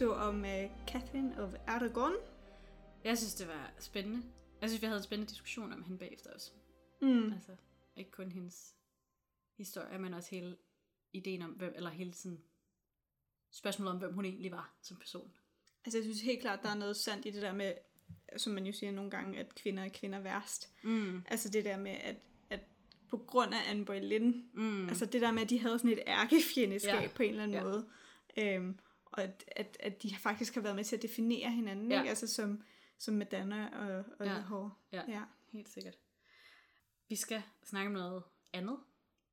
du 0.00 0.12
om 0.12 0.36
uh, 0.40 0.86
Catherine 0.88 1.42
of 1.42 1.54
Aragon? 1.66 2.12
Jeg 3.04 3.18
synes, 3.18 3.34
det 3.34 3.48
var 3.48 3.72
spændende. 3.78 4.22
Jeg 4.60 4.68
synes, 4.68 4.82
vi 4.82 4.86
havde 4.86 4.98
en 4.98 5.04
spændende 5.04 5.30
diskussion 5.30 5.72
om 5.72 5.82
hende 5.82 5.98
bagefter 5.98 6.30
også. 6.34 6.50
Mm. 7.02 7.32
Altså, 7.32 7.56
ikke 7.96 8.10
kun 8.10 8.32
hendes 8.32 8.74
historie, 9.56 9.98
men 9.98 10.14
også 10.14 10.30
hele 10.30 10.56
ideen 11.12 11.42
om, 11.42 11.50
hvem, 11.50 11.72
eller 11.76 11.90
hele 11.90 12.14
sådan 12.14 12.40
spørgsmålet 13.50 13.92
om, 13.92 13.98
hvem 13.98 14.12
hun 14.14 14.24
egentlig 14.24 14.52
var 14.52 14.74
som 14.82 14.96
person. 14.96 15.32
Altså, 15.84 15.98
jeg 15.98 16.04
synes 16.04 16.20
helt 16.22 16.40
klart, 16.40 16.62
der 16.62 16.68
er 16.68 16.74
noget 16.74 16.96
sandt 16.96 17.26
i 17.26 17.30
det 17.30 17.42
der 17.42 17.52
med, 17.52 17.72
som 18.36 18.52
man 18.52 18.66
jo 18.66 18.72
siger 18.72 18.92
nogle 18.92 19.10
gange, 19.10 19.38
at 19.38 19.54
kvinder 19.54 19.82
er 19.84 19.88
kvinder 19.88 20.20
værst. 20.20 20.72
Mm. 20.82 21.22
Altså 21.28 21.48
det 21.48 21.64
der 21.64 21.76
med, 21.76 21.90
at, 21.90 22.16
at 22.50 22.60
på 23.08 23.16
grund 23.18 23.54
af 23.54 23.70
Anne 23.70 23.84
Boleyn, 23.84 24.42
Mm. 24.54 24.88
altså 24.88 25.06
det 25.06 25.20
der 25.20 25.30
med, 25.32 25.42
at 25.42 25.50
de 25.50 25.58
havde 25.60 25.78
sådan 25.78 25.92
et 25.92 26.02
ærkefjendeskab 26.06 27.02
Ja. 27.02 27.08
på 27.14 27.22
en 27.22 27.30
eller 27.30 27.42
anden 27.42 27.56
Ja. 27.56 27.62
måde, 27.64 27.88
øhm, 28.36 28.78
og 29.12 29.22
at, 29.22 29.44
at, 29.56 29.76
at 29.80 30.02
de 30.02 30.16
faktisk 30.16 30.54
har 30.54 30.60
været 30.60 30.76
med 30.76 30.84
til 30.84 30.96
at 30.96 31.02
definere 31.02 31.50
hinanden, 31.50 31.90
Ja. 31.92 31.98
ikke? 32.00 32.08
Altså 32.10 32.26
som, 32.26 32.62
som 32.98 33.14
Madonna 33.14 33.68
og, 33.78 34.04
og 34.18 34.26
Ja. 34.26 34.40
Hår. 34.40 34.78
Ja. 34.92 35.02
ja. 35.08 35.22
Helt 35.52 35.68
sikkert. 35.68 35.98
Vi 37.08 37.16
skal 37.16 37.42
snakke 37.64 37.86
om 37.86 37.92
noget 37.92 38.22
andet 38.52 38.78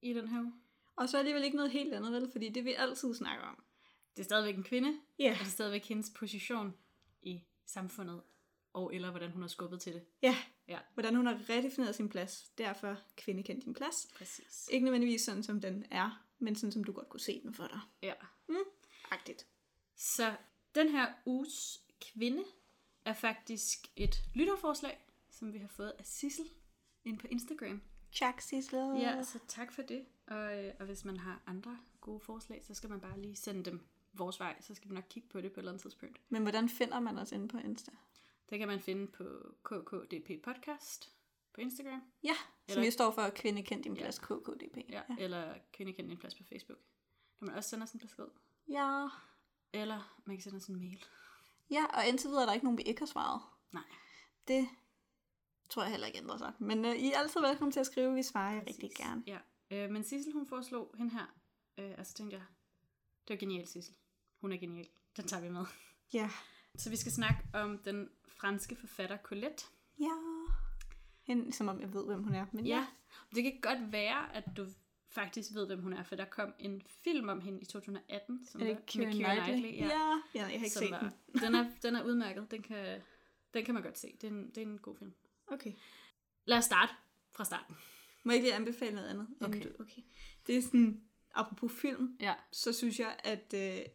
i 0.01 0.13
den 0.13 0.27
her 0.27 0.41
uge. 0.41 0.53
Og 0.95 1.09
så 1.09 1.17
alligevel 1.17 1.43
ikke 1.43 1.55
noget 1.57 1.71
helt 1.71 1.93
andet, 1.93 2.11
vel? 2.13 2.31
Fordi 2.31 2.49
det 2.49 2.65
vi 2.65 2.73
altid 2.73 3.15
snakker 3.15 3.43
om. 3.45 3.63
Det 4.15 4.19
er 4.21 4.25
stadigvæk 4.25 4.55
en 4.57 4.63
kvinde, 4.63 4.99
Ja, 5.19 5.31
og 5.31 5.37
det 5.39 5.45
er 5.45 5.49
stadigvæk 5.51 5.85
hendes 5.85 6.09
position 6.15 6.73
i 7.21 7.41
samfundet, 7.65 8.21
og 8.73 8.93
eller 8.95 9.09
hvordan 9.09 9.31
hun 9.31 9.41
har 9.41 9.47
skubbet 9.49 9.81
til 9.81 9.93
det. 9.93 10.05
ja. 10.21 10.37
Ja. 10.67 10.79
Hvordan 10.93 11.15
hun 11.15 11.25
har 11.25 11.39
redefineret 11.49 11.95
sin 11.95 12.09
plads. 12.09 12.49
Derfor 12.57 12.97
kvinde 13.17 13.43
kendt 13.43 13.65
din 13.65 13.73
plads. 13.73 14.07
Præcis. 14.15 14.69
Ikke 14.71 14.83
nødvendigvis 14.85 15.21
sådan, 15.21 15.43
som 15.43 15.61
den 15.61 15.85
er, 15.91 16.25
men 16.39 16.55
sådan, 16.55 16.71
som 16.71 16.83
du 16.83 16.91
godt 16.91 17.09
kunne 17.09 17.19
se 17.19 17.41
den 17.43 17.53
for 17.53 17.67
dig. 17.67 17.79
Ja. 18.03 18.13
Agtigt. 19.11 19.47
Så 19.97 20.35
den 20.75 20.89
her 20.89 21.13
uges 21.25 21.81
kvinde 22.01 22.43
er 23.05 23.13
faktisk 23.13 23.87
et 23.95 24.23
lytterforslag, 24.35 24.99
som 25.29 25.53
vi 25.53 25.57
har 25.57 25.67
fået 25.67 25.93
af 25.99 26.05
Sissel 26.05 26.45
ind 27.05 27.19
på 27.19 27.27
Instagram. 27.27 27.81
Chuck 28.11 28.41
Sissel. 28.41 28.79
Ja, 28.99 29.23
så 29.23 29.39
tak 29.47 29.71
for 29.73 29.81
det. 29.81 30.05
Og, 30.27 30.65
øh, 30.65 30.73
og 30.79 30.85
hvis 30.85 31.05
man 31.05 31.17
har 31.17 31.41
andre 31.45 31.79
gode 32.01 32.19
forslag, 32.19 32.65
så 32.65 32.73
skal 32.73 32.89
man 32.89 33.01
bare 33.01 33.19
lige 33.21 33.35
sende 33.35 33.63
dem 33.63 33.79
vores 34.13 34.39
vej, 34.39 34.61
så 34.61 34.73
skal 34.73 34.89
vi 34.89 34.95
nok 34.95 35.03
kigge 35.09 35.29
på 35.29 35.41
det 35.41 35.51
på 35.53 35.59
et 35.59 35.61
eller 35.61 35.71
andet 35.71 35.81
tidspunkt. 35.81 36.21
Men 36.29 36.41
hvordan 36.41 36.69
finder 36.69 36.99
man 36.99 37.17
os 37.17 37.31
inde 37.31 37.47
på 37.47 37.57
Insta? 37.57 37.91
Det 38.49 38.59
kan 38.59 38.67
man 38.67 38.79
finde 38.79 39.07
på 39.07 39.23
KKDP 39.63 40.43
Podcast 40.43 41.11
på 41.53 41.61
Instagram. 41.61 42.03
Ja, 42.23 42.33
som 42.67 42.71
Eller- 42.71 42.85
jo 42.85 42.91
står 42.91 43.11
for 43.11 43.29
Kvinde 43.35 43.63
kendt 43.63 43.83
din 43.83 43.95
plads, 43.95 44.19
KKDP. 44.19 44.77
Ja, 44.89 45.01
ja. 45.09 45.15
eller 45.19 45.53
Kvinde 45.73 45.93
kende 45.93 46.11
en 46.11 46.17
plads 46.17 46.35
på 46.35 46.43
Facebook. 46.43 46.79
Kan 47.39 47.47
man 47.47 47.55
også 47.55 47.69
sende 47.69 47.83
os 47.83 47.91
en 47.91 47.99
besked. 47.99 48.25
ja. 48.69 49.07
Eller 49.81 50.21
man 50.25 50.35
kan 50.35 50.43
sende 50.43 50.57
os 50.57 50.67
en 50.67 50.79
mail. 50.79 51.05
Ja, 51.71 51.85
og 51.85 52.07
indtil 52.07 52.29
videre 52.29 52.41
er 52.41 52.45
der 52.45 52.53
ikke 52.53 52.65
nogen, 52.65 52.77
vi 52.77 52.83
ikke 52.83 53.01
har 53.01 53.05
svaret. 53.05 53.41
Nej. 53.71 53.83
Det 54.47 54.67
tror 55.69 55.81
jeg 55.83 55.91
heller 55.91 56.07
ikke 56.07 56.19
ændrer 56.19 56.37
sig. 56.37 56.53
Men 56.59 56.85
uh, 56.85 56.95
I 56.95 57.11
er 57.11 57.17
altid 57.17 57.41
velkommen 57.41 57.71
til 57.71 57.79
at 57.79 57.85
skrive, 57.85 58.13
vi 58.13 58.23
svarer 58.23 58.53
jer 58.53 58.61
rigtig 58.67 58.91
gerne. 58.97 59.23
Ja. 59.27 59.37
Øh, 59.71 59.89
men 59.91 60.03
Sissel, 60.03 60.33
hun 60.33 60.47
foreslog 60.47 60.95
hende 60.97 61.11
her. 61.13 61.25
Øh, 61.77 61.95
og 61.97 62.05
så 62.05 62.13
tænkte 62.13 62.37
jeg, 62.37 62.45
det 63.27 63.33
var 63.33 63.39
genialt, 63.39 63.69
Sissel. 63.69 63.95
Hun 64.41 64.51
er 64.51 64.57
genial. 64.57 64.87
Den 65.17 65.27
tager 65.27 65.41
vi 65.41 65.49
med. 65.49 65.65
Ja. 66.13 66.29
Så 66.77 66.89
vi 66.89 66.95
skal 66.95 67.11
snakke 67.11 67.39
om 67.53 67.77
den 67.77 68.09
franske 68.27 68.75
forfatter 68.75 69.17
Colette. 69.17 69.65
Ja. 69.99 70.11
Hende, 71.23 71.53
som 71.53 71.67
om 71.67 71.81
jeg 71.81 71.93
ved, 71.93 72.05
hvem 72.05 72.23
hun 72.23 72.35
er. 72.35 72.45
Men 72.51 72.65
Ja, 72.65 72.87
det 73.35 73.43
kan 73.43 73.59
godt 73.61 73.91
være, 73.91 74.35
at 74.35 74.43
du 74.57 74.67
faktisk 75.21 75.53
ved, 75.53 75.65
hvem 75.67 75.81
hun 75.81 75.93
er, 75.93 76.03
for 76.03 76.15
der 76.15 76.25
kom 76.25 76.53
en 76.59 76.81
film 77.03 77.29
om 77.29 77.41
hende 77.41 77.61
i 77.61 77.65
2018, 77.65 78.45
som 78.45 78.61
Er 78.61 78.65
det 78.65 78.75
var 78.75 78.81
Keira 78.87 79.11
Knightley? 79.11 79.43
Knightley. 79.59 79.77
Ja. 79.79 79.85
ja. 79.87 80.21
ja. 80.35 80.39
jeg 80.39 80.43
har 80.45 80.51
ikke 80.53 80.69
set 80.69 80.91
var, 80.91 80.99
den. 80.99 81.41
den, 81.41 81.55
er, 81.55 81.71
den 81.81 81.95
er 81.95 82.03
udmærket. 82.03 82.51
Den 82.51 82.61
kan, 82.61 83.01
den 83.53 83.65
kan 83.65 83.73
man 83.73 83.83
godt 83.83 83.97
se. 83.97 84.17
Det 84.21 84.27
er, 84.27 84.31
en, 84.31 84.49
det 84.49 84.57
er 84.57 84.61
en 84.61 84.77
god 84.77 84.95
film. 84.97 85.13
Okay. 85.47 85.73
Lad 86.45 86.57
os 86.57 86.65
starte 86.65 86.93
fra 87.31 87.45
starten. 87.45 87.75
Må 88.23 88.31
jeg 88.31 88.35
ikke 88.37 88.45
lige 88.47 88.55
anbefale 88.55 88.95
noget 88.95 89.07
andet? 89.09 89.27
Okay. 89.41 89.63
Du, 89.63 89.69
okay. 89.83 90.01
Det 90.47 90.57
er 90.57 90.61
sådan, 90.61 91.01
apropos 91.35 91.71
film, 91.81 92.17
Ja. 92.19 92.33
så 92.51 92.73
synes 92.73 92.99
jeg, 92.99 93.19
at 93.23 93.53
øh, 93.55 93.85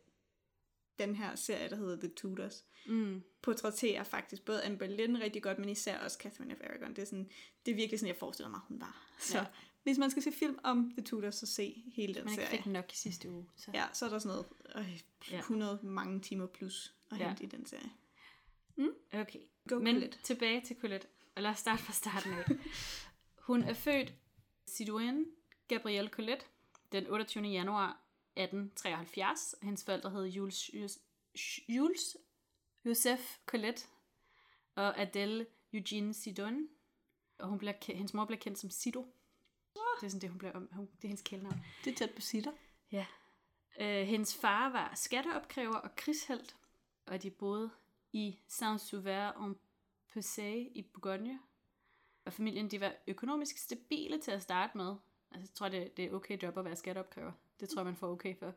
den 0.98 1.16
her 1.16 1.34
serie, 1.34 1.68
der 1.70 1.76
hedder 1.76 1.96
The 1.96 2.08
Tudors, 2.08 2.64
Mm. 2.86 3.22
portrætterer 3.42 4.02
faktisk 4.04 4.44
både 4.44 4.62
Anne 4.62 4.78
Boleyn 4.78 5.16
rigtig 5.16 5.42
godt, 5.42 5.58
men 5.58 5.68
især 5.68 5.98
også 5.98 6.18
Catherine 6.18 6.54
of 6.54 6.60
Aragon. 6.64 6.90
Det 6.90 6.98
er, 7.02 7.06
sådan, 7.06 7.30
det 7.66 7.72
er 7.72 7.76
virkelig 7.76 8.00
sådan, 8.00 8.08
jeg 8.08 8.16
forestiller 8.18 8.50
mig, 8.50 8.60
hun 8.68 8.80
var. 8.80 9.06
Så 9.18 9.38
Ja. 9.38 9.44
Ja. 9.86 9.90
hvis 9.90 9.98
man 9.98 10.10
skal 10.10 10.22
se 10.22 10.32
film 10.32 10.58
om 10.64 10.90
The 10.92 11.02
Tudors, 11.02 11.34
så 11.34 11.46
se 11.46 11.84
hele 11.94 12.14
den 12.14 12.24
Man 12.24 12.34
serie. 12.34 12.48
fik 12.48 12.66
nok 12.66 12.92
i 12.92 12.96
sidste 12.96 13.30
uge. 13.30 13.48
Så. 13.56 13.70
Ja, 13.74 13.84
så 13.92 14.04
er 14.04 14.10
der 14.10 14.18
sådan 14.18 14.36
noget 14.36 14.86
øh, 14.88 15.00
Ja. 15.30 15.38
100 15.38 15.80
mange 15.82 16.20
timer 16.20 16.46
plus 16.46 16.94
at 17.10 17.18
Ja. 17.18 17.28
hente 17.28 17.44
i 17.44 17.46
den 17.46 17.66
serie. 17.66 17.90
Okay. 19.12 19.40
Go 19.68 19.78
Men 19.78 19.94
Colette. 19.94 20.18
tilbage 20.22 20.60
til 20.60 20.76
Colette. 20.80 21.06
Og 21.36 21.42
lad 21.42 21.50
os 21.50 21.58
starte 21.58 21.82
fra 21.82 21.92
starten 21.92 22.32
af. 22.32 22.44
Hun 23.46 23.62
er 23.62 23.74
født 23.74 24.14
Sidoine 24.66 25.24
Gabrielle 25.68 26.10
Colette 26.10 26.44
den 26.92 27.06
28. 27.06 27.44
januar 27.44 27.88
1873. 28.36 29.54
Hendes 29.62 29.84
forældre 29.84 30.10
hed 30.10 30.24
Jules, 30.26 30.74
Jules, 30.74 30.98
Jules 31.68 32.16
Joseph 32.84 33.22
Colette 33.46 33.82
og 34.74 35.00
Adele 35.00 35.46
Eugene 35.72 36.14
Sidon. 36.14 36.68
Og 37.38 37.48
hun 37.48 37.58
bliver, 37.58 37.74
hendes 37.94 38.14
mor 38.14 38.24
bliver 38.24 38.40
kendt 38.40 38.58
som 38.58 38.70
Sido. 38.70 39.06
Det 40.00 40.06
er 40.06 40.10
sådan 40.10 40.20
det, 40.20 40.30
hun 40.30 40.38
bliver 40.38 40.52
om. 40.52 40.68
Hun, 40.72 40.86
det 40.86 41.04
er 41.04 41.08
hendes 41.08 41.22
kældnavn. 41.22 41.64
Det 41.84 41.92
er 41.92 41.96
tæt 41.96 42.14
på 42.14 42.20
sitter. 42.20 42.52
Ja. 42.92 43.06
Øh, 43.80 44.06
hendes 44.06 44.36
far 44.36 44.70
var 44.70 44.92
skatteopkræver 44.94 45.76
og 45.76 45.96
krigshelt, 45.96 46.56
og 47.06 47.22
de 47.22 47.30
boede 47.30 47.70
i 48.12 48.38
Saint-Sauveur-en-Pesay 48.48 50.70
i 50.74 50.86
Bourgogne. 50.92 51.38
Og 52.24 52.32
familien 52.32 52.70
de 52.70 52.80
var 52.80 52.92
økonomisk 53.06 53.58
stabile 53.58 54.20
til 54.20 54.30
at 54.30 54.42
starte 54.42 54.78
med. 54.78 54.96
Altså, 55.30 55.50
jeg 55.50 55.54
tror, 55.54 55.68
det, 55.68 55.96
det 55.96 56.04
er 56.04 56.12
okay 56.12 56.42
job 56.42 56.58
at 56.58 56.64
være 56.64 56.76
skatteopkræver. 56.76 57.32
Det 57.60 57.68
tror 57.68 57.80
jeg, 57.80 57.86
man 57.86 57.96
får 57.96 58.10
okay 58.10 58.38
for. 58.38 58.54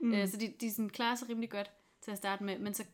Mm. 0.00 0.14
Øh, 0.14 0.28
så 0.28 0.36
de, 0.36 0.54
de 0.60 0.70
sådan 0.70 0.90
klarer 0.90 1.14
sig 1.14 1.28
rimelig 1.28 1.50
godt 1.50 1.70
til 2.00 2.10
at 2.10 2.18
starte 2.18 2.44
med, 2.44 2.58
men 2.58 2.74
så 2.74 2.84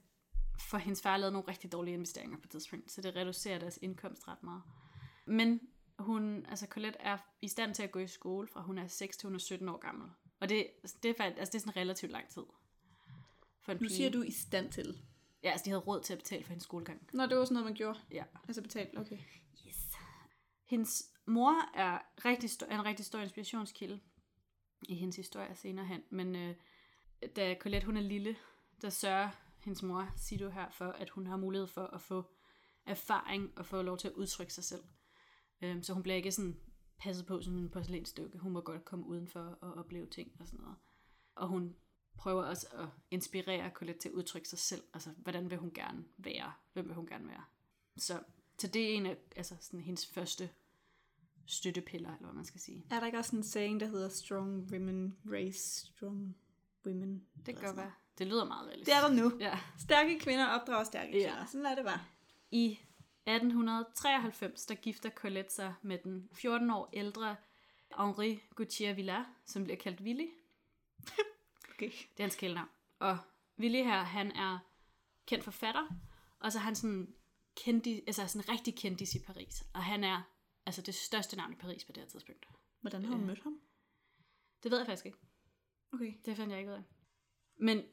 får 0.71 0.79
hendes 0.79 1.03
far 1.03 1.17
lavet 1.17 1.33
nogle 1.33 1.49
rigtig 1.49 1.73
dårlige 1.73 1.95
investeringer 1.95 2.39
på 2.39 2.49
tidspunkt, 2.49 2.91
så 2.91 3.03
det 3.03 3.17
reducerer 3.17 3.59
deres 3.59 3.79
indkomst 3.83 4.29
ret 4.29 4.43
meget. 4.43 4.63
Men 5.27 5.61
hun, 5.99 6.47
altså 6.47 6.67
Colette 6.67 6.99
er 6.99 7.19
i 7.43 7.49
stand 7.49 7.75
til 7.75 7.83
at 7.83 7.91
gå 7.91 7.99
i 7.99 8.07
skole 8.07 8.49
fra 8.49 8.61
hun 8.63 8.79
er 8.79 8.87
6 8.87 9.17
til 9.17 9.27
hun 9.27 9.35
er 9.35 9.39
17 9.39 9.69
år 9.69 9.79
gammel. 9.79 10.11
Og 10.41 10.49
det, 10.49 10.67
det, 11.03 11.11
er, 11.11 11.15
faktisk, 11.17 11.39
altså 11.39 11.53
det 11.53 11.55
er 11.55 11.61
sådan 11.61 11.77
relativt 11.77 12.13
lang 12.13 12.29
tid. 12.29 12.43
For 13.61 13.73
en 13.73 13.77
Nu 13.77 13.81
pige. 13.81 13.97
siger 13.97 14.11
du 14.11 14.23
i 14.23 14.31
stand 14.31 14.73
til. 14.73 15.03
Ja, 15.43 15.51
altså 15.51 15.65
de 15.65 15.71
havde 15.71 15.83
råd 15.83 16.01
til 16.03 16.13
at 16.13 16.19
betale 16.19 16.45
for 16.45 16.49
hendes 16.49 16.63
skolegang. 16.65 17.09
Nå, 17.13 17.27
det 17.27 17.37
var 17.37 17.45
sådan 17.45 17.55
noget, 17.55 17.65
man 17.65 17.75
gjorde. 17.75 17.99
Ja. 18.11 18.25
Altså 18.49 18.63
betalt, 18.63 18.99
okay. 18.99 19.19
Yes. 19.67 19.89
Hendes 20.65 21.05
mor 21.27 21.71
er, 21.75 21.99
rigtig 22.25 22.51
stor, 22.51 22.67
er 22.67 22.79
en 22.79 22.85
rigtig 22.85 23.07
stor 23.07 23.19
inspirationskilde 23.19 24.01
i 24.89 24.95
hendes 24.95 25.17
historie 25.17 25.55
senere 25.57 25.87
hen. 25.87 26.03
Men 26.11 26.37
øh, 26.37 26.55
da 27.37 27.55
Colette 27.61 27.87
hun 27.87 27.97
er 27.97 28.01
lille, 28.01 28.37
der 28.83 28.91
sørger 28.91 29.31
hendes 29.59 29.83
mor, 29.83 30.09
Sido 30.17 30.49
her, 30.49 30.71
for 30.71 30.89
at 30.89 31.11
hun 31.11 31.27
har 31.27 31.37
mulighed 31.37 31.67
for 31.67 31.85
at 31.87 32.01
få 32.01 32.25
erfaring 32.87 33.53
og 33.59 33.67
få 33.67 33.83
lov 33.83 33.99
til 33.99 34.09
at 34.09 34.15
udtrykke 34.15 34.53
sig 34.53 34.65
selv. 34.65 34.83
Øhm, 35.63 35.83
så 35.83 35.93
hun 35.93 36.03
bliver 36.03 36.17
ikke 36.17 36.33
sådan 36.33 36.57
passet 36.99 37.27
på 37.27 37.43
som 37.43 37.59
en 37.59 37.69
porcelænsdukke. 37.69 38.39
Hun 38.39 38.53
må 38.53 38.61
godt 38.61 38.85
komme 38.85 39.07
udenfor 39.07 39.59
og 39.61 39.75
opleve 39.75 40.07
ting 40.07 40.33
og 40.41 40.47
sådan 40.47 40.61
noget. 40.61 40.77
Og 41.35 41.49
hun 41.49 41.77
prøver 42.17 42.43
også 42.43 42.67
at 42.73 42.87
inspirere 43.11 43.71
Colette 43.71 44.01
til 44.01 44.09
at 44.09 44.13
udtrykke 44.13 44.49
sig 44.49 44.59
selv. 44.59 44.83
Altså, 44.95 45.11
hvordan 45.17 45.51
vil 45.51 45.59
hun 45.59 45.71
gerne 45.75 46.05
være? 46.19 46.53
Hvem 46.73 46.87
vil 46.87 46.95
hun 46.95 47.07
gerne 47.07 47.29
være? 47.29 47.45
Så, 47.97 48.21
så 48.59 48.67
det 48.67 48.91
er 48.91 48.95
en 48.97 49.07
af 49.07 49.17
altså, 49.37 49.57
sådan, 49.61 49.81
hendes 49.81 50.07
første 50.07 50.51
støttepiller, 51.47 52.09
eller 52.15 52.27
hvad 52.27 52.35
man 52.35 52.45
skal 52.45 52.61
sige. 52.61 52.87
Er 52.91 52.99
der 52.99 53.07
ikke 53.07 53.19
også 53.19 53.37
en 53.37 53.43
saying, 53.43 53.81
der 53.81 53.87
hedder 53.87 54.09
strong 54.09 54.71
women 54.73 55.17
raise 55.33 55.87
strong 55.87 56.37
women? 56.87 57.27
Det 57.47 57.57
kan 57.57 57.65
godt 57.65 57.77
være. 57.77 57.93
Det 58.19 58.27
lyder 58.27 58.45
meget 58.45 58.69
realistisk. 58.69 58.97
Det 58.97 59.05
er 59.05 59.09
der 59.09 59.15
nu. 59.23 59.39
Ja. 59.41 59.59
Stærke 59.79 60.19
kvinder 60.19 60.47
opdrager 60.47 60.85
stærke 60.85 61.19
Ja. 61.19 61.29
kvinder. 61.29 61.47
Sådan 61.47 61.67
er 61.67 61.75
det 61.75 61.85
bare. 61.85 62.01
I 62.51 62.79
1893, 63.27 64.67
der 64.67 64.75
gifter 64.75 65.11
Colette 65.11 65.55
sig 65.55 65.75
med 65.83 65.99
den 65.99 66.29
14 66.33 66.71
år 66.71 66.91
ældre 66.93 67.37
Henri 67.99 68.43
Gautier 68.57 68.93
Villard, 68.93 69.27
som 69.45 69.65
bliver 69.65 69.77
kaldt 69.77 70.01
Willy. 70.01 70.27
Okay. 71.75 71.91
Det 71.91 72.19
er 72.19 72.23
hans 72.23 72.37
kælenavn. 72.37 72.69
Og 72.99 73.19
Willy 73.59 73.83
her, 73.83 74.03
han 74.03 74.33
er 74.33 74.59
kendt 75.27 75.45
forfatter, 75.45 75.89
og 76.39 76.53
så 76.53 76.59
er 76.59 76.63
han 76.63 76.75
sådan, 76.75 77.15
kendis, 77.57 78.03
altså 78.07 78.27
sådan 78.27 78.49
rigtig 78.49 78.77
kendis 78.77 79.15
i 79.15 79.19
Paris. 79.19 79.65
Og 79.73 79.85
han 79.85 80.05
er 80.05 80.23
altså 80.67 80.83
det 80.83 80.95
største 80.95 81.37
navn 81.37 81.53
i 81.53 81.57
Paris 81.57 81.85
på 81.85 81.93
det 81.93 82.03
her 82.03 82.11
tidspunkt. 82.11 82.47
Hvordan 82.81 83.05
har 83.05 83.15
hun 83.15 83.27
mødt 83.27 83.43
ham? 83.43 83.61
Det 84.63 84.71
ved 84.71 84.79
jeg 84.79 84.87
faktisk 84.87 85.07
ikke. 85.07 85.19
Okay. 85.93 86.15
Det 86.25 86.37
fandt 86.37 86.51
jeg 86.51 86.59
ikke 86.59 86.71
ud 86.71 86.77
af. 86.77 86.83
Men 87.57 87.85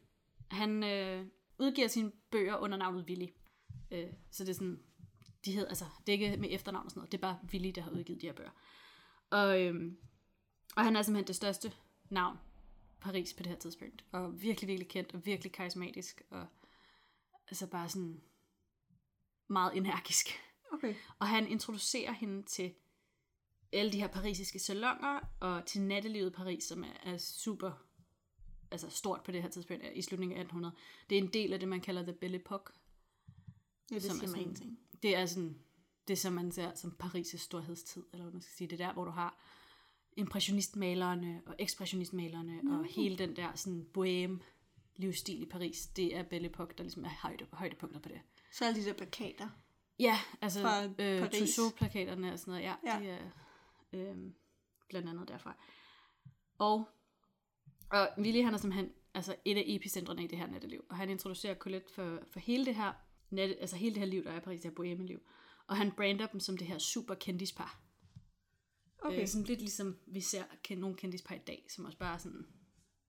han 0.52 0.84
øh, 0.84 1.26
udgiver 1.60 1.88
sine 1.88 2.12
bøger 2.32 2.58
under 2.58 2.78
navnet 2.78 3.06
Willy. 3.06 3.28
Øh, 3.92 4.14
så 4.32 4.44
det 4.44 4.50
er 4.50 4.54
sådan, 4.54 4.84
de 5.46 5.52
hedder, 5.52 5.68
altså, 5.70 5.86
det 6.08 6.14
er 6.16 6.20
ikke 6.28 6.38
med 6.38 6.50
efternavn 6.52 6.86
og 6.86 6.92
sådan 6.92 7.00
noget, 7.00 7.12
det 7.12 7.18
er 7.18 7.22
bare 7.22 7.40
Willy, 7.52 7.72
der 7.76 7.82
har 7.82 7.92
udgivet 7.92 8.22
de 8.22 8.26
her 8.28 8.34
bøger. 8.34 8.52
Og, 9.30 9.62
øh, 9.62 9.92
og 10.76 10.84
han 10.84 10.96
er 10.96 11.02
simpelthen 11.02 11.28
det 11.28 11.36
største 11.36 11.74
navn 12.10 12.38
Paris 13.02 13.34
på 13.34 13.44
det 13.44 13.52
her 13.52 13.60
tidspunkt. 13.60 14.06
Og 14.12 14.42
virkelig, 14.42 14.68
virkelig 14.68 14.88
kendt 14.90 15.14
og 15.14 15.26
virkelig 15.26 15.52
karismatisk. 15.52 16.22
Og 16.30 16.48
altså 17.48 17.68
bare 17.68 17.90
sådan 17.90 18.22
meget 19.48 19.78
energisk. 19.78 20.28
Okay. 20.72 20.96
Og 21.20 21.28
han 21.28 21.48
introducerer 21.48 22.12
hende 22.12 22.44
til 22.44 22.74
alle 23.74 23.92
de 23.92 24.00
her 24.00 24.08
parisiske 24.08 24.60
salonger, 24.60 25.20
og 25.40 25.66
til 25.66 25.82
nattelivet 25.82 26.28
i 26.30 26.34
Paris, 26.34 26.64
som 26.64 26.84
er, 26.84 26.94
er 27.04 27.18
super 27.18 27.72
altså 28.72 28.90
stort 28.90 29.24
på 29.24 29.32
det 29.32 29.42
her 29.42 29.50
tidspunkt 29.50 29.84
i 29.96 30.02
slutningen 30.02 30.38
af 30.38 30.42
1800. 30.42 30.76
Det 31.10 31.18
er 31.18 31.22
en 31.22 31.34
del 31.34 31.54
af 31.54 31.60
det, 31.60 31.70
man 31.70 31.82
kalder 31.82 32.04
The 32.04 32.14
Belle 32.14 32.38
Époque. 32.50 32.74
Ja, 33.92 33.96
det 33.96 34.04
Som 34.04 34.12
siger 34.18 34.24
er 34.24 34.28
sådan- 34.28 34.42
ingenting. 34.42 34.80
Det 35.04 35.16
er 35.16 35.26
sådan, 35.26 35.60
det 36.08 36.18
som 36.18 36.34
man 36.34 36.52
ser 36.52 36.76
som 36.76 36.96
Paris' 37.04 37.38
storhedstid, 37.38 38.04
eller 38.14 38.24
hvad 38.24 38.34
man 38.34 38.42
skal 38.42 38.54
sige. 38.58 38.68
Det 38.68 38.82
er 38.82 38.88
der, 38.88 38.94
hvor 38.94 39.06
du 39.06 39.12
har 39.12 39.38
impressionistmalerne 40.18 41.42
og 41.46 41.56
ekspressionistmalerne, 41.60 42.62
Nå. 42.62 42.80
og 42.80 42.86
hele 42.86 43.18
den 43.18 43.36
der 43.36 43.56
sådan 43.56 43.88
bohème 43.98 44.44
livsstil 44.96 45.42
i 45.42 45.46
Paris, 45.46 45.88
det 45.88 46.16
er 46.16 46.24
Belle 46.24 46.48
Époque, 46.50 46.74
der 46.78 46.84
ligesom 46.84 47.06
er 47.06 47.10
højde, 47.22 47.46
højdepunkter 47.54 48.00
på 48.00 48.10
det. 48.10 48.22
Så 48.52 48.66
alle 48.66 48.82
de 48.82 48.86
der 48.86 48.94
plakater. 48.94 49.50
Ja, 50.00 50.20
altså 50.42 50.62
Fra 50.62 50.84
øh, 50.86 51.20
Paris. 51.20 51.40
Tussaud-plakaterne 51.40 52.34
og 52.34 52.40
sådan 52.40 52.52
noget, 52.52 52.64
ja, 52.64 52.76
Ja. 52.86 53.00
ja. 53.00 53.00
de 53.00 53.10
er 53.10 54.12
øh, 54.12 54.18
blandt 54.90 55.10
andet 55.10 55.28
derfra. 55.28 55.56
Og, 56.58 56.90
og 57.90 58.10
Willy, 58.18 58.44
han 58.44 58.54
er 58.54 58.58
simpelthen 58.58 58.92
altså 59.14 59.36
et 59.46 59.58
af 59.58 59.64
epicentrene 59.68 60.24
i 60.24 60.28
det 60.28 60.38
her 60.38 60.48
natteliv, 60.48 60.86
og 60.90 60.98
han 60.98 61.10
introducerer 61.10 61.56
Colette 61.56 61.94
for, 61.94 62.20
for 62.32 62.40
hele 62.40 62.66
det 62.66 62.76
her 62.76 62.94
net, 63.32 63.58
altså 63.60 63.76
hele 63.76 63.94
det 63.96 64.00
her 64.00 64.08
liv, 64.08 64.24
der 64.24 64.32
er 64.32 64.38
i 64.38 64.40
Paris, 64.40 64.62
det 64.62 64.72
her 64.72 64.76
boheme-liv. 64.76 65.22
Og 65.68 65.78
han 65.78 65.92
brander 65.92 66.28
dem 66.28 66.40
som 66.40 66.58
det 66.58 66.68
her 66.68 66.78
super 66.78 67.14
kendispar. 67.16 67.80
Okay. 69.02 69.22
Øh, 69.22 69.28
sådan 69.28 69.46
lidt 69.46 69.60
ligesom 69.60 69.98
vi 70.08 70.22
ser 70.22 70.76
nogle 70.76 70.96
kendispar 70.96 71.36
i 71.36 71.40
dag, 71.48 71.66
som 71.70 71.86
også 71.86 71.98
bare 71.98 72.14
er 72.14 72.18
sådan 72.18 72.46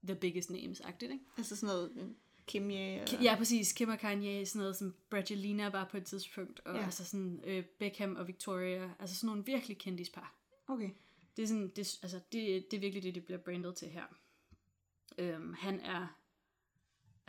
the 0.03 0.15
biggest 0.15 0.49
names-agtigt, 0.51 1.11
ikke? 1.11 1.25
Altså 1.37 1.55
sådan 1.55 1.75
noget 1.75 1.91
øh, 1.97 2.07
Kimye 2.47 3.01
og... 3.01 3.09
Ki- 3.09 3.23
Ja, 3.23 3.35
præcis. 3.37 3.73
Kim 3.73 3.89
og 3.89 3.99
Kanye, 3.99 4.45
sådan 4.45 4.59
noget 4.59 4.75
som 4.75 4.95
Brangelina 5.09 5.69
var 5.69 5.85
på 5.91 5.97
et 5.97 6.05
tidspunkt, 6.05 6.59
og 6.59 6.75
Ja. 6.75 6.83
altså 6.83 7.05
sådan 7.05 7.41
øh, 7.43 7.65
Beckham 7.79 8.15
og 8.15 8.27
Victoria, 8.27 8.91
altså 8.99 9.15
sådan 9.15 9.27
nogle 9.27 9.45
virkelig 9.45 9.77
kendispar. 9.77 10.35
Okay. 10.67 10.89
Det 11.37 11.43
er, 11.43 11.47
sådan, 11.47 11.67
det, 11.75 11.99
altså, 12.03 12.19
det, 12.31 12.65
det 12.71 12.77
er 12.77 12.81
virkelig 12.81 13.03
det, 13.03 13.15
det 13.15 13.25
bliver 13.25 13.37
brandet 13.37 13.75
til 13.75 13.87
her. 13.87 14.03
Øhm, 15.17 15.53
han 15.53 15.79
er 15.79 16.17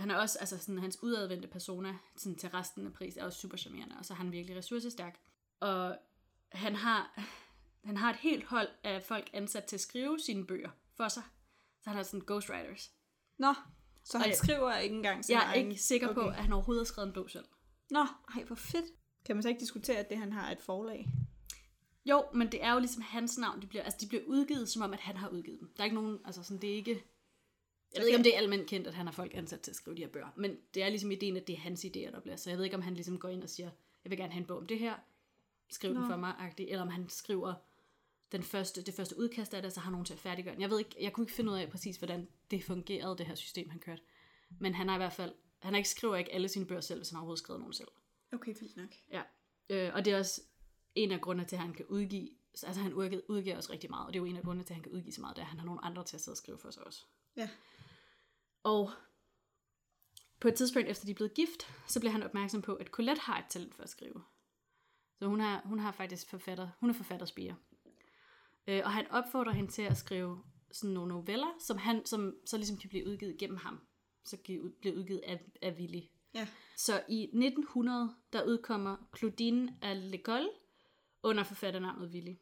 han 0.03 0.11
er 0.11 0.17
også, 0.17 0.39
altså 0.39 0.59
sådan, 0.59 0.79
hans 0.79 1.03
udadvendte 1.03 1.49
persona 1.49 1.99
sådan, 2.17 2.39
til 2.39 2.49
resten 2.49 2.87
af 2.87 2.93
pris 2.93 3.17
er 3.17 3.25
også 3.25 3.39
super 3.41 3.57
charmerende, 3.57 3.97
og 3.99 4.05
så 4.05 4.13
er 4.13 4.17
han 4.17 4.33
virkelig 4.33 4.57
ressourcestærk. 4.57 5.21
Og 5.61 5.99
han 6.53 6.75
har, 6.75 7.21
han 7.85 7.97
har 7.97 8.11
et 8.11 8.17
helt 8.17 8.45
hold 8.45 8.69
af 8.85 9.03
folk 9.03 9.31
ansat 9.33 9.65
til 9.65 9.77
at 9.77 9.81
skrive 9.81 10.19
sine 10.21 10.47
bøger 10.47 10.71
for 10.97 11.09
sig. 11.09 11.23
Så 11.83 11.91
han 11.91 11.97
har 11.97 12.03
sådan 12.03 12.27
ghostwriters. 12.27 12.93
Nå, 13.39 13.55
så 14.05 14.19
han 14.19 14.31
Og 14.31 14.37
skriver 14.37 14.77
ikke 14.77 14.97
engang 14.97 15.25
sin 15.25 15.35
Jeg 15.35 15.43
er 15.43 15.47
egen... 15.47 15.71
ikke 15.71 15.83
sikker 15.83 16.09
okay. 16.09 16.21
på, 16.21 16.29
at 16.29 16.35
han 16.35 16.53
overhovedet 16.53 16.81
har 16.81 16.87
skrevet 16.87 17.07
en 17.07 17.15
bog 17.15 17.31
selv. 17.31 17.45
Nå, 17.91 18.07
ej, 18.35 18.45
hvor 18.45 18.57
fedt. 18.57 18.85
Kan 19.25 19.37
man 19.37 19.43
så 19.43 19.49
ikke 19.49 19.61
diskutere, 19.61 19.97
at 19.97 20.09
det 20.09 20.19
han 20.19 20.33
har 20.33 20.49
er 20.49 20.53
et 20.53 20.61
forlag? 20.61 21.09
Jo, 22.05 22.25
men 22.35 22.53
det 22.53 22.65
er 22.65 22.73
jo 22.73 22.79
ligesom 22.79 23.03
hans 23.03 23.39
navn. 23.39 23.63
De 23.63 23.67
bliver, 23.67 23.83
altså, 23.85 23.99
de 24.01 24.09
bliver 24.09 24.23
udgivet, 24.27 24.69
som 24.69 24.83
om, 24.83 24.93
at 24.93 25.01
han 25.01 25.17
har 25.17 25.29
udgivet 25.29 25.61
dem. 25.61 25.73
Der 25.77 25.81
er 25.81 25.85
ikke 25.85 25.95
nogen, 25.95 26.19
altså 26.25 26.43
sådan, 26.43 26.61
det 26.61 26.71
er 26.71 26.75
ikke... 26.75 27.05
Jeg 27.95 28.01
ved 28.01 28.09
ikke, 28.09 28.17
om 28.17 28.23
det 28.23 28.35
er 28.35 28.39
almindeligt 28.39 28.71
kendt, 28.71 28.87
at 28.87 28.95
han 28.95 29.07
har 29.07 29.13
folk 29.13 29.35
ansat 29.35 29.61
til 29.61 29.71
at 29.71 29.77
skrive 29.77 29.97
de 29.97 30.03
her 30.03 30.09
bøger. 30.09 30.29
Men 30.37 30.59
det 30.75 30.83
er 30.83 30.89
ligesom 30.89 31.11
ideen, 31.11 31.37
at 31.37 31.47
det 31.47 31.53
er 31.53 31.59
hans 31.59 31.85
idéer, 31.85 32.11
der 32.11 32.21
bliver. 32.21 32.37
Så 32.37 32.51
jeg 32.51 32.57
ved 32.57 32.65
ikke, 32.65 32.77
om 32.77 32.83
han 32.83 32.95
ligesom 32.95 33.19
går 33.19 33.29
ind 33.29 33.43
og 33.43 33.51
siger, 33.51 33.71
jeg 34.05 34.11
vil 34.11 34.19
gerne 34.19 34.33
have 34.33 34.41
en 34.41 34.47
bog 34.47 34.59
om 34.59 34.67
det 34.67 34.79
her. 34.79 34.95
Skriv 35.71 35.91
den 35.91 36.01
Nå. 36.01 36.07
for 36.07 36.17
mig, 36.17 36.35
agtigt. 36.39 36.71
Eller 36.71 36.83
om 36.83 36.89
han 36.89 37.09
skriver 37.09 37.55
den 38.33 38.43
første, 38.43 38.83
det 38.83 38.95
første 38.95 39.19
udkast 39.19 39.55
af 39.55 39.63
det, 39.63 39.73
så 39.73 39.81
har 39.81 39.91
nogen 39.91 40.07
til 40.07 40.15
at 40.15 40.21
færdiggøre 40.21 40.55
den. 40.55 40.63
Jeg 40.63 40.71
ved 40.71 40.79
ikke, 40.79 40.97
jeg 41.01 41.13
kunne 41.13 41.25
ikke 41.25 41.33
finde 41.33 41.53
ud 41.53 41.57
af 41.57 41.71
præcis, 41.71 41.97
hvordan 41.97 42.29
det 42.51 42.65
fungerede, 42.65 43.19
det 43.19 43.27
her 43.27 43.35
system, 43.35 43.71
han 43.71 43.79
kørte. 43.79 44.03
Men 44.59 44.75
han 44.75 44.89
har 44.89 44.95
i 44.95 44.99
hvert 44.99 45.13
fald, 45.13 45.33
han 45.59 45.73
har 45.73 45.79
ikke 45.79 45.89
skriver 45.89 46.17
ikke 46.17 46.33
alle 46.33 46.49
sine 46.49 46.67
bøger 46.67 46.81
selv, 46.81 47.01
hvis 47.01 47.11
han 47.11 47.17
har 47.17 47.21
overhovedet 47.21 47.39
skrevet 47.39 47.61
nogen 47.61 47.73
selv. 47.73 47.89
Okay, 48.33 48.55
fint 48.55 48.77
nok. 48.77 48.89
Ja, 49.11 49.23
øh, 49.69 49.95
og 49.95 50.05
det 50.05 50.13
er 50.13 50.19
også 50.19 50.41
en 50.95 51.13
af 51.13 51.21
grundene 51.21 51.49
til, 51.49 51.57
at 51.57 51.63
han 51.63 51.75
kan 51.75 51.87
udgive, 51.87 52.29
altså 52.63 52.81
han 52.81 52.95
udgiver 53.29 53.57
også 53.57 53.73
rigtig 53.73 53.91
meget, 53.91 54.07
og 54.07 54.13
det 54.13 54.19
er 54.19 54.23
jo 54.23 54.31
en 54.31 54.37
af 54.37 54.43
grundene 54.43 54.65
til, 54.65 54.73
at 54.73 54.77
han 54.77 54.83
kan 54.83 54.93
udgive 54.93 55.13
så 55.13 55.21
meget, 55.21 55.37
det 55.37 55.43
er, 55.43 55.47
at 55.47 55.51
han 55.51 55.59
har 55.59 55.67
nogle 55.67 55.85
andre 55.85 56.05
til 56.05 56.17
at 56.17 56.21
sidde 56.21 56.35
og 56.35 56.39
skrive 56.39 56.59
for 56.59 56.71
sig 56.71 56.87
også. 56.87 57.05
Ja. 57.37 57.49
Og 58.63 58.91
på 60.41 60.49
et 60.49 60.55
tidspunkt 60.55 60.89
efter 60.89 61.05
de 61.05 61.11
er 61.11 61.15
blevet 61.15 61.35
gift, 61.35 61.67
så 61.89 62.01
bliver 62.01 62.13
han 62.13 62.23
opmærksom 62.23 62.63
på, 62.63 62.75
at 62.75 62.87
Colette 62.87 63.21
har 63.23 63.39
et 63.39 63.45
talent 63.51 63.75
for 63.75 63.83
at 63.83 63.89
skrive. 63.89 64.23
Så 65.19 65.27
hun 65.27 65.41
har, 65.41 65.63
hun 65.65 65.79
har 65.79 65.93
faktisk 65.93 66.31
forfatter, 66.31 66.69
hun 66.81 66.91
er 66.91 66.95
forfatterspire. 66.95 67.57
Øh, 68.67 68.81
og 68.85 68.93
han 68.93 69.07
opfordrer 69.11 69.53
hende 69.53 69.71
til 69.73 69.83
at 69.83 69.97
skrive 69.97 70.43
sådan 70.73 70.95
nogle 70.95 71.09
noveller, 71.15 71.57
som, 71.61 71.79
han, 71.79 72.07
som 72.07 72.37
så 72.47 72.57
ligesom 72.57 72.77
kan 72.77 72.89
blive 72.89 73.07
udgivet 73.07 73.39
gennem 73.39 73.57
ham. 73.57 73.81
Så 74.25 74.37
kan 74.45 74.61
ud- 74.61 74.73
blive 74.81 74.97
udgivet 74.97 75.21
af, 75.27 75.41
af 75.63 75.73
Willy. 75.79 76.03
Ja. 76.35 76.49
Så 76.77 77.03
i 77.09 77.23
1900, 77.23 78.15
der 78.33 78.45
udkommer 78.45 78.97
Claudine 79.19 79.79
à 79.85 79.95
l'école 80.15 80.49
under 81.23 81.43
forfatternavnet 81.45 82.09
Willy. 82.11 82.35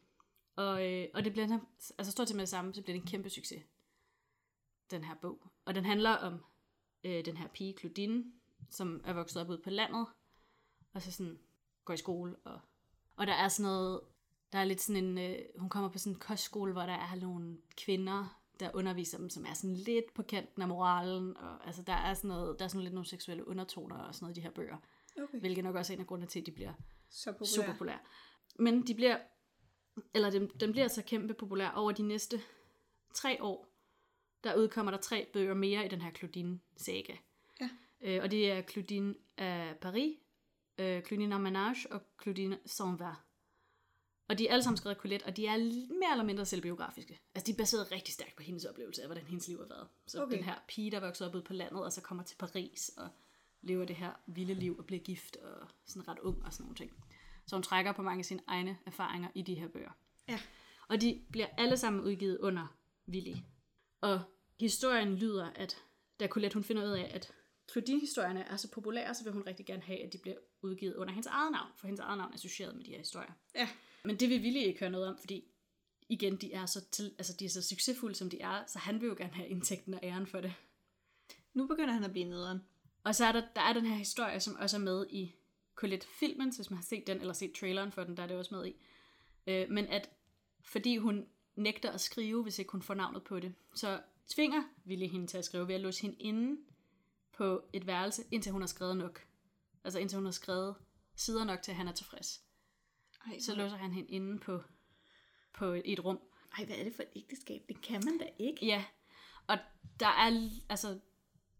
Og, 0.55 0.91
øh, 0.91 1.07
og 1.13 1.23
det 1.25 1.31
bliver, 1.31 1.59
altså 1.97 2.11
stort 2.11 2.27
set 2.27 2.35
med 2.35 2.41
det 2.41 2.49
samme, 2.49 2.73
så 2.73 2.81
bliver 2.81 2.93
det 2.97 3.01
en 3.01 3.07
kæmpe 3.11 3.29
succes, 3.29 3.63
den 4.91 5.03
her 5.03 5.15
bog. 5.15 5.51
Og 5.65 5.75
den 5.75 5.85
handler 5.85 6.09
om 6.11 6.43
øh, 7.03 7.25
den 7.25 7.37
her 7.37 7.47
pige, 7.47 7.73
Claudine, 7.79 8.23
som 8.69 9.01
er 9.05 9.13
vokset 9.13 9.41
op 9.41 9.49
ude 9.49 9.61
på 9.63 9.69
landet, 9.69 10.05
og 10.93 11.01
så 11.01 11.11
sådan 11.11 11.39
går 11.85 11.93
i 11.93 11.97
skole, 11.97 12.35
og, 12.43 12.59
og 13.15 13.27
der 13.27 13.33
er 13.33 13.47
sådan 13.47 13.71
noget, 13.71 14.01
der 14.51 14.59
er 14.59 14.63
lidt 14.63 14.81
sådan 14.81 15.03
en, 15.03 15.17
øh, 15.17 15.39
hun 15.57 15.69
kommer 15.69 15.89
på 15.89 15.97
sådan 15.97 16.13
en 16.13 16.19
kostskole, 16.19 16.71
hvor 16.73 16.81
der 16.81 16.93
er 16.93 17.15
nogle 17.15 17.57
kvinder, 17.77 18.41
der 18.59 18.71
underviser 18.73 19.17
dem, 19.17 19.29
som 19.29 19.45
er 19.45 19.53
sådan 19.53 19.75
lidt 19.75 20.13
på 20.15 20.23
kanten 20.23 20.61
af 20.61 20.67
moralen, 20.67 21.37
og 21.37 21.65
altså 21.67 21.81
der 21.81 21.93
er 21.93 22.13
sådan 22.13 22.27
noget, 22.27 22.59
der 22.59 22.65
er 22.65 22.69
sådan 22.69 22.81
lidt 22.83 22.93
nogle 22.93 23.07
seksuelle 23.07 23.47
undertoner 23.47 23.97
og 23.97 24.15
sådan 24.15 24.25
noget 24.25 24.37
i 24.37 24.39
de 24.39 24.43
her 24.43 24.51
bøger, 24.51 24.77
Okay. 25.23 25.39
hvilket 25.39 25.63
nok 25.63 25.75
også 25.75 25.93
er 25.93 25.95
en 25.95 26.01
af 26.01 26.07
grundene 26.07 26.27
til, 26.29 26.39
at 26.39 26.45
de 26.45 26.51
bliver 26.51 26.73
Så 27.09 27.31
populær. 27.31 27.45
super 27.47 27.71
populære. 27.71 27.99
Men 28.59 28.87
de 28.87 28.95
bliver, 28.95 29.17
eller 30.13 30.29
den, 30.29 30.47
den 30.59 30.71
bliver 30.71 30.87
så 30.87 31.03
kæmpe 31.03 31.33
populær 31.33 31.69
over 31.71 31.91
de 31.91 32.03
næste 32.03 32.41
tre 33.13 33.43
år. 33.43 33.67
Der 34.43 34.55
udkommer 34.55 34.91
der 34.91 34.99
tre 34.99 35.27
bøger 35.33 35.53
mere 35.53 35.85
i 35.85 35.89
den 35.89 36.01
her 36.01 36.11
Claudine-saga. 36.11 37.15
Ja. 37.61 37.69
Øh, 38.01 38.23
og 38.23 38.31
det 38.31 38.51
er 38.51 38.61
Claudine 38.61 39.15
af 39.37 39.75
Paris, 39.81 40.17
øh, 40.77 41.03
Claudine 41.03 41.35
en 41.35 41.47
Ménage 41.47 41.93
og 41.93 42.01
Claudine 42.21 42.59
sans 42.65 42.99
var. 42.99 43.25
Og 44.27 44.37
de 44.37 44.47
er 44.47 44.51
alle 44.51 44.63
sammen 44.63 44.77
skrevet 44.77 44.95
af 44.95 45.01
Colette, 45.01 45.23
og 45.25 45.37
de 45.37 45.45
er 45.47 45.57
mere 45.99 46.11
eller 46.11 46.23
mindre 46.23 46.45
selvbiografiske. 46.45 47.19
Altså 47.35 47.45
de 47.47 47.51
er 47.51 47.57
baseret 47.57 47.91
rigtig 47.91 48.13
stærkt 48.13 48.35
på 48.35 48.43
hendes 48.43 48.65
oplevelse 48.65 49.01
af, 49.01 49.07
hvordan 49.07 49.23
hendes 49.25 49.47
liv 49.47 49.57
har 49.57 49.65
været. 49.65 49.87
Så 50.07 50.23
Okay. 50.23 50.35
den 50.35 50.43
her 50.43 50.55
pige, 50.67 50.91
der 50.91 50.99
voksede 50.99 51.29
op 51.29 51.35
ude 51.35 51.43
på 51.43 51.53
landet, 51.53 51.83
og 51.83 51.91
så 51.91 52.01
kommer 52.01 52.23
til 52.23 52.35
Paris, 52.37 52.89
og 52.97 53.09
lever 53.61 53.85
det 53.85 53.95
her 53.95 54.11
vilde 54.25 54.53
liv, 54.53 54.77
og 54.77 54.85
bliver 54.85 54.99
gift, 55.03 55.35
og 55.35 55.67
sådan 55.85 56.07
ret 56.07 56.19
ung, 56.19 56.45
og 56.45 56.53
sådan 56.53 56.63
nogle 56.63 56.75
ting. 56.75 56.91
Så 57.47 57.55
hun 57.55 57.63
trækker 57.63 57.91
på 57.91 58.01
mange 58.01 58.19
af 58.19 58.25
sine 58.25 58.41
egne 58.47 58.77
erfaringer 58.85 59.29
i 59.35 59.41
de 59.41 59.55
her 59.55 59.67
bøger. 59.67 59.91
Ja. 60.27 60.39
Og 60.87 61.01
de 61.01 61.21
bliver 61.31 61.47
alle 61.57 61.77
sammen 61.77 62.03
udgivet 62.03 62.37
under 62.37 62.75
Willy. 63.07 63.35
Og 64.01 64.21
historien 64.59 65.15
lyder, 65.15 65.49
at 65.55 65.77
da 66.19 66.27
Colette 66.27 66.53
hun 66.53 66.63
finder 66.63 66.83
ud 66.83 66.91
af, 66.91 67.11
at 67.13 67.33
Claudine-historierne 67.71 68.43
er 68.43 68.57
så 68.57 68.71
populære, 68.71 69.15
så 69.15 69.23
vil 69.23 69.33
hun 69.33 69.43
rigtig 69.47 69.65
gerne 69.65 69.81
have, 69.81 70.03
at 70.03 70.13
de 70.13 70.17
bliver 70.17 70.37
udgivet 70.61 70.95
under 70.95 71.13
hendes 71.13 71.27
eget 71.27 71.51
navn, 71.51 71.71
for 71.77 71.87
hendes 71.87 71.99
eget 71.99 72.17
navn 72.17 72.31
er 72.31 72.35
associeret 72.35 72.75
med 72.75 72.85
de 72.85 72.91
her 72.91 72.97
historier. 72.97 73.31
Ja. 73.55 73.69
Men 74.03 74.19
det 74.19 74.29
vil 74.29 74.41
Willy 74.41 74.59
ikke 74.59 74.79
høre 74.79 74.89
noget 74.89 75.07
om, 75.07 75.17
fordi 75.17 75.43
igen, 76.09 76.35
de 76.35 76.53
er 76.53 76.65
så, 76.65 76.85
til, 76.91 77.15
altså, 77.17 77.33
de 77.39 77.45
er 77.45 77.49
så 77.49 77.61
succesfulde, 77.61 78.15
som 78.15 78.29
de 78.29 78.41
er, 78.41 78.63
så 78.67 78.79
han 78.79 79.01
vil 79.01 79.07
jo 79.07 79.15
gerne 79.17 79.33
have 79.33 79.47
indtægten 79.47 79.93
og 79.93 79.99
æren 80.03 80.27
for 80.27 80.41
det. 80.41 80.53
Nu 81.53 81.67
begynder 81.67 81.93
han 81.93 82.03
at 82.03 82.11
blive 82.11 82.29
nederen. 82.29 82.59
Og 83.03 83.15
så 83.15 83.25
er 83.25 83.31
der, 83.31 83.41
der 83.55 83.61
er 83.61 83.73
den 83.73 83.85
her 83.85 83.95
historie, 83.95 84.39
som 84.39 84.55
også 84.55 84.77
er 84.77 84.81
med 84.81 85.05
i 85.09 85.35
Colette-filmen, 85.75 86.51
så 86.51 86.57
hvis 86.57 86.69
man 86.69 86.77
har 86.77 86.83
set 86.83 87.07
den, 87.07 87.21
eller 87.21 87.33
set 87.33 87.53
traileren 87.53 87.91
for 87.91 88.03
den, 88.03 88.17
der 88.17 88.23
er 88.23 88.27
det 88.27 88.37
også 88.37 88.55
med 88.55 88.65
i. 88.65 88.75
Øh, 89.47 89.69
men 89.69 89.87
at 89.87 90.09
fordi 90.63 90.97
hun 90.97 91.27
nægter 91.55 91.91
at 91.91 92.01
skrive, 92.01 92.43
hvis 92.43 92.59
ikke 92.59 92.71
hun 92.71 92.81
får 92.81 92.93
navnet 92.93 93.23
på 93.23 93.39
det, 93.39 93.53
så 93.73 94.01
tvinger 94.27 94.63
Willy 94.87 95.07
hende 95.07 95.27
til 95.27 95.37
at 95.37 95.45
skrive 95.45 95.67
ved 95.67 95.75
at 95.75 95.81
låse 95.81 96.01
hende 96.01 96.15
inde 96.19 96.61
på 97.31 97.63
et 97.73 97.87
værelse, 97.87 98.23
indtil 98.31 98.51
hun 98.51 98.61
har 98.61 98.67
skrevet 98.67 98.97
nok. 98.97 99.25
Altså 99.83 99.99
indtil 99.99 100.15
hun 100.15 100.25
har 100.25 100.31
skrevet 100.31 100.75
sider 101.15 101.43
nok 101.43 101.61
til, 101.61 101.71
at 101.71 101.77
han 101.77 101.87
er 101.87 101.91
tilfreds. 101.91 102.41
Ej, 103.25 103.39
Så 103.39 103.55
låser 103.55 103.77
han 103.77 103.91
hende 103.91 104.09
inde 104.09 104.39
på, 104.39 104.63
på 105.53 105.65
et, 105.85 106.05
rum. 106.05 106.19
Ej, 106.57 106.65
hvad 106.65 106.75
er 106.75 106.83
det 106.83 106.95
for 106.95 107.03
et 107.03 107.09
ægteskab? 107.15 107.61
Det 107.67 107.81
kan 107.81 108.01
man 108.05 108.17
da 108.17 108.25
ikke. 108.39 108.65
Ja, 108.65 108.85
og 109.47 109.57
der 109.99 110.07
er, 110.07 110.49
altså, 110.69 110.99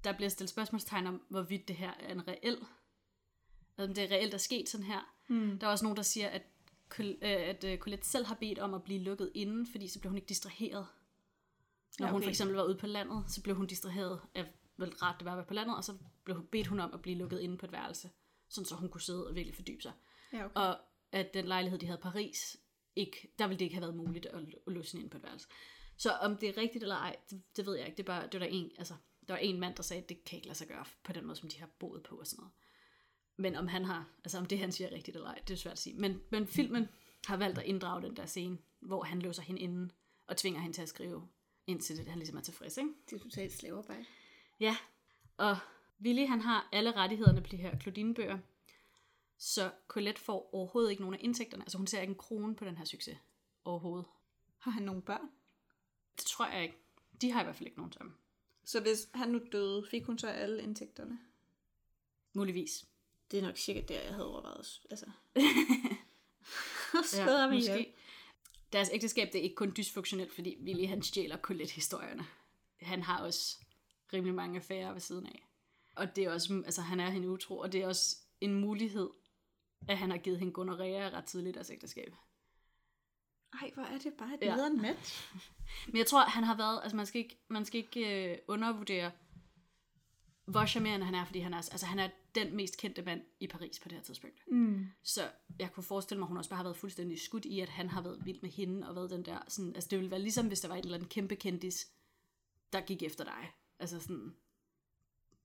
der 0.03 0.13
bliver 0.13 0.29
stillet 0.29 0.49
spørgsmålstegn 0.49 1.07
om, 1.07 1.21
hvorvidt 1.29 1.67
det 1.67 1.75
her 1.75 1.91
er 1.99 2.11
en 2.11 2.27
reel, 2.27 2.57
altså, 3.77 3.89
om 3.89 3.93
det 3.93 4.03
er 4.03 4.11
reelt 4.11 4.33
er 4.33 4.37
sket 4.37 4.69
sådan 4.69 4.85
her. 4.85 5.15
Hmm. 5.27 5.59
Der 5.59 5.67
er 5.67 5.71
også 5.71 5.85
nogen, 5.85 5.97
der 5.97 6.03
siger, 6.03 6.29
at, 6.29 6.43
Col- 6.93 7.17
øh, 7.21 7.49
at 7.49 7.63
øh, 7.63 7.77
Colette 7.77 8.07
selv 8.07 8.25
har 8.25 8.35
bedt 8.35 8.59
om 8.59 8.73
at 8.73 8.83
blive 8.83 8.99
lukket 8.99 9.31
inden, 9.35 9.67
fordi 9.67 9.87
så 9.87 9.99
blev 9.99 10.09
hun 10.09 10.17
ikke 10.17 10.29
distraheret. 10.29 10.87
Når 11.99 12.07
Ja, 12.07 12.11
hun 12.11 12.17
okay. 12.17 12.25
for 12.25 12.29
eksempel 12.29 12.55
var 12.55 12.63
ude 12.63 12.77
på 12.77 12.87
landet, 12.87 13.23
så 13.27 13.43
blev 13.43 13.55
hun 13.55 13.67
distraheret 13.67 14.21
af, 14.35 14.45
hvor 14.75 14.85
rart 15.03 15.15
det 15.19 15.25
var 15.25 15.31
at 15.31 15.37
være 15.37 15.45
på 15.45 15.53
landet, 15.53 15.77
og 15.77 15.83
så 15.83 15.97
blev 16.23 16.35
hun 16.37 16.45
bedt 16.45 16.67
hun 16.67 16.79
om 16.79 16.93
at 16.93 17.01
blive 17.01 17.17
lukket 17.17 17.39
inde 17.39 17.57
på 17.57 17.65
et 17.65 17.71
værelse, 17.71 18.09
sådan 18.49 18.65
så 18.65 18.75
hun 18.75 18.89
kunne 18.89 19.01
sidde 19.01 19.27
og 19.27 19.35
virkelig 19.35 19.55
fordybe 19.55 19.81
sig. 19.81 19.91
Ja, 20.33 20.45
okay. 20.45 20.55
Og 20.55 20.79
at 21.11 21.33
den 21.33 21.45
lejlighed, 21.45 21.79
de 21.79 21.85
havde 21.85 21.99
i 21.99 22.01
Paris, 22.03 22.57
ikke, 22.95 23.33
der 23.39 23.47
ville 23.47 23.59
det 23.59 23.65
ikke 23.65 23.75
have 23.75 23.81
været 23.81 23.95
muligt 23.95 24.25
at, 24.25 24.39
at 24.67 24.73
låse 24.73 24.91
hende 24.91 25.03
ind 25.03 25.11
på 25.11 25.17
et 25.17 25.23
værelse. 25.23 25.47
Så 25.97 26.11
om 26.11 26.37
det 26.37 26.49
er 26.49 26.57
rigtigt 26.57 26.83
eller 26.83 26.95
ej, 26.95 27.15
det, 27.29 27.41
det 27.57 27.65
ved 27.65 27.75
jeg 27.75 27.85
ikke. 27.85 27.97
Det, 27.97 28.03
er 28.03 28.07
bare, 28.07 28.23
det 28.23 28.33
var 28.33 28.39
der 28.39 28.53
en, 28.53 28.71
altså, 28.77 28.93
der 29.27 29.33
var 29.33 29.37
en 29.37 29.59
mand, 29.59 29.75
der 29.75 29.83
sagde, 29.83 30.03
at 30.03 30.09
det 30.09 30.23
kan 30.23 30.37
ikke 30.37 30.47
lade 30.47 30.57
sig 30.57 30.67
gøre 30.67 30.85
på 31.03 31.13
den 31.13 31.25
måde, 31.25 31.35
som 31.35 31.49
de 31.49 31.59
har 31.59 31.69
boet 31.79 32.03
på 32.03 32.15
og 32.15 32.27
sådan 32.27 32.41
noget. 32.41 32.53
Men 33.41 33.55
om 33.55 33.67
han 33.67 33.85
har, 33.85 34.05
altså 34.23 34.37
om 34.37 34.45
det 34.45 34.59
han 34.59 34.71
siger 34.71 34.87
er 34.87 34.91
rigtigt 34.91 35.17
eller 35.17 35.29
ej, 35.29 35.39
det 35.47 35.53
er 35.53 35.57
svært 35.57 35.71
at 35.71 35.79
sige. 35.79 35.95
Men, 35.95 36.21
men 36.29 36.47
filmen 36.47 36.89
har 37.25 37.37
valgt 37.37 37.59
at 37.59 37.65
inddrage 37.65 38.01
den 38.01 38.15
der 38.15 38.25
scene, 38.25 38.57
hvor 38.79 39.03
han 39.03 39.21
låser 39.21 39.41
hende 39.41 39.61
inde 39.61 39.89
og 40.27 40.37
tvinger 40.37 40.59
hende 40.59 40.75
til 40.75 40.81
at 40.81 40.89
skrive, 40.89 41.27
indtil 41.67 41.97
det, 41.97 42.07
han 42.07 42.17
ligesom 42.17 42.37
er 42.37 42.41
tilfreds, 42.41 42.77
ikke? 42.77 42.89
Det 43.09 43.15
er 43.15 43.19
totalt 43.19 43.53
slavearbejde. 43.53 44.05
Ja, 44.59 44.77
og 45.37 45.57
Willy 46.01 46.27
han 46.27 46.41
har 46.41 46.69
alle 46.71 46.91
rettighederne 46.91 47.41
på 47.41 47.47
de 47.47 47.57
her 47.57 47.79
Claudine-bøger, 47.79 48.37
så 49.37 49.71
Colette 49.87 50.21
får 50.21 50.55
overhovedet 50.55 50.91
ikke 50.91 51.01
nogen 51.01 51.15
af 51.15 51.19
indtægterne. 51.21 51.63
Altså 51.63 51.77
hun 51.77 51.87
ser 51.87 52.01
ikke 52.01 52.11
en 52.11 52.17
krone 52.17 52.55
på 52.55 52.65
den 52.65 52.77
her 52.77 52.85
succes 52.85 53.17
overhovedet. 53.65 54.05
Har 54.57 54.71
han 54.71 54.83
nogle 54.83 55.01
børn? 55.01 55.29
Det 56.17 56.25
tror 56.25 56.47
jeg 56.47 56.63
ikke. 56.63 56.77
De 57.21 57.31
har 57.31 57.41
i 57.41 57.43
hvert 57.43 57.55
fald 57.55 57.67
ikke 57.67 57.77
nogen 57.77 57.91
sammen. 57.91 58.15
Så 58.63 58.81
hvis 58.81 59.09
han 59.13 59.29
nu 59.29 59.41
døde, 59.51 59.87
fik 59.91 60.05
hun 60.05 60.17
så 60.17 60.27
alle 60.27 60.63
indtægterne? 60.63 61.19
Muligvis. 62.33 62.85
Det 63.31 63.39
er 63.39 63.41
nok 63.41 63.57
cirka 63.57 63.81
der, 63.87 64.01
jeg 64.01 64.13
havde 64.13 64.31
overvejet. 64.31 64.81
Altså. 64.89 65.05
ja, 67.17 67.49
måske. 67.49 67.93
Deres 68.73 68.89
ægteskab 68.93 69.33
det 69.33 69.39
er 69.39 69.43
ikke 69.43 69.55
kun 69.55 69.73
dysfunktionelt, 69.77 70.33
fordi 70.33 70.57
Willy 70.63 70.87
han 70.87 71.01
stjæler 71.01 71.37
Colette-historierne. 71.37 72.25
Han 72.81 73.03
har 73.03 73.23
også 73.23 73.57
rimelig 74.13 74.35
mange 74.35 74.59
affærer 74.59 74.91
ved 74.91 75.01
siden 75.01 75.25
af. 75.25 75.47
Og 75.95 76.15
det 76.15 76.23
er 76.23 76.31
også, 76.31 76.61
altså 76.65 76.81
han 76.81 76.99
er 76.99 77.09
hende 77.09 77.29
utro, 77.29 77.57
og 77.57 77.71
det 77.71 77.81
er 77.81 77.87
også 77.87 78.17
en 78.41 78.53
mulighed, 78.53 79.09
at 79.87 79.97
han 79.97 80.11
har 80.11 80.17
givet 80.17 80.39
hende 80.39 80.53
gonorrhea 80.53 81.09
ret 81.09 81.25
tidligt 81.25 81.53
i 81.53 81.55
deres 81.55 81.69
ægteskab. 81.69 82.15
Ej, 83.61 83.71
hvor 83.73 83.83
er 83.83 83.97
det 83.97 84.13
bare 84.13 84.33
et 84.33 84.39
ja. 84.41 84.55
nederen 84.55 84.81
match. 84.81 85.33
Men 85.87 85.97
jeg 85.97 86.07
tror, 86.07 86.21
han 86.21 86.43
har 86.43 86.57
været, 86.57 86.79
altså 86.83 86.95
man 86.95 87.05
skal 87.05 87.21
ikke, 87.21 87.37
man 87.47 87.65
skal 87.65 87.79
ikke 87.79 88.31
øh, 88.31 88.37
undervurdere, 88.47 89.11
hvor 90.45 90.65
charmerende 90.65 91.05
han 91.05 91.15
er, 91.15 91.25
fordi 91.25 91.39
han 91.39 91.53
er, 91.53 91.57
altså 91.57 91.85
han 91.85 91.99
er 91.99 92.09
den 92.35 92.55
mest 92.55 92.77
kendte 92.77 93.01
mand 93.01 93.21
i 93.39 93.47
Paris 93.47 93.79
på 93.79 93.89
det 93.89 93.97
her 93.97 94.03
tidspunkt. 94.03 94.43
Mm. 94.47 94.85
Så 95.03 95.21
jeg 95.59 95.71
kunne 95.71 95.83
forestille 95.83 96.19
mig, 96.19 96.25
at 96.25 96.27
hun 96.27 96.37
også 96.37 96.49
bare 96.49 96.57
har 96.57 96.63
været 96.63 96.77
fuldstændig 96.77 97.21
skudt 97.21 97.45
i, 97.45 97.59
at 97.59 97.69
han 97.69 97.89
har 97.89 98.01
været 98.01 98.25
vild 98.25 98.41
med 98.41 98.49
hende, 98.49 98.89
og 98.89 98.95
været 98.95 99.09
den 99.09 99.25
der, 99.25 99.39
sådan, 99.47 99.75
altså 99.75 99.87
det 99.89 99.99
ville 99.99 100.11
være 100.11 100.21
ligesom, 100.21 100.47
hvis 100.47 100.59
der 100.59 100.67
var 100.67 100.75
et 100.75 100.83
eller 100.83 100.97
andet 100.97 101.09
kæmpe 101.09 101.35
kendis, 101.35 101.87
der 102.73 102.81
gik 102.81 103.03
efter 103.03 103.23
dig. 103.23 103.51
Altså 103.79 103.99
sådan, 103.99 104.35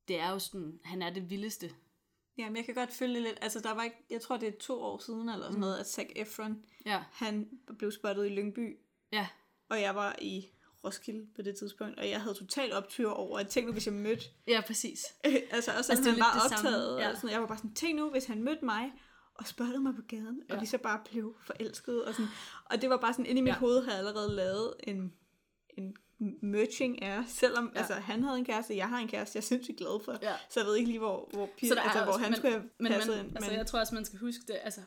det 0.08 0.18
er 0.18 0.30
jo 0.30 0.38
sådan, 0.38 0.80
han 0.84 1.02
er 1.02 1.10
det 1.10 1.30
vildeste. 1.30 1.70
Ja, 2.38 2.48
men 2.48 2.56
jeg 2.56 2.64
kan 2.64 2.74
godt 2.74 2.92
følge 2.92 3.20
lidt, 3.20 3.38
altså 3.42 3.60
der 3.60 3.74
var 3.74 3.82
ikke, 3.82 3.96
jeg 4.10 4.20
tror 4.20 4.36
det 4.36 4.48
er 4.48 4.58
to 4.60 4.82
år 4.82 4.98
siden, 4.98 5.28
eller 5.28 5.46
sådan 5.46 5.54
mm. 5.54 5.60
noget, 5.60 5.78
at 5.78 5.88
Zac 5.88 6.06
Efron, 6.16 6.64
ja. 6.86 7.04
han 7.12 7.50
blev 7.78 7.92
spottet 7.92 8.26
i 8.26 8.28
Lyngby. 8.28 8.78
Ja. 9.12 9.28
Og 9.68 9.80
jeg 9.80 9.94
var 9.94 10.16
i 10.22 10.50
Roskilde 10.86 11.26
på 11.36 11.42
det 11.42 11.56
tidspunkt, 11.56 11.98
og 11.98 12.08
jeg 12.08 12.20
havde 12.20 12.34
totalt 12.34 12.72
optyr 12.72 13.08
over, 13.08 13.38
at 13.38 13.48
tænk 13.48 13.66
nu, 13.66 13.72
hvis 13.72 13.86
jeg 13.86 13.94
mødte... 13.94 14.24
Ja, 14.48 14.60
præcis. 14.66 15.04
altså 15.50 15.70
også, 15.78 15.92
altså, 15.92 16.10
han 16.10 16.20
var 16.20 16.40
optaget, 16.44 17.00
ja. 17.00 17.10
og 17.10 17.16
sådan, 17.16 17.30
jeg 17.30 17.40
var 17.40 17.46
bare 17.46 17.58
sådan, 17.58 17.74
tænk 17.74 17.96
nu, 17.96 18.10
hvis 18.10 18.24
han 18.24 18.42
mødte 18.42 18.64
mig, 18.64 18.92
og 19.34 19.46
spottede 19.46 19.80
mig 19.80 19.94
på 19.94 20.02
gaden, 20.08 20.42
ja. 20.48 20.54
og 20.54 20.60
vi 20.60 20.66
så 20.66 20.78
bare 20.78 21.00
blev 21.10 21.36
forelsket, 21.46 22.04
og 22.04 22.14
sådan, 22.14 22.28
og 22.64 22.82
det 22.82 22.90
var 22.90 22.96
bare 22.96 23.12
sådan, 23.12 23.26
inde 23.26 23.38
i 23.38 23.42
mit 23.42 23.48
ja. 23.48 23.58
hoved 23.58 23.84
havde 23.84 23.98
jeg 23.98 24.06
allerede 24.06 24.36
lavet 24.36 24.74
en, 24.84 25.12
en 25.78 25.96
merging 26.42 26.98
er, 27.02 27.24
selvom 27.28 27.72
ja. 27.74 27.78
altså, 27.78 27.94
han 27.94 28.22
havde 28.22 28.38
en 28.38 28.44
kæreste, 28.44 28.76
jeg 28.76 28.88
har 28.88 28.98
en 28.98 29.08
kæreste, 29.08 29.36
jeg 29.36 29.40
er 29.40 29.46
sindssygt 29.46 29.78
glad 29.78 30.04
for, 30.04 30.18
ja. 30.22 30.34
så 30.50 30.60
jeg 30.60 30.66
ved 30.66 30.76
ikke 30.76 30.88
lige, 30.88 30.98
hvor, 30.98 31.30
hvor, 31.32 31.48
pige, 31.58 31.80
altså, 31.80 32.04
hvor 32.04 32.12
han 32.12 32.30
men, 32.30 32.36
skulle 32.36 32.52
have 32.52 32.68
men, 32.78 32.92
passet 32.92 33.16
men, 33.16 33.26
ind. 33.26 33.36
Altså, 33.36 33.50
men 33.50 33.58
jeg 33.58 33.66
tror 33.66 33.78
også, 33.78 33.94
man 33.94 34.04
skal 34.04 34.18
huske 34.18 34.42
det, 34.48 34.56
altså, 34.62 34.80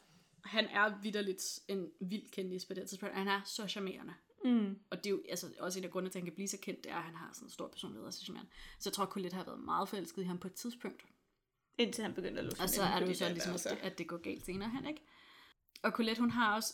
han 0.46 0.66
er 0.66 1.02
vidderligt 1.02 1.60
en 1.68 1.88
vild 2.02 2.32
kendis 2.32 2.66
på 2.66 2.74
det 2.74 2.90
tidspunkt, 2.90 3.16
han 3.16 3.28
er 3.28 3.42
så 3.46 3.68
charmerende. 3.68 4.14
Mm. 4.44 4.80
Og 4.90 4.98
det 4.98 5.06
er 5.06 5.10
jo 5.10 5.22
altså, 5.30 5.54
også 5.60 5.80
en 5.80 5.86
af 5.86 5.92
grundene 5.92 6.12
til, 6.12 6.20
at 6.20 6.22
han 6.22 6.26
kan 6.26 6.36
blive 6.36 6.48
så 6.48 6.58
kendt, 6.62 6.84
det 6.84 6.92
er, 6.92 6.96
at 6.96 7.04
han 7.04 7.16
har 7.16 7.30
sådan 7.34 7.46
en 7.46 7.52
stor 7.52 7.68
personlighed 7.68 8.06
og 8.06 8.14
så. 8.14 8.26
Så 8.80 8.90
jeg 8.90 8.94
tror, 8.94 9.04
at 9.04 9.10
Colette 9.10 9.36
har 9.36 9.44
været 9.44 9.60
meget 9.60 9.90
forelsket 9.90 10.22
i 10.22 10.26
ham 10.26 10.38
på 10.38 10.48
et 10.48 10.54
tidspunkt. 10.54 11.06
Indtil 11.78 12.02
han 12.02 12.14
begyndte 12.14 12.40
at 12.40 12.46
lusse 12.46 12.64
Og 12.64 12.70
så 12.70 12.84
er 12.84 13.00
det 13.00 13.10
jo 13.10 13.14
så 13.14 13.30
ligesom, 13.30 13.54
at 13.54 13.64
det, 13.64 13.78
at 13.82 13.98
det 13.98 14.08
går 14.08 14.18
galt 14.18 14.46
senere 14.46 14.70
hen, 14.70 14.86
ikke? 14.86 15.02
Og 15.84 15.92
Colette, 15.92 16.22
hun 16.22 16.32
har 16.32 16.56
også 16.56 16.74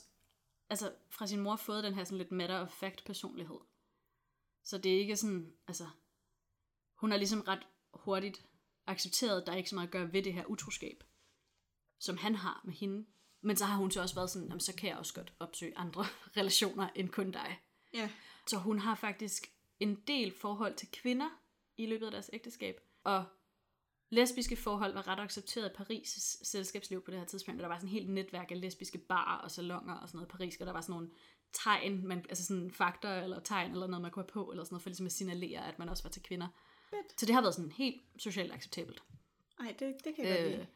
altså, 0.70 0.94
fra 1.10 1.28
sin 1.28 1.40
mor 1.40 1.56
fået 1.56 1.84
den 1.84 1.94
her 1.94 2.04
sådan 2.04 2.18
lidt 2.18 2.32
matter 2.32 2.60
of 2.60 2.72
fact 2.72 3.06
personlighed. 3.06 3.60
Så 4.64 4.78
det 4.78 4.96
er 4.96 5.00
ikke 5.00 5.16
sådan, 5.16 5.54
altså, 5.68 5.88
hun 6.96 7.12
har 7.12 7.18
ligesom 7.18 7.42
ret 7.42 7.68
hurtigt 7.94 8.46
accepteret, 8.88 9.42
at 9.42 9.48
der 9.48 9.54
er 9.54 9.58
ikke 9.58 9.70
så 9.70 9.76
meget 9.76 9.88
at 9.88 9.92
gøre 9.92 10.14
ved 10.14 10.24
det 10.24 10.34
her 10.34 10.46
utroskab, 10.46 11.04
som 12.00 12.18
han 12.18 12.36
har 12.36 12.62
med 12.66 12.74
hende. 12.74 13.06
Men 13.46 13.58
så 13.58 13.66
har 13.66 13.78
hun 13.78 13.92
så 13.92 14.02
også 14.02 14.16
været 14.16 14.30
sådan, 14.30 14.60
så 14.60 14.76
kan 14.76 14.90
jeg 14.90 14.98
også 14.98 15.14
godt 15.14 15.34
opsøge 15.40 15.78
andre 15.78 16.06
relationer 16.38 16.90
end 16.96 17.10
kun 17.10 17.32
dig. 17.32 17.60
Ja. 17.94 18.10
Så 18.48 18.58
hun 18.58 18.80
har 18.80 18.96
faktisk 18.96 19.52
en 19.80 19.96
del 20.08 20.32
forhold 20.32 20.76
til 20.76 20.88
kvinder 20.92 21.30
i 21.78 21.86
løbet 21.86 22.06
af 22.06 22.12
deres 22.12 22.30
ægteskab. 22.34 22.82
Og 23.04 23.24
lesbiske 24.10 24.56
forhold 24.56 24.94
var 24.94 25.08
ret 25.08 25.20
accepteret 25.20 25.72
i 25.72 25.82
Paris' 25.82 26.46
selskabsliv 26.46 27.04
på 27.04 27.12
det 27.12 27.20
her 27.20 27.26
tidspunkt. 27.26 27.62
Der 27.62 27.68
var 27.68 27.78
sådan 27.78 27.88
et 27.88 27.94
helt 27.94 28.10
netværk 28.10 28.52
af 28.52 28.62
lesbiske 28.62 28.98
barer 28.98 29.38
og 29.38 29.52
salonger 29.52 29.94
og 29.94 30.10
sådan 30.10 30.18
noget 30.18 30.30
i 30.30 30.32
Paris, 30.32 30.58
og 30.58 30.66
der 30.66 30.74
var 30.74 30.82
sådan 30.82 30.94
nogle 30.94 31.10
tegn, 31.54 32.08
man, 32.08 32.26
altså 32.30 32.46
sådan 32.46 32.72
faktor 32.72 33.10
eller 33.10 33.40
tegn 33.40 33.72
eller 33.72 33.88
noget, 33.88 34.02
man 34.02 34.12
kunne 34.12 34.24
have 34.24 34.44
på, 34.44 34.52
eller 34.52 34.64
sådan 34.64 34.74
noget, 34.74 34.84
for 34.84 34.90
ligesom 34.90 35.06
at 35.06 35.12
signalere, 35.12 35.68
at 35.68 35.80
man 35.80 35.90
også 35.90 36.04
var 36.04 36.10
til 36.10 36.24
kvinder. 36.24 36.48
Fedt. 36.90 37.20
Så 37.20 37.26
det 37.26 37.36
har 37.36 37.42
været 37.42 37.56
sådan 37.56 37.72
helt 37.72 38.02
socialt 38.18 38.54
acceptabelt. 38.54 39.04
Nej, 39.60 39.76
det, 39.80 39.96
det 40.04 40.16
kan 40.16 40.26
jeg 40.26 40.38
øh, 40.38 40.44
godt 40.44 40.54
lide. 40.54 40.68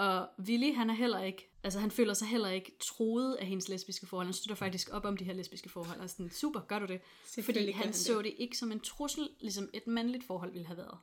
Og 0.00 0.28
Willy, 0.38 0.74
han 0.74 0.90
er 0.90 0.94
heller 0.94 1.22
ikke, 1.22 1.50
altså 1.64 1.78
han 1.78 1.90
føler 1.90 2.14
sig 2.14 2.28
heller 2.28 2.48
ikke 2.48 2.76
troet 2.80 3.34
af 3.34 3.46
hendes 3.46 3.68
lesbiske 3.68 4.06
forhold. 4.06 4.26
Han 4.26 4.34
støtter 4.34 4.54
faktisk 4.54 4.88
op 4.92 5.04
om 5.04 5.16
de 5.16 5.24
her 5.24 5.32
lesbiske 5.32 5.68
forhold. 5.68 6.00
Og 6.00 6.10
sådan, 6.10 6.30
super, 6.30 6.60
gør 6.60 6.78
du 6.78 6.86
det? 6.86 7.00
Fordi 7.44 7.70
han, 7.70 7.84
han 7.84 7.92
så 7.92 8.16
det. 8.16 8.24
det 8.24 8.34
ikke 8.38 8.58
som 8.58 8.72
en 8.72 8.80
trussel, 8.80 9.30
ligesom 9.40 9.70
et 9.74 9.86
mandligt 9.86 10.24
forhold 10.24 10.52
ville 10.52 10.66
have 10.66 10.76
været. 10.76 10.98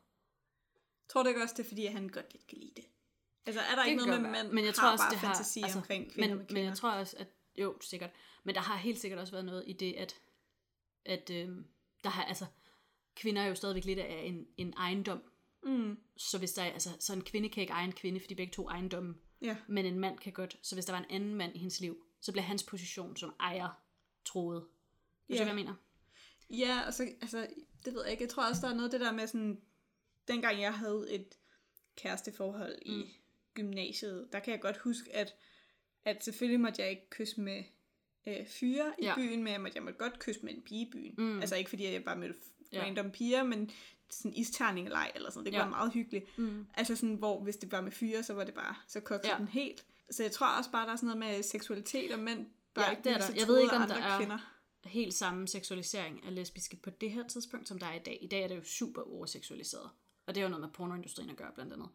Tror 1.09 1.23
du 1.23 1.29
ikke 1.29 1.41
også, 1.41 1.55
det 1.57 1.63
er 1.63 1.67
fordi, 1.67 1.85
at 1.85 1.93
han 1.93 2.09
godt 2.09 2.33
lidt 2.33 2.47
kan 2.47 2.57
lide 2.57 2.71
det? 2.75 2.85
Altså 3.45 3.61
er 3.61 3.75
der 3.75 3.83
det 3.83 3.89
ikke 3.89 4.05
noget 4.05 4.21
med, 4.21 4.31
mand 4.31 4.51
men 4.51 4.65
jeg 4.65 4.73
tror 4.73 4.91
også, 4.91 5.03
bare 5.03 5.11
det 5.11 5.19
har, 5.19 5.27
fantasi 5.27 5.61
altså, 5.63 5.77
omkring 5.77 6.11
kvinder 6.11 6.29
men, 6.29 6.37
med 6.37 6.45
kvinder? 6.45 6.61
Men 6.61 6.69
jeg 6.69 6.77
tror 6.77 6.91
også, 6.91 7.17
at 7.17 7.27
jo, 7.57 7.77
sikkert. 7.81 8.09
Men 8.43 8.55
der 8.55 8.61
har 8.61 8.75
helt 8.75 8.99
sikkert 8.99 9.19
også 9.19 9.33
været 9.33 9.45
noget 9.45 9.63
i 9.67 9.73
det, 9.73 9.93
at, 9.93 10.15
at 11.05 11.29
øh, 11.29 11.49
der 12.03 12.09
har, 12.09 12.23
altså, 12.23 12.45
kvinder 13.15 13.41
er 13.41 13.47
jo 13.47 13.55
stadigvæk 13.55 13.85
lidt 13.85 13.99
af 13.99 14.23
en, 14.25 14.47
en 14.57 14.73
ejendom. 14.77 15.21
Mm. 15.67 15.97
Så 16.17 16.37
hvis 16.37 16.53
der 16.53 16.61
er, 16.61 16.71
altså, 16.71 16.89
så 16.99 17.13
en 17.13 17.23
kvinde 17.23 17.49
kan 17.49 17.61
ikke 17.61 17.73
eje 17.73 17.85
en 17.85 17.91
kvinde, 17.91 18.19
fordi 18.19 18.35
begge 18.35 18.53
to 18.53 18.69
ejendomme. 18.69 19.15
Ja. 19.41 19.57
Men 19.67 19.85
en 19.85 19.99
mand 19.99 20.19
kan 20.19 20.33
godt. 20.33 20.57
Så 20.61 20.75
hvis 20.75 20.85
der 20.85 20.93
var 20.93 20.99
en 20.99 21.05
anden 21.09 21.35
mand 21.35 21.55
i 21.55 21.59
hendes 21.59 21.79
liv, 21.79 22.03
så 22.21 22.31
bliver 22.31 22.43
hans 22.43 22.63
position 22.63 23.17
som 23.17 23.33
ejer 23.39 23.83
troet. 24.25 24.61
Du 24.61 25.33
ja. 25.33 25.37
hvad 25.37 25.47
jeg 25.47 25.55
mener? 25.55 25.73
Ja, 26.49 26.81
og 26.87 26.93
så, 26.93 27.03
altså, 27.21 27.47
det 27.85 27.93
ved 27.93 28.03
jeg 28.03 28.11
ikke. 28.11 28.23
Jeg 28.23 28.29
tror 28.29 28.49
også, 28.49 28.61
der 28.61 28.73
er 28.73 28.75
noget 28.75 28.91
det 28.91 29.01
der 29.01 29.11
med 29.11 29.27
sådan, 29.27 29.61
dengang 30.27 30.61
jeg 30.61 30.73
havde 30.73 31.07
et 31.09 31.37
kæresteforhold 31.95 32.75
mm. 32.85 32.91
i 32.91 33.17
gymnasiet, 33.53 34.29
der 34.31 34.39
kan 34.39 34.51
jeg 34.53 34.61
godt 34.61 34.77
huske, 34.77 35.15
at, 35.15 35.35
at 36.05 36.23
selvfølgelig 36.23 36.59
måtte 36.59 36.81
jeg 36.81 36.89
ikke 36.89 37.09
kysse 37.09 37.41
med 37.41 37.63
øh, 38.27 38.47
fyre 38.47 38.93
i 38.99 39.05
ja. 39.05 39.15
byen, 39.15 39.43
men 39.43 39.53
jeg 39.53 39.61
måtte, 39.61 39.75
jeg 39.75 39.83
måtte 39.83 39.99
godt 39.99 40.19
kysse 40.19 40.41
med 40.43 40.53
en 40.53 40.61
pige 40.61 40.87
i 40.87 40.89
byen. 40.91 41.15
Mm. 41.17 41.39
Altså 41.39 41.55
ikke 41.55 41.69
fordi, 41.69 41.91
jeg 41.91 42.03
bare 42.03 42.15
mødte 42.15 42.39
ja. 42.71 42.83
random 42.83 43.11
piger, 43.11 43.43
men 43.43 43.71
sådan 44.09 44.33
isterning 44.33 44.87
eller 44.87 44.99
ej, 44.99 45.11
eller 45.15 45.29
sådan. 45.29 45.45
Det 45.45 45.53
kunne 45.53 45.57
ja. 45.57 45.63
være 45.63 45.77
meget 45.77 45.93
hyggeligt. 45.93 46.37
Mm. 46.37 46.67
Altså 46.73 46.95
sådan, 46.95 47.15
hvor 47.15 47.43
hvis 47.43 47.55
det 47.55 47.71
var 47.71 47.81
med 47.81 47.91
fyre, 47.91 48.23
så 48.23 48.33
var 48.33 48.43
det 48.43 48.53
bare, 48.53 48.75
så 48.87 48.99
kogte 48.99 49.27
ja. 49.27 49.37
den 49.37 49.47
helt. 49.47 49.85
Så 50.11 50.23
jeg 50.23 50.31
tror 50.31 50.47
også 50.47 50.71
bare, 50.71 50.85
der 50.85 50.91
er 50.91 50.95
sådan 50.95 51.17
noget 51.17 51.19
med 51.19 51.43
seksualitet 51.43 52.11
og 52.11 52.19
mænd, 52.19 52.45
bare 52.73 52.85
ja, 52.85 52.91
ikke 52.91 53.03
det 53.03 53.11
er 53.11 53.17
der. 53.17 53.33
Jeg 53.35 53.47
ved 53.47 53.61
ikke, 53.61 53.75
om 53.75 53.87
der 53.87 53.95
er 53.95 54.17
kvinder. 54.17 54.37
helt 54.85 55.13
samme 55.13 55.47
seksualisering 55.47 56.25
af 56.25 56.35
lesbiske 56.35 56.75
på 56.75 56.89
det 56.89 57.11
her 57.11 57.27
tidspunkt, 57.27 57.67
som 57.67 57.79
der 57.79 57.85
er 57.85 57.93
i 57.93 58.03
dag. 58.05 58.19
I 58.21 58.27
dag 58.27 58.43
er 58.43 58.47
det 58.47 58.55
jo 58.55 58.63
super 58.63 59.01
overseksualiseret. 59.01 59.89
Og 60.27 60.35
det 60.35 60.41
er 60.41 60.43
jo 60.43 60.49
noget 60.49 60.61
med 60.61 60.69
pornoindustrien 60.69 61.29
at 61.29 61.35
gøre, 61.35 61.51
blandt 61.55 61.73
andet. 61.73 61.89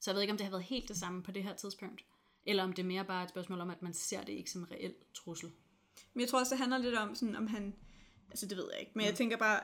Så 0.00 0.10
jeg 0.10 0.14
ved 0.14 0.22
ikke, 0.22 0.32
om 0.32 0.36
det 0.36 0.44
har 0.44 0.50
været 0.50 0.64
helt 0.64 0.88
det 0.88 0.96
samme 0.96 1.22
på 1.22 1.30
det 1.30 1.42
her 1.42 1.54
tidspunkt. 1.54 2.04
Eller 2.46 2.62
om 2.64 2.72
det 2.72 2.82
er 2.82 2.86
mere 2.86 3.04
bare 3.04 3.24
et 3.24 3.30
spørgsmål 3.30 3.60
om, 3.60 3.70
at 3.70 3.82
man 3.82 3.94
ser 3.94 4.22
det 4.22 4.32
ikke 4.32 4.50
som 4.50 4.62
en 4.62 4.70
reel 4.70 4.94
trussel. 5.14 5.52
Men 6.14 6.20
jeg 6.20 6.28
tror 6.28 6.38
også, 6.38 6.50
det 6.50 6.58
handler 6.58 6.78
lidt 6.78 6.94
om, 6.94 7.14
sådan, 7.14 7.36
om 7.36 7.46
han... 7.46 7.74
Altså, 8.30 8.46
det 8.46 8.56
ved 8.56 8.68
jeg 8.72 8.80
ikke. 8.80 8.92
Men 8.94 9.02
mm. 9.02 9.06
jeg 9.06 9.14
tænker 9.14 9.36
bare... 9.36 9.60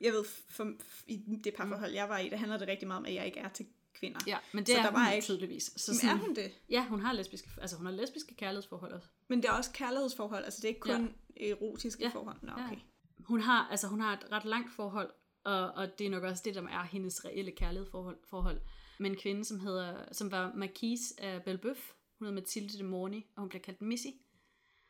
Jeg 0.00 0.12
ved, 0.12 0.24
for, 0.24 0.72
i 1.06 1.16
det 1.44 1.54
parforhold, 1.54 1.90
mm. 1.90 1.96
jeg 1.96 2.08
var 2.08 2.18
i, 2.18 2.28
det 2.28 2.38
handler 2.38 2.58
det 2.58 2.68
rigtig 2.68 2.88
meget 2.88 2.98
om, 2.98 3.06
at 3.06 3.14
jeg 3.14 3.26
ikke 3.26 3.40
er 3.40 3.48
til 3.48 3.66
kvinder. 3.94 4.20
Ja, 4.26 4.38
men 4.52 4.64
det 4.64 4.72
så 4.72 4.78
er 4.78 4.82
der 4.82 4.90
hun 4.90 5.00
var 5.00 5.10
ikke... 5.10 5.24
tydeligvis. 5.24 5.72
Så 5.76 5.94
sådan, 5.94 6.16
men 6.16 6.20
er 6.20 6.26
hun 6.26 6.34
det? 6.34 6.52
Ja, 6.70 6.86
hun 6.86 7.00
har 7.00 7.12
lesbiske, 7.12 7.48
altså 7.60 7.76
hun 7.76 7.86
har 7.86 7.92
lesbiske 7.92 8.34
kærlighedsforhold 8.34 8.92
også. 8.92 9.08
Men 9.28 9.42
det 9.42 9.48
er 9.48 9.52
også 9.52 9.70
kærlighedsforhold, 9.72 10.44
altså 10.44 10.58
det 10.60 10.64
er 10.64 10.68
ikke 10.68 10.80
kun 10.80 11.14
ja. 11.40 11.50
erotiske 11.50 12.02
ja. 12.02 12.08
forhold. 12.08 12.36
Nå, 12.42 12.52
okay. 12.52 12.76
Ja. 12.76 13.24
Hun 13.24 13.40
har, 13.40 13.68
altså 13.70 13.86
hun 13.86 14.00
har 14.00 14.12
et 14.12 14.32
ret 14.32 14.44
langt 14.44 14.72
forhold, 14.72 15.10
og, 15.44 15.70
og 15.70 15.98
det 15.98 16.06
er 16.06 16.10
nok 16.10 16.22
også 16.22 16.42
det, 16.44 16.54
der 16.54 16.62
er 16.62 16.82
hendes 16.82 17.24
reelle 17.24 17.50
kærlighedsforhold. 17.50 18.18
Forhold. 18.24 18.60
Med 19.00 19.10
en 19.10 19.16
kvinde, 19.16 19.44
som, 19.44 19.60
hedder, 19.60 20.12
som 20.12 20.30
var 20.30 20.52
Marquise 20.54 21.14
af 21.18 21.42
Belbeuf. 21.42 21.92
Hun 22.18 22.26
hedder 22.26 22.40
Mathilde 22.40 22.78
de 22.78 22.84
Morny, 22.84 23.22
og 23.36 23.40
hun 23.40 23.48
bliver 23.48 23.62
kaldt 23.62 23.82
Missy. 23.82 24.06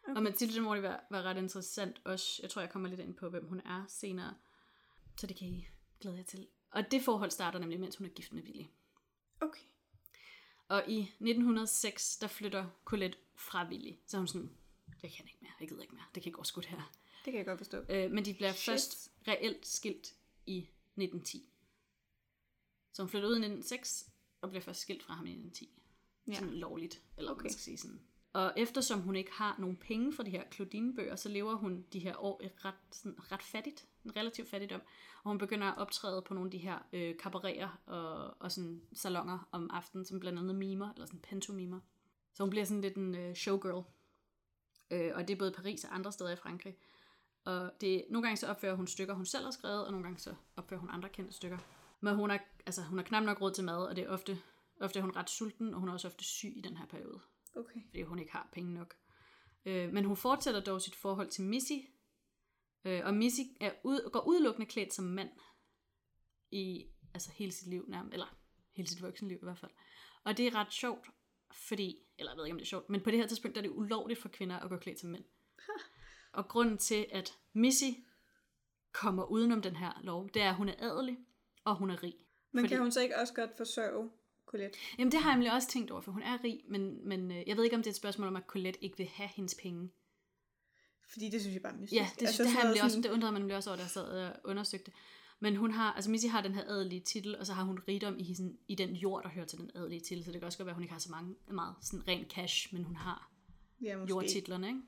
Okay. 0.02 0.16
Og 0.16 0.22
Mathilde 0.22 0.54
de 0.54 0.60
Morny 0.60 0.80
var, 0.80 1.04
var 1.10 1.22
ret 1.22 1.36
interessant 1.36 2.00
også. 2.04 2.40
Jeg 2.42 2.50
tror, 2.50 2.62
jeg 2.62 2.70
kommer 2.70 2.88
lidt 2.88 3.00
ind 3.00 3.14
på, 3.14 3.28
hvem 3.28 3.46
hun 3.46 3.60
er 3.60 3.84
senere. 3.88 4.34
Så 5.18 5.26
det 5.26 5.36
kan 5.36 5.48
I 5.48 5.66
glæde 6.00 6.16
jer 6.16 6.22
til. 6.22 6.46
Og 6.70 6.90
det 6.90 7.02
forhold 7.02 7.30
starter 7.30 7.58
nemlig, 7.58 7.80
mens 7.80 7.96
hun 7.96 8.06
er 8.06 8.10
gift 8.10 8.32
med 8.32 8.42
Willy. 8.42 8.64
Okay. 9.40 9.62
Og 10.68 10.84
i 10.88 11.00
1906, 11.00 12.16
der 12.16 12.26
flytter 12.26 12.66
Colette 12.84 13.18
fra 13.34 13.68
Willy. 13.68 13.92
Så 14.06 14.18
hun 14.18 14.26
sådan, 14.26 14.50
jeg 15.02 15.10
kan 15.12 15.24
ikke 15.26 15.38
mere, 15.40 15.52
jeg 15.60 15.68
gider 15.68 15.82
ikke 15.82 15.94
mere, 15.94 16.04
det 16.14 16.22
kan 16.22 16.32
gå 16.32 16.44
skudt 16.44 16.66
her. 16.66 16.92
Det 17.24 17.32
kan 17.32 17.34
jeg 17.34 17.46
godt 17.46 17.58
forstå. 17.58 17.84
Øh, 17.88 18.10
men 18.10 18.24
de 18.24 18.34
bliver 18.34 18.52
Shit. 18.52 18.64
først 18.64 19.12
reelt 19.28 19.66
skilt 19.66 20.14
i 20.46 20.58
1910. 20.58 21.48
Så 22.92 23.02
hun 23.02 23.10
flytter 23.10 23.28
ud 23.28 23.34
i 23.34 23.38
1906, 23.38 24.10
og 24.40 24.48
bliver 24.48 24.62
først 24.62 24.80
skilt 24.80 25.02
fra 25.02 25.14
ham 25.14 25.26
i 25.26 25.30
1910. 25.30 25.82
Ja. 26.26 26.34
Sådan 26.34 26.54
lovligt, 26.54 27.02
eller 27.16 27.30
okay. 27.30 27.42
Man 27.42 27.52
skal 27.52 27.62
sige 27.62 27.78
sådan. 27.78 28.00
Og 28.32 28.52
eftersom 28.56 29.00
hun 29.00 29.16
ikke 29.16 29.32
har 29.32 29.56
nogen 29.58 29.76
penge 29.76 30.12
for 30.12 30.22
de 30.22 30.30
her 30.30 30.44
Claudine-bøger, 30.52 31.16
så 31.16 31.28
lever 31.28 31.54
hun 31.54 31.86
de 31.92 31.98
her 31.98 32.16
år 32.16 32.40
et 32.44 32.64
ret, 32.64 32.74
sådan, 32.90 33.32
ret 33.32 33.42
fattigt, 33.42 33.87
en 34.04 34.16
relativt 34.16 34.48
fattigdom. 34.48 34.80
Og 35.24 35.30
hun 35.30 35.38
begynder 35.38 35.66
at 35.66 35.78
optræde 35.78 36.22
på 36.22 36.34
nogle 36.34 36.46
af 36.46 36.50
de 36.50 36.58
her 36.58 36.78
øh, 36.92 37.16
kabarerer 37.18 37.80
og, 37.86 38.36
og 38.40 38.52
sådan 38.52 38.82
salonger 38.92 39.48
om 39.52 39.70
aftenen, 39.72 40.04
som 40.04 40.20
blandt 40.20 40.38
andet 40.38 40.54
mimer, 40.54 40.92
eller 40.92 41.06
sådan 41.06 41.20
pantomimer. 41.20 41.80
Så 42.34 42.42
hun 42.42 42.50
bliver 42.50 42.64
sådan 42.64 42.80
lidt 42.80 42.96
en 42.96 43.14
øh, 43.14 43.34
showgirl. 43.34 43.84
Øh, 44.90 45.10
og 45.14 45.28
det 45.28 45.34
er 45.34 45.38
både 45.38 45.50
i 45.50 45.54
Paris 45.54 45.84
og 45.84 45.94
andre 45.94 46.12
steder 46.12 46.30
i 46.30 46.36
Frankrig. 46.36 46.76
Og 47.44 47.72
det, 47.80 48.04
nogle 48.10 48.26
gange 48.26 48.36
så 48.36 48.46
opfører 48.46 48.74
hun 48.74 48.86
stykker, 48.86 49.14
hun 49.14 49.26
selv 49.26 49.44
har 49.44 49.50
skrevet, 49.50 49.86
og 49.86 49.90
nogle 49.90 50.04
gange 50.04 50.18
så 50.18 50.34
opfører 50.56 50.80
hun 50.80 50.90
andre 50.90 51.08
kendte 51.08 51.34
stykker. 51.34 51.58
Men 52.00 52.14
hun 52.14 52.30
har, 52.30 52.40
altså, 52.66 52.82
hun 52.82 52.98
har 52.98 53.04
knap 53.04 53.22
nok 53.22 53.40
råd 53.40 53.52
til 53.52 53.64
mad, 53.64 53.86
og 53.86 53.96
det 53.96 54.04
er 54.04 54.08
ofte, 54.08 54.38
ofte 54.80 54.98
er 54.98 55.02
hun 55.02 55.16
ret 55.16 55.30
sulten, 55.30 55.74
og 55.74 55.80
hun 55.80 55.88
er 55.88 55.92
også 55.92 56.08
ofte 56.08 56.24
syg 56.24 56.52
i 56.56 56.60
den 56.60 56.76
her 56.76 56.86
periode 56.86 57.20
Okay. 57.56 57.80
fordi 57.86 58.02
hun 58.02 58.18
ikke 58.18 58.32
har 58.32 58.48
penge 58.52 58.74
nok. 58.74 58.94
Øh, 59.66 59.92
men 59.92 60.04
hun 60.04 60.16
fortsætter 60.16 60.60
dog 60.60 60.82
sit 60.82 60.94
forhold 60.94 61.28
til 61.28 61.44
Missy, 61.44 61.72
øh, 62.88 63.00
og 63.04 63.14
Missy 63.14 63.40
er 63.60 63.72
ud, 63.84 64.10
går 64.12 64.20
udelukkende 64.20 64.66
klædt 64.66 64.94
som 64.94 65.04
mand 65.04 65.30
i 66.50 66.86
altså 67.14 67.30
hele 67.32 67.52
sit 67.52 67.68
liv 67.68 67.84
nærmest, 67.88 68.12
eller 68.12 68.36
hele 68.72 68.88
sit 68.88 69.02
voksenliv 69.02 69.36
i 69.36 69.44
hvert 69.44 69.58
fald. 69.58 69.70
Og 70.24 70.36
det 70.36 70.46
er 70.46 70.54
ret 70.54 70.72
sjovt, 70.72 71.06
fordi, 71.52 71.98
eller 72.18 72.32
jeg 72.32 72.36
ved 72.36 72.44
ikke 72.44 72.54
om 72.54 72.58
det 72.58 72.64
er 72.64 72.68
sjovt, 72.68 72.90
men 72.90 73.00
på 73.00 73.10
det 73.10 73.18
her 73.18 73.26
tidspunkt 73.26 73.54
der 73.54 73.60
er 73.62 73.66
det 73.66 73.74
ulovligt 73.76 74.20
for 74.20 74.28
kvinder 74.28 74.58
at 74.58 74.70
gå 74.70 74.76
klædt 74.76 75.00
som 75.00 75.10
mænd. 75.10 75.24
Og 76.32 76.48
grunden 76.48 76.78
til, 76.78 77.06
at 77.10 77.38
Missy 77.52 77.90
kommer 78.92 79.24
udenom 79.24 79.62
den 79.62 79.76
her 79.76 80.00
lov, 80.02 80.30
det 80.34 80.42
er, 80.42 80.48
at 80.50 80.56
hun 80.56 80.68
er 80.68 80.74
adelig, 80.78 81.18
og 81.64 81.76
hun 81.76 81.90
er 81.90 82.02
rig. 82.02 82.14
Men 82.52 82.62
Fordi- 82.64 82.74
kan 82.74 82.82
hun 82.82 82.92
så 82.92 83.00
ikke 83.00 83.18
også 83.18 83.34
godt 83.34 83.50
forsørge 83.56 84.10
Colette? 84.46 84.78
Jamen 84.98 85.12
det 85.12 85.20
har 85.20 85.30
jeg 85.30 85.36
nemlig 85.36 85.52
også 85.52 85.68
tænkt 85.68 85.90
over, 85.90 86.00
for 86.00 86.12
hun 86.12 86.22
er 86.22 86.44
rig, 86.44 86.60
men, 86.68 87.08
men 87.08 87.30
øh, 87.30 87.42
jeg 87.46 87.56
ved 87.56 87.64
ikke, 87.64 87.76
om 87.76 87.82
det 87.82 87.86
er 87.86 87.92
et 87.92 87.96
spørgsmål 87.96 88.28
om, 88.28 88.36
at 88.36 88.42
Colette 88.46 88.84
ikke 88.84 88.96
vil 88.96 89.06
have 89.06 89.28
hendes 89.28 89.54
penge. 89.62 89.90
Fordi 91.12 91.28
det 91.30 91.40
synes 91.40 91.54
jeg 91.54 91.62
bare 91.62 91.72
er 91.72 91.76
mystisk. 91.76 92.00
Ja, 92.00 92.08
det, 92.20 92.26
altså, 92.26 92.26
det, 92.26 92.34
sådan 92.36 92.52
har 92.52 92.60
jeg 92.60 92.68
nemlig 92.68 92.82
også, 92.82 92.94
sådan- 92.94 93.02
det 93.02 93.10
undrede 93.10 93.32
man 93.32 93.40
nemlig 93.42 93.56
også 93.56 93.70
over, 93.70 93.76
da 93.76 93.82
jeg 93.82 93.90
sad 93.90 94.04
og 94.04 94.36
undersøgte. 94.44 94.92
Men 95.40 95.56
hun 95.56 95.70
har, 95.70 95.92
altså 95.92 96.10
Missy 96.10 96.26
har 96.26 96.40
den 96.42 96.54
her 96.54 96.64
adelige 96.64 97.00
titel, 97.00 97.38
og 97.38 97.46
så 97.46 97.52
har 97.52 97.62
hun 97.64 97.78
rigdom 97.88 98.18
i, 98.18 98.34
sådan, 98.34 98.58
i 98.68 98.74
den 98.74 98.94
jord, 98.96 99.22
der 99.22 99.28
hører 99.28 99.46
til 99.46 99.58
den 99.58 99.70
adelige 99.74 100.00
titel. 100.00 100.24
Så 100.24 100.32
det 100.32 100.40
kan 100.40 100.46
også 100.46 100.58
godt 100.58 100.66
være, 100.66 100.72
at 100.72 100.76
hun 100.76 100.82
ikke 100.82 100.92
har 100.92 101.00
så 101.00 101.10
mange, 101.10 101.34
meget 101.50 101.74
sådan 101.82 102.08
ren 102.08 102.24
cash, 102.24 102.74
men 102.74 102.84
hun 102.84 102.96
har 102.96 103.30
Ja, 103.82 103.96
måske. 103.96 104.08
jordtitlerne, 104.10 104.66
ikke? 104.68 104.80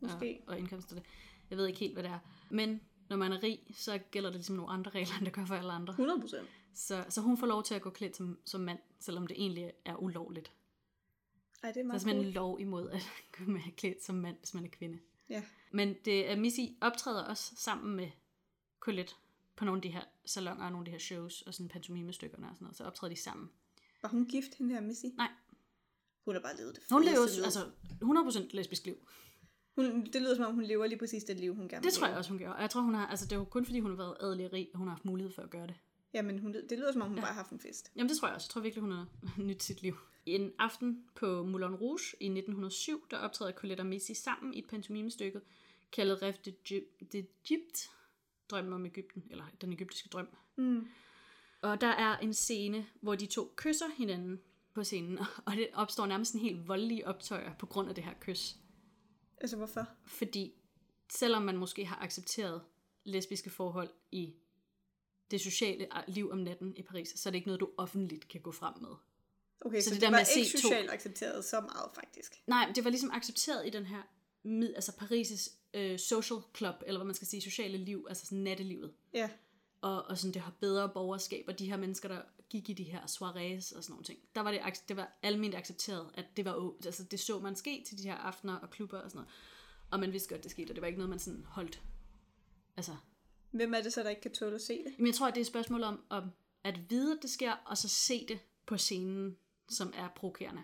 Måske. 0.00 0.40
Og, 0.46 0.52
og 0.52 0.58
indkomsterne. 0.58 1.02
Jeg 1.50 1.58
ved 1.58 1.66
ikke 1.66 1.80
helt, 1.80 1.92
hvad 1.92 2.02
det 2.02 2.10
er. 2.10 2.18
Men 2.50 2.80
når 3.08 3.16
man 3.16 3.32
er 3.32 3.42
rig, 3.42 3.58
så 3.74 3.98
gælder 4.10 4.30
det 4.30 4.36
ligesom 4.36 4.56
nogle 4.56 4.72
andre 4.72 4.90
regler, 4.98 5.14
end 5.16 5.24
det 5.24 5.32
gør 5.32 5.44
for 5.44 5.54
alle 5.54 5.72
andre. 5.72 5.90
100 5.92 6.20
procent. 6.20 6.48
Så, 6.74 7.04
så 7.08 7.20
hun 7.20 7.38
får 7.38 7.46
lov 7.46 7.62
til 7.62 7.74
at 7.74 7.82
gå 7.82 7.90
klædt 7.90 8.16
som, 8.16 8.38
som 8.44 8.60
mand, 8.60 8.78
selvom 9.00 9.26
det 9.26 9.36
egentlig 9.40 9.72
er 9.84 9.96
ulovligt. 9.96 10.52
Ej, 11.62 11.68
det 11.68 11.68
er 11.68 11.72
Der 11.72 11.80
er 11.80 11.84
meget 11.84 12.00
simpelthen 12.00 12.24
cool. 12.24 12.34
lov 12.34 12.60
imod 12.60 12.90
at 12.90 13.02
gå 13.38 13.44
med 13.50 13.60
klædt 13.76 14.04
som 14.04 14.14
mand, 14.14 14.36
hvis 14.38 14.54
man 14.54 14.64
er 14.64 14.68
kvinde. 14.68 14.98
Ja. 15.28 15.42
Men 15.72 15.94
det 16.04 16.30
er 16.30 16.36
Missy 16.36 16.60
optræder 16.80 17.22
også 17.24 17.52
sammen 17.56 17.96
med 17.96 18.08
Colette 18.80 19.14
på 19.56 19.64
nogle 19.64 19.78
af 19.78 19.82
de 19.82 19.88
her 19.88 20.04
salonger 20.26 20.64
og 20.64 20.72
nogle 20.72 20.82
af 20.82 20.84
de 20.84 20.90
her 20.90 20.98
shows 20.98 21.42
og 21.42 21.54
sådan 21.54 21.68
pantomimestykkerne 21.68 22.46
og 22.48 22.54
sådan 22.54 22.64
noget. 22.64 22.76
Så 22.76 22.84
optræder 22.84 23.14
de 23.14 23.20
sammen. 23.20 23.50
Var 24.02 24.08
hun 24.08 24.26
gift, 24.26 24.54
hende 24.54 24.74
her 24.74 24.80
Missy? 24.80 25.06
Nej. 25.16 25.28
Hun 26.24 26.34
har 26.34 26.40
bare 26.42 26.56
levet 26.56 26.74
det 26.76 26.82
Hun 26.90 27.04
lever 27.04 27.44
altså 27.44 27.70
100% 28.50 28.56
lesbisk 28.56 28.84
liv. 28.84 29.08
Hun, 29.74 30.06
det 30.12 30.22
lyder 30.22 30.34
som 30.36 30.44
om, 30.44 30.54
hun 30.54 30.64
lever 30.64 30.86
lige 30.86 30.98
præcis 30.98 31.24
det 31.24 31.40
liv, 31.40 31.54
hun 31.54 31.68
gerne 31.68 31.82
Det 31.82 31.84
vil 31.84 31.92
tror 31.92 32.06
jeg 32.06 32.16
også, 32.16 32.30
hun 32.30 32.38
gør. 32.38 32.50
Og 32.50 32.60
jeg 32.62 32.70
tror, 32.70 32.80
hun 32.80 32.94
har, 32.94 33.06
altså 33.06 33.24
det 33.26 33.32
er 33.32 33.36
jo 33.36 33.44
kun 33.44 33.64
fordi, 33.64 33.80
hun 33.80 33.90
har 33.90 33.96
været 33.96 34.16
adelig 34.20 34.52
rig, 34.52 34.68
og 34.72 34.78
hun 34.78 34.88
har 34.88 34.94
haft 34.94 35.04
mulighed 35.04 35.32
for 35.32 35.42
at 35.42 35.50
gøre 35.50 35.66
det. 35.66 35.74
Jamen, 36.14 36.38
hun, 36.38 36.54
det 36.54 36.78
lyder 36.78 36.92
som 36.92 37.02
om, 37.02 37.08
hun 37.08 37.16
Ja. 37.16 37.22
bare 37.22 37.32
har 37.32 37.40
haft 37.42 37.50
en 37.50 37.60
fest. 37.60 37.92
Jamen 37.96 38.08
det 38.08 38.18
tror 38.18 38.28
jeg 38.28 38.34
også. 38.34 38.46
Jeg 38.46 38.50
tror 38.50 38.60
virkelig, 38.60 38.80
hun 38.82 38.90
har 38.92 39.06
nyt 39.48 39.62
sit 39.62 39.82
liv. 39.82 39.96
En 40.26 40.52
aften 40.58 41.04
på 41.14 41.44
Moulin 41.44 41.74
Rouge 41.74 42.16
i 42.20 42.24
1907, 42.24 43.06
der 43.10 43.16
optræder 43.16 43.52
Colette 43.52 43.80
og 43.80 43.86
Missy 43.86 44.12
sammen 44.12 44.54
i 44.54 44.58
et 44.58 44.66
pantomimestykke, 44.66 45.40
kaldet 45.92 46.22
Rêve 46.22 46.50
d'Egypte, 47.14 47.90
drømmen 48.50 48.72
om 48.72 48.86
Ægypten, 48.86 49.24
eller 49.30 49.44
den 49.60 49.72
egyptiske 49.72 50.08
drøm. 50.08 50.28
Mm. 50.56 50.88
Og 51.62 51.80
der 51.80 51.86
er 51.86 52.18
en 52.18 52.34
scene, 52.34 52.86
hvor 53.00 53.14
de 53.14 53.26
to 53.26 53.52
kysser 53.56 53.86
hinanden 53.96 54.40
på 54.74 54.84
scenen, 54.84 55.18
og 55.46 55.52
det 55.56 55.68
opstår 55.74 56.06
nærmest 56.06 56.34
en 56.34 56.40
helt 56.40 56.68
voldelig 56.68 57.06
optøjer 57.06 57.54
på 57.54 57.66
grund 57.66 57.88
af 57.88 57.94
det 57.94 58.04
her 58.04 58.14
kys. 58.20 58.56
Altså, 59.36 59.56
hvorfor? 59.56 59.88
Fordi 60.06 60.54
selvom 61.10 61.42
man 61.42 61.56
måske 61.56 61.84
har 61.84 61.96
accepteret 61.96 62.62
lesbiske 63.04 63.50
forhold 63.50 63.90
i 64.12 64.34
det 65.30 65.40
sociale 65.40 65.88
liv 66.08 66.30
om 66.30 66.38
natten 66.38 66.76
i 66.76 66.82
Paris, 66.82 67.08
så 67.08 67.28
er 67.28 67.30
det 67.30 67.36
ikke 67.36 67.48
noget, 67.48 67.60
du 67.60 67.70
offentligt 67.76 68.28
kan 68.28 68.40
gå 68.40 68.52
frem 68.52 68.74
med. 68.80 68.90
Okay, 69.60 69.80
Så 69.80 69.84
så, 69.84 69.90
det 69.90 69.94
det, 69.94 70.02
der 70.02 70.10
med 70.10 70.18
var 70.18 70.24
se 70.24 70.40
ikke 70.40 70.50
to- 70.52 70.58
socialt 70.58 70.90
accepteret 70.90 71.44
så 71.44 71.60
meget, 71.60 71.90
faktisk. 71.94 72.42
Nej, 72.46 72.72
det 72.74 72.84
var 72.84 72.90
ligesom 72.90 73.10
accepteret 73.12 73.66
i 73.66 73.70
den 73.70 73.84
her, 73.86 74.02
mid- 74.44 74.74
altså 74.74 74.92
Paris' 74.92 75.56
øh, 75.74 75.98
social 75.98 76.40
club, 76.56 76.74
eller 76.86 76.98
hvad 77.00 77.06
man 77.06 77.14
skal 77.14 77.26
sige, 77.28 77.40
sociale 77.42 77.78
liv, 77.78 78.06
altså 78.08 78.26
sådan 78.26 78.38
nattelivet. 78.38 78.92
Ja. 79.14 79.30
Og, 79.80 80.04
og 80.04 80.18
sådan 80.18 80.34
det 80.34 80.42
har 80.42 80.52
bedre 80.60 80.88
borgerskab, 80.88 81.44
og 81.48 81.58
de 81.58 81.66
her 81.70 81.76
mennesker, 81.76 82.08
der 82.08 82.20
gik 82.50 82.68
i 82.70 82.72
de 82.72 82.82
her 82.84 83.06
soirees 83.06 83.72
og 83.72 83.82
sådan 83.82 83.92
nogle 83.92 84.04
ting. 84.04 84.18
Der 84.34 84.40
var 84.40 84.50
det, 84.52 84.60
det 84.88 84.96
var 84.96 85.18
almindeligt 85.22 85.58
accepteret, 85.60 86.10
at 86.14 86.24
det 86.36 86.44
var, 86.44 86.72
altså 86.86 87.04
det 87.04 87.20
så 87.20 87.38
man 87.38 87.56
ske 87.56 87.84
til 87.88 87.98
de 87.98 88.02
her 88.02 88.14
aftener 88.14 88.56
og 88.56 88.70
klubber 88.70 88.98
og 88.98 89.10
sådan 89.10 89.18
noget. 89.18 89.32
Og 89.90 90.00
man 90.00 90.12
vidste 90.12 90.28
godt, 90.28 90.42
det 90.42 90.50
skete, 90.50 90.70
og 90.70 90.74
det 90.74 90.80
var 90.80 90.86
ikke 90.86 90.98
noget, 90.98 91.10
man 91.10 91.18
sådan 91.18 91.44
holdt. 91.48 91.82
Altså, 92.76 92.96
Hvem 93.50 93.74
er 93.74 93.80
det 93.82 93.92
så, 93.92 94.02
der 94.02 94.10
ikke 94.10 94.22
kan 94.22 94.32
tåle 94.32 94.54
at 94.54 94.62
se 94.62 94.84
det? 94.84 94.94
men 94.98 95.06
jeg 95.06 95.14
tror, 95.14 95.26
at 95.26 95.34
det 95.34 95.40
er 95.40 95.44
et 95.44 95.46
spørgsmål 95.46 95.82
om, 95.82 96.00
om 96.08 96.30
at 96.64 96.90
vide, 96.90 97.12
at 97.12 97.18
det 97.22 97.30
sker, 97.30 97.52
og 97.52 97.78
så 97.78 97.88
se 97.88 98.26
det 98.28 98.38
på 98.66 98.76
scenen, 98.76 99.36
som 99.68 99.92
er 99.96 100.08
provokerende. 100.16 100.62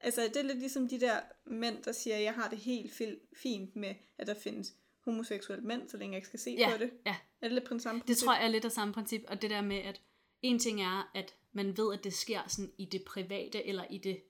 Altså, 0.00 0.22
det 0.22 0.36
er 0.36 0.42
lidt 0.42 0.58
ligesom 0.58 0.88
de 0.88 1.00
der 1.00 1.20
mænd, 1.46 1.82
der 1.82 1.92
siger, 1.92 2.16
jeg 2.16 2.34
har 2.34 2.48
det 2.48 2.58
helt 2.58 2.92
fint 3.42 3.76
med, 3.76 3.94
at 4.18 4.26
der 4.26 4.34
findes 4.34 4.74
homoseksuelle 5.04 5.64
mænd, 5.64 5.88
så 5.88 5.96
længe 5.96 6.12
jeg 6.12 6.18
ikke 6.18 6.28
skal 6.28 6.40
se 6.40 6.50
Ja, 6.58 6.70
på 6.72 6.78
det. 6.78 6.90
ja. 7.06 7.16
Er 7.40 7.48
det 7.48 7.52
lidt 7.52 7.64
på 7.64 7.74
den 7.74 7.80
samme 7.80 7.98
Det 7.98 8.06
princip? 8.06 8.24
tror 8.24 8.34
jeg 8.34 8.44
er 8.44 8.48
lidt 8.48 8.64
af 8.64 8.72
samme 8.72 8.94
princip, 8.94 9.22
og 9.28 9.42
det 9.42 9.50
der 9.50 9.60
med, 9.62 9.76
at 9.76 10.00
en 10.42 10.58
ting 10.58 10.82
er, 10.82 11.10
at 11.14 11.34
man 11.52 11.76
ved, 11.76 11.94
at 11.98 12.04
det 12.04 12.14
sker 12.14 12.48
sådan 12.48 12.72
i 12.78 12.84
det 12.84 13.04
private, 13.06 13.66
eller 13.66 13.84
i 13.90 13.98
det, 13.98 14.22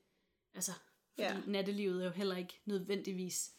altså, 0.53 0.71
fordi 1.15 1.23
Ja. 1.23 1.41
nattelivet 1.47 2.01
er 2.01 2.05
jo 2.05 2.11
heller 2.11 2.37
ikke 2.37 2.61
nødvendigvis 2.65 3.51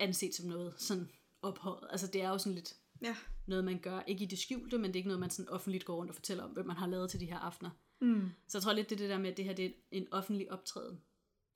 anset 0.00 0.34
som 0.34 0.46
noget 0.48 0.74
sådan 0.78 1.08
ophøjet. 1.42 1.88
Altså 1.90 2.06
det 2.06 2.22
er 2.22 2.28
jo 2.28 2.38
sådan 2.38 2.54
lidt 2.54 2.76
Ja. 3.02 3.16
noget, 3.46 3.64
man 3.64 3.78
gør, 3.80 4.00
ikke 4.06 4.24
i 4.24 4.26
det 4.26 4.38
skjulte, 4.38 4.78
men 4.78 4.84
det 4.90 4.92
er 4.92 4.98
ikke 4.98 5.08
noget, 5.08 5.20
man 5.20 5.30
sådan 5.30 5.48
offentligt 5.48 5.84
går 5.84 5.96
rundt 5.96 6.10
og 6.10 6.14
fortæller 6.14 6.44
om, 6.44 6.50
hvad 6.50 6.64
man 6.64 6.76
har 6.76 6.86
lavet 6.86 7.10
til 7.10 7.20
de 7.20 7.26
her 7.26 7.38
aftener. 7.38 7.70
Mm. 8.00 8.30
Så 8.48 8.58
jeg 8.58 8.62
tror 8.62 8.72
lidt, 8.72 8.90
det 8.90 8.94
er 8.96 8.98
det 8.98 9.10
der 9.10 9.18
med, 9.18 9.30
at 9.30 9.36
det 9.36 9.44
her 9.44 9.52
det 9.52 9.64
er 9.66 9.70
en 9.90 10.12
offentlig 10.12 10.52
optræden. 10.52 11.00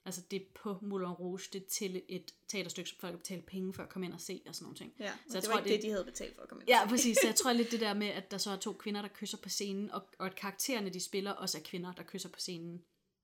Altså 0.07 0.23
det 0.31 0.43
er 0.43 0.47
på 0.55 0.79
Moulin 0.83 1.09
Rouge, 1.09 1.41
det 1.53 1.63
er 1.63 1.67
til 1.69 2.03
et 2.09 2.35
teaterstykke, 2.49 2.91
som 2.91 2.99
folk 3.01 3.13
kan 3.13 3.19
betale 3.19 3.43
penge 3.43 3.75
for 3.75 3.83
at 3.83 3.89
komme 3.89 4.07
ind 4.07 4.15
og 4.15 4.21
se 4.21 4.43
og 4.47 4.55
sådan 4.55 4.65
nogle 4.65 4.77
ting. 4.77 4.95
Ja, 4.99 5.05
Så 5.29 5.35
jeg 5.35 5.43
det 5.43 5.45
tror, 5.45 5.53
var 5.53 5.59
ikke 5.59 5.69
det- 5.71 5.77
det, 5.83 5.87
de 5.87 5.91
havde 5.91 6.05
betalt 6.05 6.35
for 6.35 6.43
at 6.43 6.49
komme 6.49 6.63
ind. 6.63 6.69
Ja, 6.69 6.87
præcis. 6.89 7.17
Så 7.17 7.27
jeg 7.27 7.35
tror 7.43 7.53
lidt 7.53 7.71
det 7.71 7.81
der 7.81 7.95
med, 7.95 8.07
at 8.07 8.31
der 8.31 8.39
så 8.39 8.51
er 8.51 8.57
to 8.57 8.73
kvinder, 8.73 9.03
der 9.03 9.09
kysser 9.09 9.39
på 9.39 9.49
scenen, 9.49 9.91
og, 9.91 10.03
og 10.19 10.27
at 10.27 10.35
karaktererne, 10.35 10.91
de 10.91 11.01
spiller, 11.01 11.31
også 11.31 11.59
er 11.59 11.63
kvinder, 11.63 11.93
der 11.93 12.03
kysser 12.03 12.29
på 12.29 12.41
scenen, 12.41 12.83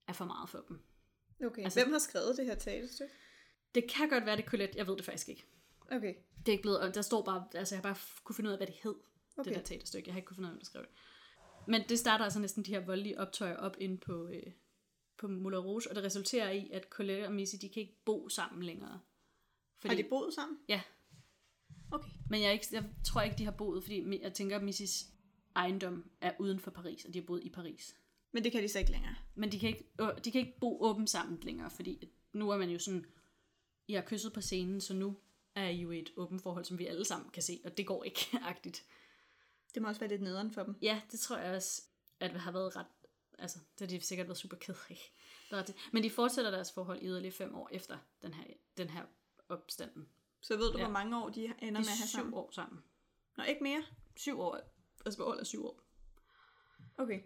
er 0.09 0.13
for 0.13 0.25
meget 0.25 0.49
for 0.51 0.65
dem. 0.69 0.81
Okay, 1.47 1.63
Altså- 1.65 1.83
hvem 1.83 1.93
har 1.93 1.99
skrevet 1.99 2.37
det 2.37 2.47
her 2.47 2.55
teaterstykke? 2.55 3.13
Det 3.75 3.91
kan 3.91 4.09
godt 4.09 4.27
være, 4.27 4.37
det 4.37 4.45
er 4.45 4.49
Colette. 4.49 4.79
Jeg 4.79 4.87
ved 4.87 4.97
det 4.97 5.05
faktisk 5.05 5.29
ikke. 5.29 5.45
Okay, 5.93 6.15
Det 6.39 6.49
er 6.49 6.53
ikke 6.53 6.63
blevet, 6.63 6.81
og 6.81 6.95
der 6.95 7.03
står 7.03 7.23
bare, 7.23 7.49
altså 7.55 7.75
jeg 7.75 7.79
har 7.79 7.83
bare 7.95 7.97
kunne 8.25 8.35
finde 8.37 8.49
ud 8.49 8.53
af, 8.53 8.59
hvad 8.59 8.67
det 8.67 8.77
hed, 8.83 8.95
okay. 9.37 9.51
det 9.51 9.59
der 9.59 9.65
teaterstykke. 9.65 10.09
Jeg 10.09 10.15
har 10.15 10.19
ikke 10.19 10.27
kunne 10.27 10.35
finde 10.37 10.47
ud 10.47 10.51
af, 10.51 10.55
hvem 10.55 10.61
der 10.61 10.67
skrev 10.67 10.83
det. 10.83 10.91
Men 11.67 11.83
det 11.89 11.99
starter 11.99 12.25
altså 12.25 12.41
næsten 12.41 12.65
de 12.65 12.71
her 12.71 12.81
voldelige 12.81 13.21
optøjer 13.21 13.57
op 13.57 13.77
ind 13.81 13.99
på, 13.99 14.29
øh, 14.29 14.53
på 15.19 15.29
Moulin 15.29 15.59
Rouge, 15.59 15.91
og 15.91 15.97
det 15.97 16.05
resulterer 16.05 16.51
i, 16.51 16.71
at 16.73 16.85
Colette 16.91 17.27
og 17.27 17.33
Missy, 17.33 17.57
de 17.61 17.69
kan 17.69 17.81
ikke 17.81 18.03
bo 18.05 18.29
sammen 18.29 18.63
længere. 18.63 19.01
Har 19.85 19.95
de 19.95 20.05
boet 20.05 20.35
sammen? 20.35 20.59
Ja. 20.69 20.81
Okay. 21.91 22.11
Men 22.31 22.41
jeg, 22.41 22.49
er 22.49 22.53
ikke, 22.53 22.67
jeg 22.73 22.85
tror 23.05 23.21
ikke, 23.21 23.39
de 23.39 23.45
har 23.45 23.51
boet, 23.51 23.83
fordi 23.83 24.23
jeg 24.23 24.33
tænker, 24.33 24.57
at 24.57 24.63
Missys 24.63 25.07
ejendom 25.57 26.11
er 26.21 26.33
uden 26.39 26.61
for 26.61 26.71
Paris, 26.71 27.05
og 27.05 27.15
de 27.15 27.19
har 27.19 27.27
boet 27.27 27.45
i 27.45 27.51
Paris. 27.51 27.97
Men 28.33 28.45
det 28.45 28.53
kan 28.53 28.63
de 28.63 28.69
så 28.69 28.79
ikke 28.79 28.91
længere. 28.91 29.15
Men 29.35 29.53
de 29.53 29.59
kan 29.59 29.69
ikke, 29.69 29.85
øh, 30.01 30.09
de 30.25 30.31
kan 30.31 30.41
ikke 30.41 30.59
bo 30.61 30.79
åbent 30.81 31.11
sammen 31.11 31.39
længere, 31.43 31.71
fordi 31.71 32.09
nu 32.33 32.51
er 32.51 32.59
man 32.59 32.71
jo 32.71 32.79
sådan, 32.79 33.05
I 33.89 33.93
har 33.93 34.03
kysset 34.03 34.33
på 34.33 34.41
scenen, 34.41 34.81
så 34.81 34.95
nu 34.95 35.17
er 35.55 35.69
I 35.69 35.81
jo 35.81 35.91
et 35.91 36.13
åbent 36.17 36.43
forhold, 36.43 36.65
som 36.65 36.79
vi 36.79 36.87
alle 36.87 37.05
sammen 37.05 37.31
kan 37.31 37.43
se, 37.43 37.61
og 37.65 37.77
det 37.77 37.87
går 37.87 38.05
ikke 38.05 38.21
agtigt. 38.51 38.85
Det 39.75 39.83
må 39.83 39.89
også 39.89 40.01
være 40.01 40.11
lidt 40.11 40.23
nederen 40.23 40.51
for 40.53 40.63
dem. 40.63 40.77
Ja, 40.83 41.03
det 41.13 41.21
tror 41.21 41.37
jeg 41.37 41.55
også, 41.57 41.83
at 42.21 42.31
det 42.33 42.41
har 42.41 42.53
været 42.53 42.77
ret, 42.77 42.87
altså 43.39 43.59
det 43.79 43.91
har 43.91 43.99
de 43.99 44.05
sikkert 44.05 44.27
været 44.29 44.39
super 44.39 44.57
ked 44.57 44.75
af. 44.91 45.13
Men 45.93 46.03
de 46.03 46.11
fortsætter 46.11 46.51
deres 46.51 46.73
forhold 46.73 47.03
i 47.03 47.07
yderligere 47.07 47.35
fem 47.35 47.55
år 47.55 47.69
efter 47.73 47.99
den 48.23 48.35
her, 48.35 48.45
den 48.77 48.91
her 48.91 49.05
opstanden. 49.49 50.09
Så 50.41 50.57
ved 50.57 50.73
du, 50.73 50.79
Ja. 50.79 50.85
hvor 50.85 50.93
mange 50.93 51.23
år 51.25 51.29
de 51.29 51.45
ender 51.45 51.57
De 51.59 51.71
med 51.71 51.79
at 51.79 51.79
er 51.79 51.83
have 51.83 52.07
syv 52.09 52.17
sammen? 52.19 52.35
år 52.35 52.51
sammen. 52.51 52.83
Nå, 53.37 53.45
ikke 53.45 53.63
mere? 53.63 53.83
Syv 54.17 54.41
år, 54.41 54.59
altså 55.05 55.19
forhold 55.19 55.41
er 55.41 55.45
syv 55.45 55.67
år. 55.67 55.81
Okay. 56.99 57.23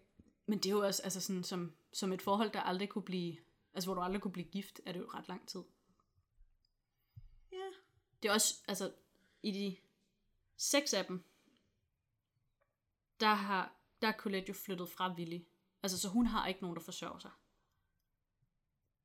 Men 0.46 0.58
det 0.58 0.66
er 0.66 0.70
jo 0.70 0.86
også 0.86 1.02
altså 1.02 1.20
sådan, 1.20 1.44
som, 1.44 1.72
som 1.92 2.12
et 2.12 2.22
forhold, 2.22 2.50
der 2.50 2.60
aldrig 2.60 2.88
kunne 2.88 3.02
blive, 3.04 3.36
altså 3.74 3.86
hvor 3.86 3.94
du 3.94 4.00
aldrig 4.00 4.22
kunne 4.22 4.32
blive 4.32 4.48
gift, 4.48 4.80
er 4.86 4.92
det 4.92 5.00
jo 5.00 5.06
ret 5.14 5.28
lang 5.28 5.48
tid. 5.48 5.62
Ja. 7.52 7.70
Det 8.22 8.28
er 8.28 8.32
også, 8.32 8.54
altså, 8.68 8.92
i 9.42 9.50
de 9.52 9.76
seks 10.56 10.94
af 10.94 11.04
dem, 11.06 11.24
der 13.20 13.34
har, 13.34 13.76
der 14.02 14.08
er 14.08 14.12
Colette 14.12 14.48
jo 14.48 14.54
flyttet 14.54 14.88
fra 14.88 15.14
Willy. 15.14 15.40
Altså, 15.82 15.98
så 15.98 16.08
hun 16.08 16.26
har 16.26 16.46
ikke 16.46 16.60
nogen, 16.60 16.76
der 16.76 16.82
forsørger 16.82 17.18
sig. 17.18 17.30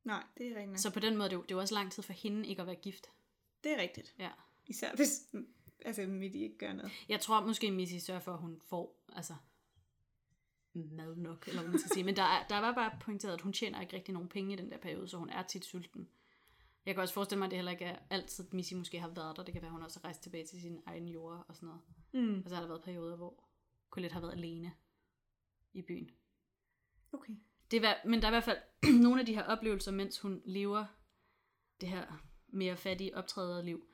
Nej, 0.04 0.24
det 0.38 0.48
er 0.48 0.60
rigtigt. 0.60 0.82
Så 0.82 0.93
på 0.93 1.00
den 1.00 1.17
måde, 1.17 1.30
det 1.30 1.34
er 1.34 1.38
jo, 1.38 1.41
det 1.41 1.52
er 1.52 1.56
jo 1.56 1.62
også 1.62 1.74
lang 1.74 1.91
tid 1.91 2.04
for 2.04 2.13
hende 2.13 2.48
ikke 2.48 2.62
at 2.62 2.67
være 2.67 2.76
gift. 2.76 3.10
Det 3.63 3.72
er 3.72 3.82
rigtigt. 3.82 4.15
Ja. 4.19 4.30
Især 4.67 4.95
hvis 4.95 5.36
altså, 5.86 6.08
Mitty 6.08 6.38
ikke 6.38 6.58
gør 6.58 6.74
noget. 6.74 6.91
Jeg 7.10 7.19
tror 7.19 7.45
måske, 7.45 7.72
Missy 7.72 8.06
sørger 8.06 8.19
for, 8.19 8.34
at 8.34 8.39
hun 8.39 8.62
får 8.65 9.04
altså, 9.13 9.34
mad 10.74 11.15
nok, 11.15 11.48
eller 11.48 11.62
hvad 11.62 11.72
man 11.72 11.80
skal 11.80 11.91
sige. 11.93 12.04
Men 12.04 12.15
der, 12.15 12.24
er, 12.24 12.48
der 12.48 12.60
var 12.60 12.74
bare 12.74 12.91
pointeret, 13.02 13.34
at 13.34 13.41
hun 13.41 13.54
tjener 13.54 13.82
ikke 13.82 13.95
rigtig 13.95 14.13
nogen 14.13 14.30
penge 14.30 14.54
i 14.54 14.56
den 14.56 14.72
der 14.72 14.78
periode, 14.78 15.08
så 15.08 15.17
hun 15.17 15.30
er 15.30 15.43
tit 15.43 15.65
sulten. 15.65 16.10
Jeg 16.86 16.95
kan 16.95 17.02
også 17.02 17.13
forestille 17.13 17.39
mig, 17.39 17.45
at 17.45 17.52
det 17.52 17.58
heller 17.58 17.72
ikke 17.72 17.86
er 17.86 18.00
altid, 18.10 18.45
at 18.45 18.54
Missy 18.54 18.74
måske 18.74 19.00
har 19.00 19.08
været 19.08 19.38
der. 19.38 19.43
Det 19.43 19.54
kan 19.54 19.62
være, 19.62 19.69
at 19.69 19.74
hun 19.74 19.84
også 19.84 20.00
har 20.00 20.04
rejst 20.04 20.24
tilbage 20.24 20.45
til 20.45 20.62
sin 20.62 20.82
egen 20.86 21.08
jord 21.08 21.45
og 21.48 21.56
sådan 21.56 21.67
noget. 21.67 21.82
Mm. 22.13 22.41
Og 22.43 22.50
så 22.50 22.56
har 22.56 22.62
der 22.62 22.67
været 22.67 22.84
perioder, 22.84 23.15
hvor 23.15 23.43
Colette 23.89 24.13
har 24.13 24.21
været 24.21 24.34
alene 24.34 24.73
i 25.73 25.82
byen. 25.82 26.12
Okay. 27.12 27.34
Det 27.71 27.86
er, 27.86 27.93
men 28.06 28.21
der 28.21 28.28
er 28.28 28.32
i 28.32 28.34
hvert 28.34 28.43
fald 28.43 28.58
nogle 29.04 29.19
af 29.19 29.25
de 29.25 29.34
her 29.34 29.43
oplevelser, 29.43 29.91
mens 29.91 30.19
hun 30.19 30.41
lever 30.45 30.86
det 31.82 31.89
her 31.89 32.23
mere 32.47 32.78
fattige 32.78 33.15
optræderliv, 33.15 33.88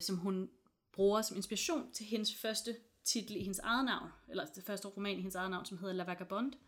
som 0.00 0.16
hun 0.16 0.50
bruger 0.92 1.22
som 1.22 1.36
inspiration 1.36 1.92
til 1.92 2.06
hendes 2.06 2.34
første 2.34 2.76
titel 3.04 3.36
i 3.36 3.40
hendes 3.40 3.58
eget 3.58 3.84
navn, 3.84 4.10
eller 4.28 4.46
det 4.46 4.64
første 4.64 4.88
roman 4.88 5.12
i 5.16 5.20
hendes 5.20 5.34
eget 5.34 5.50
navn, 5.50 5.64
som 5.64 5.78
hedder 5.78 5.94
La 5.94 6.04
Vagabonde 6.04 6.58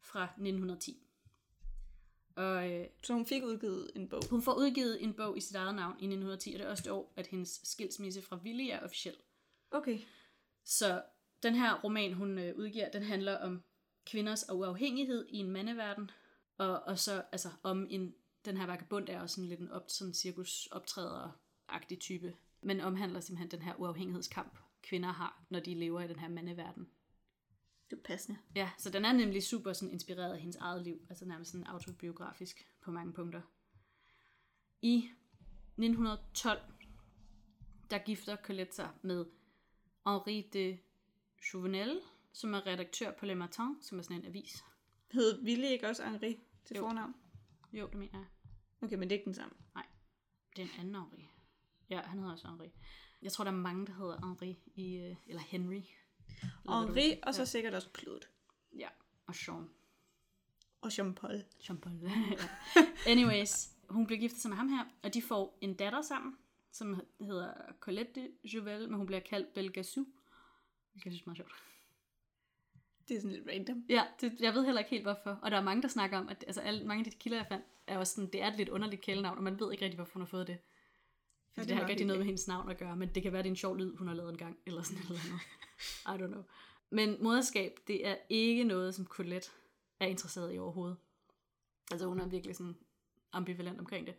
fra 0.00 0.24
1910. 0.24 1.00
Og 2.36 2.70
øh, 2.70 2.86
Så 3.02 3.12
hun 3.12 3.26
fik 3.26 3.42
udgivet 3.44 3.90
en 3.96 4.08
bog. 4.08 4.22
hun 4.30 4.42
får 4.42 4.54
udgivet 4.54 5.02
en 5.02 5.14
bog 5.14 5.36
i 5.36 5.40
sit 5.40 5.56
eget 5.56 5.74
navn 5.74 5.92
i 5.92 6.04
1910, 6.04 6.54
og 6.54 6.58
det 6.58 6.66
er 6.66 6.70
også 6.70 6.82
det 6.82 6.92
år, 6.92 7.12
at 7.16 7.26
hendes 7.26 7.60
skilsmisse 7.64 8.22
fra 8.22 8.36
Willy 8.36 8.68
er 8.70 8.80
officiel. 8.80 9.16
Okay. 9.70 9.98
Så 10.64 11.02
den 11.44 11.54
her 11.54 11.80
roman, 11.80 12.12
hun 12.12 12.38
øh, 12.38 12.56
udgiver, 12.56 12.90
den 12.90 13.02
handler 13.02 13.38
om 13.38 13.62
kvinders 14.06 14.44
uafhængighed 14.52 15.26
i 15.28 15.36
en 15.36 15.50
mandeverden, 15.50 16.10
og, 16.58 16.82
og 16.82 16.98
så 16.98 17.22
altså 17.32 17.48
om 17.62 17.86
en, 17.90 18.14
den 18.44 18.56
her 18.56 18.66
vagabond 18.66 19.08
er 19.08 19.20
også 19.20 19.34
sådan 19.34 19.48
lidt 19.48 19.60
en 19.60 19.70
op, 19.70 19.84
sådan 19.88 20.14
cirkus 20.14 20.68
optræder-agtig 20.72 21.98
type, 22.00 22.36
men 22.62 22.80
omhandler 22.80 23.20
simpelthen 23.20 23.50
den 23.50 23.62
her 23.62 23.74
uafhængighedskamp, 23.74 24.58
kvinder 24.82 25.12
har, 25.12 25.44
når 25.50 25.60
de 25.60 25.74
lever 25.74 26.00
i 26.00 26.08
den 26.08 26.18
her 26.18 26.28
mandeverden. 26.28 26.88
Det 27.90 27.96
er 27.96 28.02
passende. 28.04 28.38
Ja, 28.56 28.70
så 28.78 28.90
den 28.90 29.04
er 29.04 29.12
nemlig 29.12 29.42
super 29.42 29.72
sådan 29.72 29.92
inspireret 29.92 30.32
af 30.32 30.40
hendes 30.40 30.56
eget 30.56 30.82
liv, 30.82 31.06
altså 31.08 31.24
nærmest 31.24 31.50
sådan 31.50 31.66
autobiografisk 31.66 32.66
på 32.80 32.90
mange 32.90 33.12
punkter. 33.12 33.40
I 34.82 34.96
1912, 35.76 36.60
der 37.90 37.98
gifter 37.98 38.36
Colette 38.36 38.74
sig 38.74 38.90
med 39.02 39.24
Henri 40.06 40.50
de 40.52 40.78
Jouvenel, 41.52 42.00
som 42.32 42.54
er 42.54 42.66
redaktør 42.66 43.12
på 43.12 43.26
Le 43.26 43.34
Matin, 43.34 43.76
som 43.82 43.98
er 43.98 44.02
sådan 44.02 44.16
en 44.16 44.26
avis. 44.26 44.64
Hed 45.12 45.42
Ville 45.44 45.68
ikke 45.70 45.88
også 45.88 46.04
Henri 46.04 46.38
til 46.64 46.76
Jo. 46.76 46.82
fornavn? 46.82 47.14
Jo, 47.72 47.86
det 47.86 47.94
mener 47.98 48.18
jeg. 48.18 48.26
Okay, 48.82 48.96
men 48.96 49.02
det 49.10 49.14
er 49.14 49.18
ikke 49.18 49.24
den 49.24 49.34
samme. 49.34 49.54
Det 50.56 50.62
er 50.62 50.66
en 50.66 50.80
anden 50.80 50.94
Henri. 50.94 51.28
Ja, 51.90 52.00
han 52.00 52.18
hedder 52.18 52.32
også 52.32 52.48
Henri. 52.48 52.70
Jeg 53.22 53.32
tror, 53.32 53.44
der 53.44 53.50
er 53.50 53.56
mange, 53.56 53.86
der 53.86 53.92
hedder 53.92 54.26
Henri, 54.26 54.58
i, 54.74 54.96
øh, 54.96 55.16
eller 55.26 55.42
Henry. 55.42 55.80
Eller 56.64 56.86
Henri, 56.86 57.20
og 57.22 57.34
så 57.34 57.40
Ja. 57.40 57.44
sikkert 57.46 57.74
også 57.74 57.88
Claude. 57.98 58.20
Ja, 58.78 58.88
og 59.26 59.34
Jean. 59.48 59.68
Og 60.80 60.88
Jean-Paul. 60.92 61.42
Jean-Paul. 61.60 62.10
Anyways, 63.10 63.70
hun 63.88 64.06
bliver 64.06 64.20
giftet 64.20 64.40
sig 64.40 64.48
med 64.48 64.56
ham 64.56 64.68
her, 64.68 64.84
og 65.02 65.14
de 65.14 65.22
får 65.22 65.58
en 65.60 65.74
datter 65.74 66.02
sammen, 66.02 66.36
som 66.72 67.00
hedder 67.20 67.54
Colette 67.80 68.30
Jouvel, 68.44 68.88
men 68.88 68.96
hun 68.96 69.06
bliver 69.06 69.20
kaldt 69.20 69.56
Belgasou. 70.94 71.10
Det 71.10 71.12
synes 71.12 71.14
jeg 71.14 71.20
er 71.20 71.28
meget 71.28 71.36
sjovt. 71.36 71.52
Det 73.08 73.16
er 73.16 73.20
sådan 73.20 73.36
lidt 73.36 73.48
random. 73.48 73.84
Ja, 73.88 74.04
det, 74.20 74.40
jeg 74.40 74.54
ved 74.54 74.64
heller 74.64 74.80
ikke 74.80 74.90
helt 74.90 75.02
hvorfor. 75.02 75.38
Og 75.42 75.50
der 75.50 75.56
er 75.56 75.62
mange, 75.62 75.82
der 75.82 75.88
snakker 75.88 76.18
om, 76.18 76.28
at 76.28 76.44
altså, 76.46 76.60
alle, 76.60 76.86
mange 76.86 77.04
af 77.04 77.12
de 77.12 77.18
kilder, 77.18 77.38
jeg 77.38 77.46
fandt, 77.48 77.64
er 77.86 77.98
også 77.98 78.14
sådan, 78.14 78.30
det 78.30 78.42
er 78.42 78.48
et 78.48 78.56
lidt 78.56 78.68
underligt 78.68 79.02
kælenavn, 79.02 79.36
og 79.36 79.44
man 79.44 79.60
ved 79.60 79.72
ikke 79.72 79.84
rigtig, 79.84 79.96
hvorfor 79.98 80.12
hun 80.12 80.22
har 80.22 80.26
fået 80.26 80.46
det. 80.46 80.52
Ja, 80.52 80.58
Fordi 81.52 81.60
det 81.60 81.68
det, 81.68 81.76
har 81.76 81.82
ikke 81.82 81.90
rigtig 81.90 82.06
noget 82.06 82.20
med 82.20 82.26
hendes 82.26 82.48
navn 82.48 82.70
at 82.70 82.78
gøre, 82.78 82.96
men 82.96 83.08
det 83.14 83.22
kan 83.22 83.32
være, 83.32 83.42
det 83.42 83.48
er 83.48 83.52
en 83.52 83.56
sjov 83.56 83.76
lyd, 83.76 83.96
hun 83.96 84.08
har 84.08 84.14
lavet 84.14 84.30
en 84.30 84.38
gang, 84.38 84.58
eller 84.66 84.82
sådan 84.82 85.04
noget 85.08 85.20
andet. 85.24 85.40
I 86.20 86.24
don't 86.24 86.32
know. 86.32 86.42
Men 86.90 87.16
moderskab, 87.22 87.78
det 87.86 88.06
er 88.06 88.16
ikke 88.28 88.64
noget, 88.64 88.94
som 88.94 89.06
Colette 89.06 89.50
er 90.00 90.06
interesseret 90.06 90.54
i 90.54 90.58
overhovedet. 90.58 90.96
Altså 91.90 92.06
hun 92.06 92.20
er 92.20 92.26
virkelig 92.26 92.56
sådan 92.56 92.76
ambivalent 93.32 93.80
omkring 93.80 94.06
det. 94.06 94.14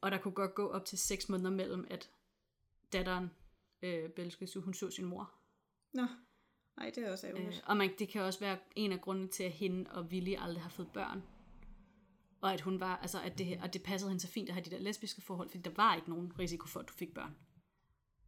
Og 0.00 0.10
der 0.10 0.18
kunne 0.18 0.34
godt 0.34 0.54
gå 0.54 0.70
op 0.70 0.84
til 0.84 0.98
seks 0.98 1.28
måneder 1.28 1.50
mellem, 1.50 1.86
at 1.90 2.10
datteren, 2.92 3.30
øh, 3.82 4.10
Belskasu, 4.10 4.60
hun 4.60 4.74
så 4.74 4.90
sin 4.90 5.04
mor. 5.04 5.37
Nå, 5.98 6.06
nej, 6.76 6.92
det 6.94 7.06
er 7.06 7.12
også 7.12 7.26
ærgerligt. 7.26 7.48
Øh, 7.48 7.60
og 7.66 7.76
man, 7.76 7.90
det 7.98 8.08
kan 8.08 8.22
også 8.22 8.40
være 8.40 8.58
en 8.76 8.92
af 8.92 9.00
grundene 9.00 9.28
til, 9.28 9.42
at 9.42 9.52
hende 9.52 9.90
og 9.90 10.02
Willy 10.02 10.34
aldrig 10.38 10.62
har 10.62 10.70
fået 10.70 10.88
børn. 10.92 11.22
Og 12.40 12.52
at 12.52 12.60
hun 12.60 12.80
var, 12.80 12.96
altså 12.96 13.20
at 13.20 13.38
det, 13.38 13.58
og 13.62 13.72
det 13.72 13.82
passede 13.82 14.10
hende 14.10 14.22
så 14.22 14.28
fint 14.28 14.48
at 14.48 14.54
have 14.54 14.64
de 14.64 14.70
der 14.70 14.78
lesbiske 14.78 15.20
forhold, 15.20 15.50
fordi 15.50 15.62
der 15.62 15.70
var 15.76 15.94
ikke 15.94 16.10
nogen 16.10 16.32
risiko 16.38 16.66
for, 16.66 16.80
at 16.80 16.88
du 16.88 16.92
fik 16.92 17.14
børn. 17.14 17.36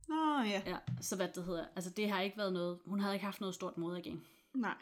Nå, 0.08 0.42
ja. 0.42 0.62
Ja, 0.66 0.78
så 1.00 1.16
hvad 1.16 1.28
det 1.28 1.44
hedder, 1.44 1.66
altså 1.76 1.90
det 1.90 2.10
har 2.10 2.20
ikke 2.20 2.36
været 2.36 2.52
noget, 2.52 2.78
hun 2.84 3.00
havde 3.00 3.14
ikke 3.14 3.24
haft 3.24 3.40
noget 3.40 3.54
stort 3.54 3.78
mod 3.78 3.96
igen. 3.96 4.26
Nej. 4.54 4.76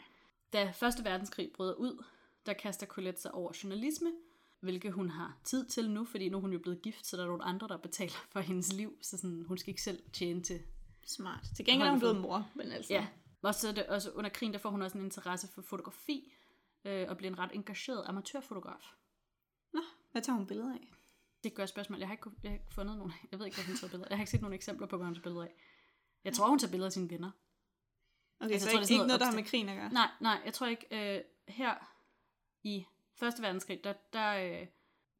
Da 0.53 0.71
Første 0.71 1.03
Verdenskrig 1.03 1.51
bryder 1.55 1.73
ud, 1.73 2.03
der 2.45 2.53
kaster 2.53 2.87
Colette 2.87 3.21
sig 3.21 3.31
over 3.31 3.51
journalisme, 3.63 4.11
hvilket 4.59 4.93
hun 4.93 5.09
har 5.09 5.37
tid 5.43 5.65
til 5.65 5.89
nu, 5.89 6.05
fordi 6.05 6.29
nu 6.29 6.37
er 6.37 6.41
hun 6.41 6.53
jo 6.53 6.59
blevet 6.59 6.81
gift, 6.81 7.05
så 7.05 7.17
der 7.17 7.23
er 7.23 7.27
nogle 7.27 7.43
andre, 7.43 7.67
der 7.67 7.77
betaler 7.77 8.25
for 8.29 8.39
hendes 8.39 8.73
liv, 8.73 8.97
så 9.01 9.17
sådan, 9.17 9.45
hun 9.47 9.57
skal 9.57 9.69
ikke 9.69 9.81
selv 9.81 10.03
tjene 10.13 10.41
til. 10.41 10.61
Smart. 11.07 11.45
Til 11.55 11.65
gengæld 11.65 11.87
er 11.87 11.91
hun 11.91 11.99
blevet 11.99 12.21
mor, 12.21 12.49
men 12.55 12.71
altså. 12.71 12.93
Ja, 12.93 13.07
og 13.41 13.55
så 13.55 13.67
er 13.67 13.71
det 13.71 13.85
også 13.85 14.11
under 14.11 14.29
krigen, 14.29 14.53
der 14.53 14.59
får 14.59 14.69
hun 14.69 14.81
også 14.81 14.97
en 14.97 15.03
interesse 15.03 15.47
for 15.47 15.61
fotografi, 15.61 16.33
øh, 16.85 17.09
og 17.09 17.17
bliver 17.17 17.31
en 17.31 17.39
ret 17.39 17.51
engageret 17.53 18.03
amatørfotograf. 18.07 18.93
Nå, 19.73 19.81
hvad 20.11 20.21
tager 20.21 20.37
hun 20.37 20.47
billeder 20.47 20.73
af? 20.73 20.87
Det 21.43 21.53
gør 21.53 21.65
spørgsmål. 21.65 21.99
Jeg 21.99 22.07
har 22.07 22.13
ikke, 22.13 22.29
jeg 22.43 22.51
har 22.51 22.53
ikke 22.53 22.73
fundet 22.73 22.97
nogen. 22.97 23.13
Jeg 23.31 23.39
ved 23.39 23.45
ikke, 23.45 23.57
hvad 23.57 23.65
hun 23.65 23.75
tager 23.75 23.91
billeder. 23.91 24.07
Jeg 24.09 24.17
har 24.17 24.21
ikke 24.21 24.31
set 24.31 24.41
nogen 24.41 24.53
eksempler 24.53 24.87
på, 24.87 24.97
hvad 24.97 25.05
hun 25.05 25.15
tager 25.15 25.23
billeder 25.23 25.43
af. 25.43 25.53
Jeg 26.23 26.33
tror, 26.33 26.49
hun 26.49 26.59
tager 26.59 26.71
billeder 26.71 26.85
af 26.87 26.91
sine 26.91 27.09
venner. 27.09 27.31
Okay, 28.39 28.53
Altså, 28.53 28.65
så 28.65 28.69
jeg 28.69 28.73
tror, 28.73 28.81
ikke, 28.81 28.87
det 28.87 28.95
er 28.95 28.99
ikke 28.99 29.07
noget 29.07 29.19
der 29.19 29.25
har 29.25 29.35
med 29.35 29.43
krigen 29.43 29.69
at 29.69 29.77
gøre? 29.77 29.89
Nej, 29.93 30.09
nej, 30.19 30.41
jeg 30.45 30.53
tror 30.53 30.67
ikke. 30.67 31.15
Øh, 31.17 31.23
her 31.47 31.75
i 32.63 32.85
Første 33.19 33.41
Verdenskrig, 33.41 33.83
der, 33.83 33.93
der 34.13 34.31
øh, 34.33 34.67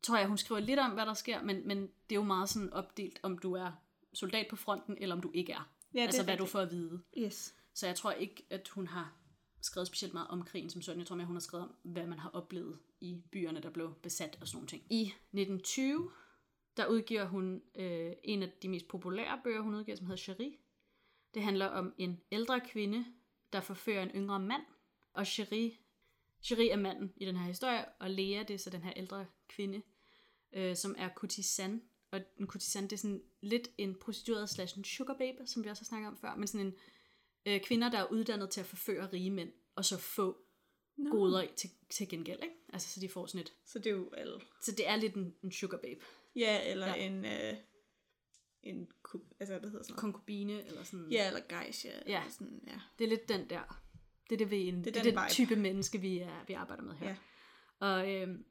tror 0.02 0.18
jeg, 0.18 0.28
hun 0.28 0.38
skriver 0.38 0.62
lidt 0.62 0.80
om, 0.80 0.92
hvad 0.92 1.06
der 1.06 1.14
sker, 1.14 1.42
men, 1.42 1.68
men 1.68 1.82
det 1.82 2.12
er 2.12 2.16
jo 2.16 2.24
meget 2.24 2.50
sådan 2.50 2.74
opdelt, 2.74 3.20
om 3.24 3.38
du 3.38 3.54
er 3.54 3.72
soldat 4.14 4.48
på 4.50 4.56
fronten, 4.56 4.98
eller 4.98 5.16
om 5.16 5.22
du 5.22 5.32
ikke 5.34 5.54
er. 5.54 5.72
Ja, 5.94 6.02
altså, 6.02 6.22
er 6.22 6.26
hvad 6.26 6.38
du 6.38 6.44
rigtigt. 6.44 6.52
får 6.52 6.60
at 6.60 6.72
vide. 6.72 7.02
Yes. 7.18 7.56
Så 7.74 7.88
jeg 7.88 7.96
tror 7.96 8.12
ikke, 8.12 8.46
at 8.50 8.68
hun 8.68 8.88
har 8.88 9.16
skrevet 9.62 9.88
specielt 9.88 10.14
meget 10.14 10.28
om 10.28 10.44
krigen 10.44 10.70
som 10.70 10.82
sådan. 10.82 11.00
Jeg 11.00 11.08
tror 11.08 11.16
mere, 11.16 11.28
hun 11.28 11.36
har 11.36 11.42
skrevet 11.42 11.66
om, 11.66 11.76
hvad 11.84 12.08
man 12.08 12.20
har 12.20 12.30
oplevet 12.30 12.80
i 13.02 13.22
byerne, 13.32 13.62
der 13.62 13.70
blev 13.70 13.94
besat 14.04 14.38
og 14.42 14.48
sådan 14.48 14.58
nogle 14.58 14.68
ting. 14.68 14.84
I 14.90 15.02
1920, 15.02 16.12
der 16.78 16.86
udgiver 16.86 17.26
hun 17.26 17.62
øh, 17.76 18.14
en 18.24 18.44
af 18.44 18.52
de 18.62 18.70
mest 18.70 18.88
populære 18.88 19.42
bøger, 19.44 19.62
hun 19.62 19.76
udgiver, 19.76 19.98
som 19.98 20.06
hedder 20.06 20.22
Cherie. 20.22 20.54
Det 21.34 21.44
handler 21.44 21.66
om 21.66 21.94
en 21.98 22.22
ældre 22.32 22.60
kvinde, 22.60 23.06
der 23.54 23.62
forfører 23.62 24.04
en 24.04 24.10
yngre 24.10 24.40
mand. 24.40 24.62
Og 25.14 25.28
Cherie, 25.28 25.72
Cherie 26.42 26.72
er 26.72 26.78
manden 26.78 27.14
i 27.16 27.26
den 27.26 27.36
her 27.36 27.46
historie, 27.48 27.86
og 28.00 28.10
Lea, 28.10 28.44
det 28.44 28.54
er 28.54 28.58
så 28.58 28.70
den 28.70 28.84
her 28.84 28.94
ældre 28.96 29.26
kvinde, 29.48 29.82
øh, 30.54 30.76
som 30.76 30.96
er 30.98 31.10
kurtisan. 31.16 31.82
Og 32.12 32.22
en 32.40 32.48
kurtisan, 32.48 32.84
det 32.84 32.94
er 32.94 32.98
sådan 32.98 33.22
lidt 33.42 33.70
en 33.78 33.96
prostitueret 33.96 34.50
slash 34.50 34.78
en 34.78 34.84
sugar 34.84 35.14
babe, 35.18 35.48
som 35.48 35.64
vi 35.64 35.70
også 35.70 35.82
har 35.84 35.86
snakket 35.86 36.08
om 36.08 36.18
før, 36.18 36.36
men 36.36 36.48
sådan 36.48 36.66
en 36.68 36.74
øh, 37.46 37.62
kvinder, 37.62 37.90
der 37.90 37.98
er 37.98 38.12
uddannet 38.12 38.50
til 38.50 38.60
at 38.60 38.66
forføre 38.66 39.10
rige 39.14 39.32
mænd, 39.32 39.52
og 39.76 39.86
så 39.86 39.98
få 39.98 40.38
Nå. 40.98 41.10
goder 41.12 41.48
til, 41.56 41.70
til 41.90 42.10
gengæld, 42.10 42.40
ikke? 42.44 42.56
Altså, 42.74 42.90
så 42.90 43.00
de 43.00 43.10
får 43.10 43.26
sådan 43.26 43.42
et... 43.42 43.54
Så 43.66 43.80
det 43.80 43.88
er 43.88 43.96
jo 43.96 44.10
alle. 44.18 44.40
Så 44.62 44.72
det 44.72 44.88
er 44.88 44.96
lidt 44.96 45.16
en, 45.16 45.36
en 45.44 45.52
sugar 45.52 45.78
babe. 45.78 46.00
Ja, 46.36 46.72
eller 46.72 46.88
Ja. 46.88 47.06
en... 47.06 47.26
Øh, 47.26 47.54
en 48.64 48.92
altså, 49.40 49.60
hvad 49.60 49.70
hedder 49.70 49.84
sådan 49.84 49.92
noget? 49.94 50.00
Konkubine, 50.00 50.66
eller 50.66 50.84
sådan... 50.84 51.08
Ja, 51.12 51.28
eller 51.28 51.42
geisha. 51.50 51.90
Ja. 51.90 52.20
Eller 52.20 52.32
sådan, 52.32 52.62
ja. 52.68 52.80
Det 53.00 53.06
er 53.06 53.10
lidt 53.10 53.30
den 53.30 53.50
der... 53.50 53.82
Det 54.30 54.36
er 54.36 54.38
det, 54.38 54.52
vi, 54.52 54.68
en, 54.68 54.76
det 54.84 54.86
Det 54.86 54.96
er 54.96 55.00
er 55.00 55.04
den 55.04 55.14
den 55.14 55.24
vibe. 55.24 55.32
type 55.34 55.56
menneske, 55.56 56.02
vi, 56.02 56.18
er, 56.20 56.44
vi 56.48 56.54
arbejder 56.54 56.84
med 56.84 56.94
her. 56.96 57.10
Ja. 57.10 57.16
Og 57.80 58.12
øhm, 58.14 58.46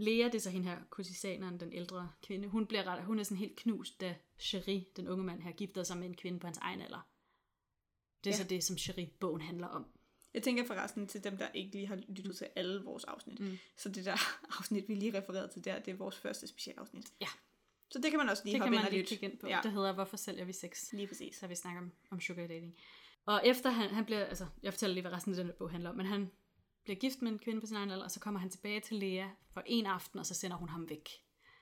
Lea, 0.00 0.24
det 0.24 0.34
er 0.34 0.38
så 0.40 0.50
hende 0.50 0.66
her, 0.68 0.78
kurtisaneren, 0.90 1.60
den 1.60 1.72
ældre 1.72 2.10
kvinde, 2.22 2.48
hun, 2.48 2.66
bliver 2.66 2.84
ret, 2.86 3.04
hun 3.04 3.18
er 3.18 3.22
sådan 3.22 3.36
helt 3.36 3.56
knust, 3.56 4.00
da 4.00 4.14
Cherie, 4.40 4.84
den 4.96 5.08
unge 5.08 5.24
mand 5.24 5.42
her, 5.42 5.52
gifter 5.52 5.82
sig 5.82 5.96
med 5.96 6.06
en 6.06 6.16
kvinde 6.16 6.40
på 6.40 6.46
hans 6.46 6.58
egen 6.58 6.80
alder. 6.80 7.08
Det 8.24 8.30
er 8.30 8.34
Ja. 8.34 8.42
så 8.42 8.48
det, 8.48 8.64
som 8.64 8.78
Cherie-bogen 8.78 9.40
handler 9.40 9.66
om. 9.66 9.86
Jeg 10.34 10.42
tænker 10.42 10.66
forresten 10.66 11.06
til 11.06 11.24
dem, 11.24 11.36
der 11.36 11.48
ikke 11.54 11.70
lige 11.72 11.86
har 11.86 11.96
lyttet 11.96 12.36
til 12.36 12.48
alle 12.56 12.82
vores 12.84 13.04
afsnit. 13.04 13.40
Mm. 13.40 13.58
Så 13.76 13.88
det 13.88 14.04
der 14.04 14.16
afsnit, 14.58 14.88
vi 14.88 14.94
lige 14.94 15.18
refererede 15.18 15.48
til 15.52 15.64
der, 15.64 15.78
det 15.78 15.92
er 15.92 15.96
vores 15.96 16.16
første 16.18 16.46
specialafsnit. 16.46 17.06
Ja. 17.20 17.26
Så 17.90 17.98
det 17.98 18.10
kan 18.10 18.18
man 18.18 18.28
også 18.28 18.42
lige 18.44 18.52
Det 18.54 18.60
hoppe 18.60 18.74
ind 18.74 18.80
man 18.80 18.86
og 18.86 18.90
lige 18.92 19.00
lytte. 19.02 19.08
kigge 19.08 19.28
ind 19.30 19.38
på. 19.38 19.46
Ja. 19.48 19.60
Det 19.62 19.72
hedder, 19.72 19.92
hvorfor 19.92 20.16
sælger 20.16 20.44
vi 20.44 20.52
sex? 20.52 20.92
Lige 20.92 21.06
præcis. 21.06 21.36
Så 21.36 21.46
vi 21.46 21.54
snakker 21.54 21.80
om, 21.80 21.92
om 22.10 22.20
sugar 22.20 22.46
dating. 22.46 22.76
Og 23.26 23.40
efter 23.46 23.70
han, 23.70 23.90
han 23.90 24.04
bliver, 24.04 24.24
altså, 24.24 24.46
jeg 24.62 24.72
fortæller 24.72 24.94
lige, 24.94 25.02
hvad 25.02 25.12
resten 25.12 25.34
af 25.34 25.44
den 25.44 25.52
bog 25.58 25.70
handler 25.70 25.90
om, 25.90 25.96
men 25.96 26.06
han 26.06 26.30
bliver 26.84 26.98
gift 26.98 27.22
med 27.22 27.32
en 27.32 27.38
kvinde 27.38 27.60
på 27.60 27.66
sin 27.66 27.76
egen 27.76 27.90
alder, 27.90 28.04
og 28.04 28.10
så 28.10 28.20
kommer 28.20 28.40
han 28.40 28.50
tilbage 28.50 28.80
til 28.80 28.96
Lea 28.96 29.28
for 29.52 29.62
en 29.66 29.86
aften, 29.86 30.18
og 30.18 30.26
så 30.26 30.34
sender 30.34 30.56
hun 30.56 30.68
ham 30.68 30.88
væk. 30.88 31.08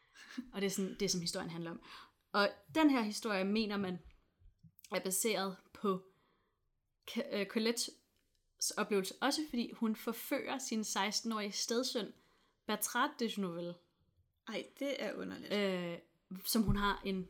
Og 0.52 0.60
det 0.60 0.66
er 0.66 0.70
sådan, 0.70 0.96
det, 1.00 1.10
som 1.10 1.20
historien 1.20 1.50
handler 1.50 1.70
om. 1.70 1.80
Og 2.32 2.48
den 2.74 2.90
her 2.90 3.02
historie, 3.02 3.44
mener 3.44 3.76
man, 3.76 3.98
er 4.92 5.00
baseret 5.00 5.56
på 5.72 6.02
øh, 7.32 7.46
Colettes 7.46 7.90
oplevelse, 8.76 9.14
også 9.20 9.40
fordi 9.48 9.72
hun 9.72 9.96
forfører 9.96 10.58
sin 10.58 10.80
16-årige 10.80 11.52
stedsøn, 11.52 12.12
Bertrand 12.66 13.10
de 13.18 13.40
Nouvel, 13.40 13.74
Ej, 14.48 14.66
det 14.78 15.02
er 15.02 15.14
underligt. 15.14 15.52
øh, 15.52 15.98
som 16.44 16.62
hun 16.62 16.76
har 16.76 17.02
en 17.04 17.28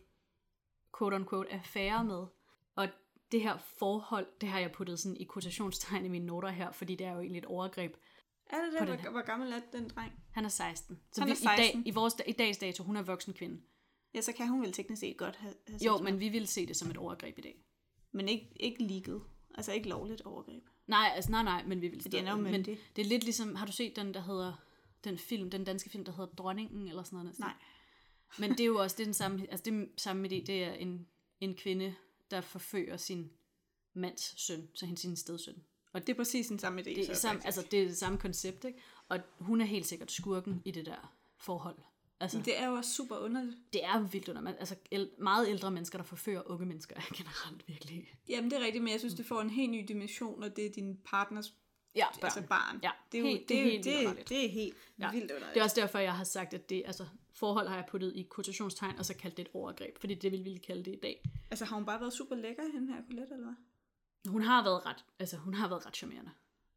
quote-unquote 0.98 1.52
affære 1.52 2.04
med. 2.04 2.26
Og 2.74 2.88
det 3.32 3.42
her 3.42 3.58
forhold, 3.78 4.26
det 4.40 4.48
har 4.48 4.58
jeg 4.58 4.72
puttet 4.72 4.98
sådan 4.98 5.16
i 5.16 5.28
quotationstegn 5.32 6.04
i 6.04 6.08
mine 6.08 6.26
noter 6.26 6.48
her, 6.48 6.72
fordi 6.72 6.94
det 6.94 7.06
er 7.06 7.12
jo 7.12 7.20
egentlig 7.20 7.38
et 7.38 7.44
overgreb. 7.44 7.96
er 8.50 8.56
det 8.64 8.88
det? 8.88 9.00
Hvor, 9.00 9.10
hvor 9.10 9.26
gammel 9.26 9.52
er 9.52 9.60
den 9.72 9.88
dreng? 9.88 10.12
Han 10.32 10.44
er 10.44 10.48
16. 10.48 11.00
Så 11.12 11.20
Han 11.20 11.30
er 11.30 11.34
I, 11.34 11.56
dag, 11.56 11.66
16. 11.66 11.86
i, 11.86 11.90
vores, 11.90 12.14
i 12.26 12.32
dags 12.32 12.58
dato, 12.58 12.84
hun 12.84 12.96
er 12.96 13.02
voksen 13.02 13.34
kvinde. 13.34 13.60
Ja, 14.14 14.20
så 14.20 14.32
kan 14.32 14.48
hun 14.48 14.62
vel 14.62 14.72
teknisk 14.72 15.00
set 15.00 15.16
godt 15.16 15.36
have, 15.36 15.54
have 15.68 15.80
Jo, 15.84 15.98
men 15.98 16.20
vi 16.20 16.28
vil 16.28 16.46
se 16.46 16.66
det 16.66 16.76
som 16.76 16.90
et 16.90 16.96
overgreb 16.96 17.38
i 17.38 17.40
dag. 17.40 17.64
Men 18.12 18.28
ikke, 18.28 18.52
ikke 18.60 18.82
legal. 18.82 19.20
Altså 19.54 19.72
ikke 19.72 19.88
lovligt 19.88 20.20
overgreb. 20.20 20.62
Nej, 20.86 21.12
altså 21.14 21.30
nej, 21.30 21.42
nej, 21.42 21.64
men 21.66 21.80
vi 21.80 21.88
vil 21.88 22.14
er 22.14 22.30
jo 22.30 22.36
men 22.36 22.52
myndig. 22.52 22.78
det 22.96 23.02
er 23.02 23.06
lidt 23.06 23.24
ligesom, 23.24 23.54
har 23.54 23.66
du 23.66 23.72
set 23.72 23.96
den, 23.96 24.14
der 24.14 24.20
hedder, 24.20 24.52
den 25.04 25.18
film, 25.18 25.50
den 25.50 25.64
danske 25.64 25.90
film, 25.90 26.04
der 26.04 26.12
hedder 26.12 26.34
Dronningen, 26.34 26.88
eller 26.88 27.02
sådan 27.02 27.18
noget? 27.18 27.38
Nej. 27.38 27.54
Men 28.38 28.50
det 28.50 28.60
er 28.60 28.64
jo 28.64 28.78
også, 28.78 28.94
det 28.96 29.02
er 29.02 29.06
den 29.06 29.14
samme, 29.14 29.46
altså 29.50 29.64
det 29.64 29.82
er 29.82 29.86
samme 29.96 30.28
idé, 30.28 30.30
det 30.30 30.64
er 30.64 30.72
en, 30.72 31.06
en 31.40 31.54
kvinde, 31.54 31.94
der 32.30 32.40
forfører 32.40 32.96
sin 32.96 33.30
mands 33.94 34.40
søn, 34.46 34.68
så 34.74 34.86
hendes 34.86 35.00
sin 35.00 35.16
stedsøn. 35.16 35.54
Og 35.92 36.06
Det 36.06 36.12
er 36.12 36.16
præcis 36.16 36.46
den 36.46 36.58
samme 36.58 36.80
idé. 36.80 36.84
det 36.84 37.10
er, 37.10 37.14
så, 37.14 37.20
samme, 37.20 37.44
altså, 37.46 37.66
det 37.70 37.82
er 37.82 37.86
det 37.86 37.96
samme 37.98 38.18
koncept, 38.18 38.64
ikke? 38.64 38.78
Og 39.08 39.18
hun 39.38 39.60
er 39.60 39.64
helt 39.64 39.86
sikkert 39.86 40.12
skurken 40.12 40.62
i 40.64 40.70
det 40.70 40.86
der 40.86 41.14
forhold. 41.38 41.76
Altså, 42.20 42.38
det, 42.44 42.60
er 42.60 42.66
jo 42.66 42.72
også 42.74 42.94
super 42.94 43.16
underligt. 43.16 43.56
det 43.72 43.84
er 43.84 44.00
vildt 44.02 44.28
under, 44.28 44.42
man- 44.42 44.56
altså 44.58 44.76
el, 44.90 45.10
meget 45.18 45.48
ældre 45.48 45.70
mennesker, 45.70 45.98
der 45.98 46.04
forfører 46.04 46.42
unge 46.46 46.66
mennesker, 46.66 46.96
er 46.96 47.00
generelt 47.16 47.68
virkelig... 47.68 48.14
Jamen, 48.28 48.50
det 48.50 48.58
er 48.60 48.64
rigtigt, 48.64 48.84
men 48.84 48.92
jeg 48.92 49.00
synes, 49.00 49.14
det 49.14 49.26
får 49.26 49.40
en 49.40 49.50
helt 49.50 49.70
ny 49.70 49.84
dimension, 49.88 50.40
når 50.40 50.48
det 50.48 50.66
er 50.66 50.70
din 50.70 50.96
partners 51.04 51.54
Ja, 51.96 52.06
børn. 52.14 52.24
altså 52.24 52.42
barn. 52.48 52.80
Ja, 52.82 52.90
det 53.12 53.18
er 53.18 53.22
jo 53.22 53.28
helt- 53.28 53.48
det, 53.48 53.60
er 53.76 53.82
det 53.82 53.94
er 53.94 53.98
helt 54.08 54.18
det, 54.18 54.28
det 54.28 54.44
er 54.44 54.48
helt 54.50 54.76
Ja. 54.98 55.10
vildt 55.12 55.30
underligt. 55.30 55.54
Det 55.54 55.60
er 55.60 55.64
også 55.64 55.80
derfor, 55.80 55.98
jeg 55.98 56.16
har 56.16 56.24
sagt, 56.24 56.54
at 56.54 56.70
det, 56.70 56.82
altså, 56.86 57.06
forhold 57.32 57.68
har 57.68 57.74
jeg 57.76 57.84
puttet 57.88 58.12
i 58.16 58.28
quotationstegn, 58.34 58.98
og 58.98 59.04
så 59.04 59.14
kaldt 59.16 59.36
det 59.36 59.48
et 59.48 59.54
overgreb, 59.54 59.98
fordi 59.98 60.14
det 60.14 60.32
vil 60.32 60.44
vi 60.44 60.56
kalde 60.66 60.84
det 60.84 60.92
i 60.92 61.00
dag. 61.02 61.22
Altså, 61.50 61.64
har 61.64 61.76
hun 61.76 61.86
bare 61.86 62.00
været 62.00 62.12
super 62.12 62.36
lækker, 62.36 62.62
hende 62.72 62.94
her 62.94 63.02
Colette, 63.06 63.34
eller 63.34 63.46
hvad? 63.46 64.30
Hun 64.32 64.42
har 64.42 64.62
været 64.64 64.86
ret, 64.86 65.04
altså, 65.18 65.36
hun 65.36 65.54
har 65.54 65.68
været 65.68 65.86
ret 65.86 65.96
charmerende, 65.96 66.30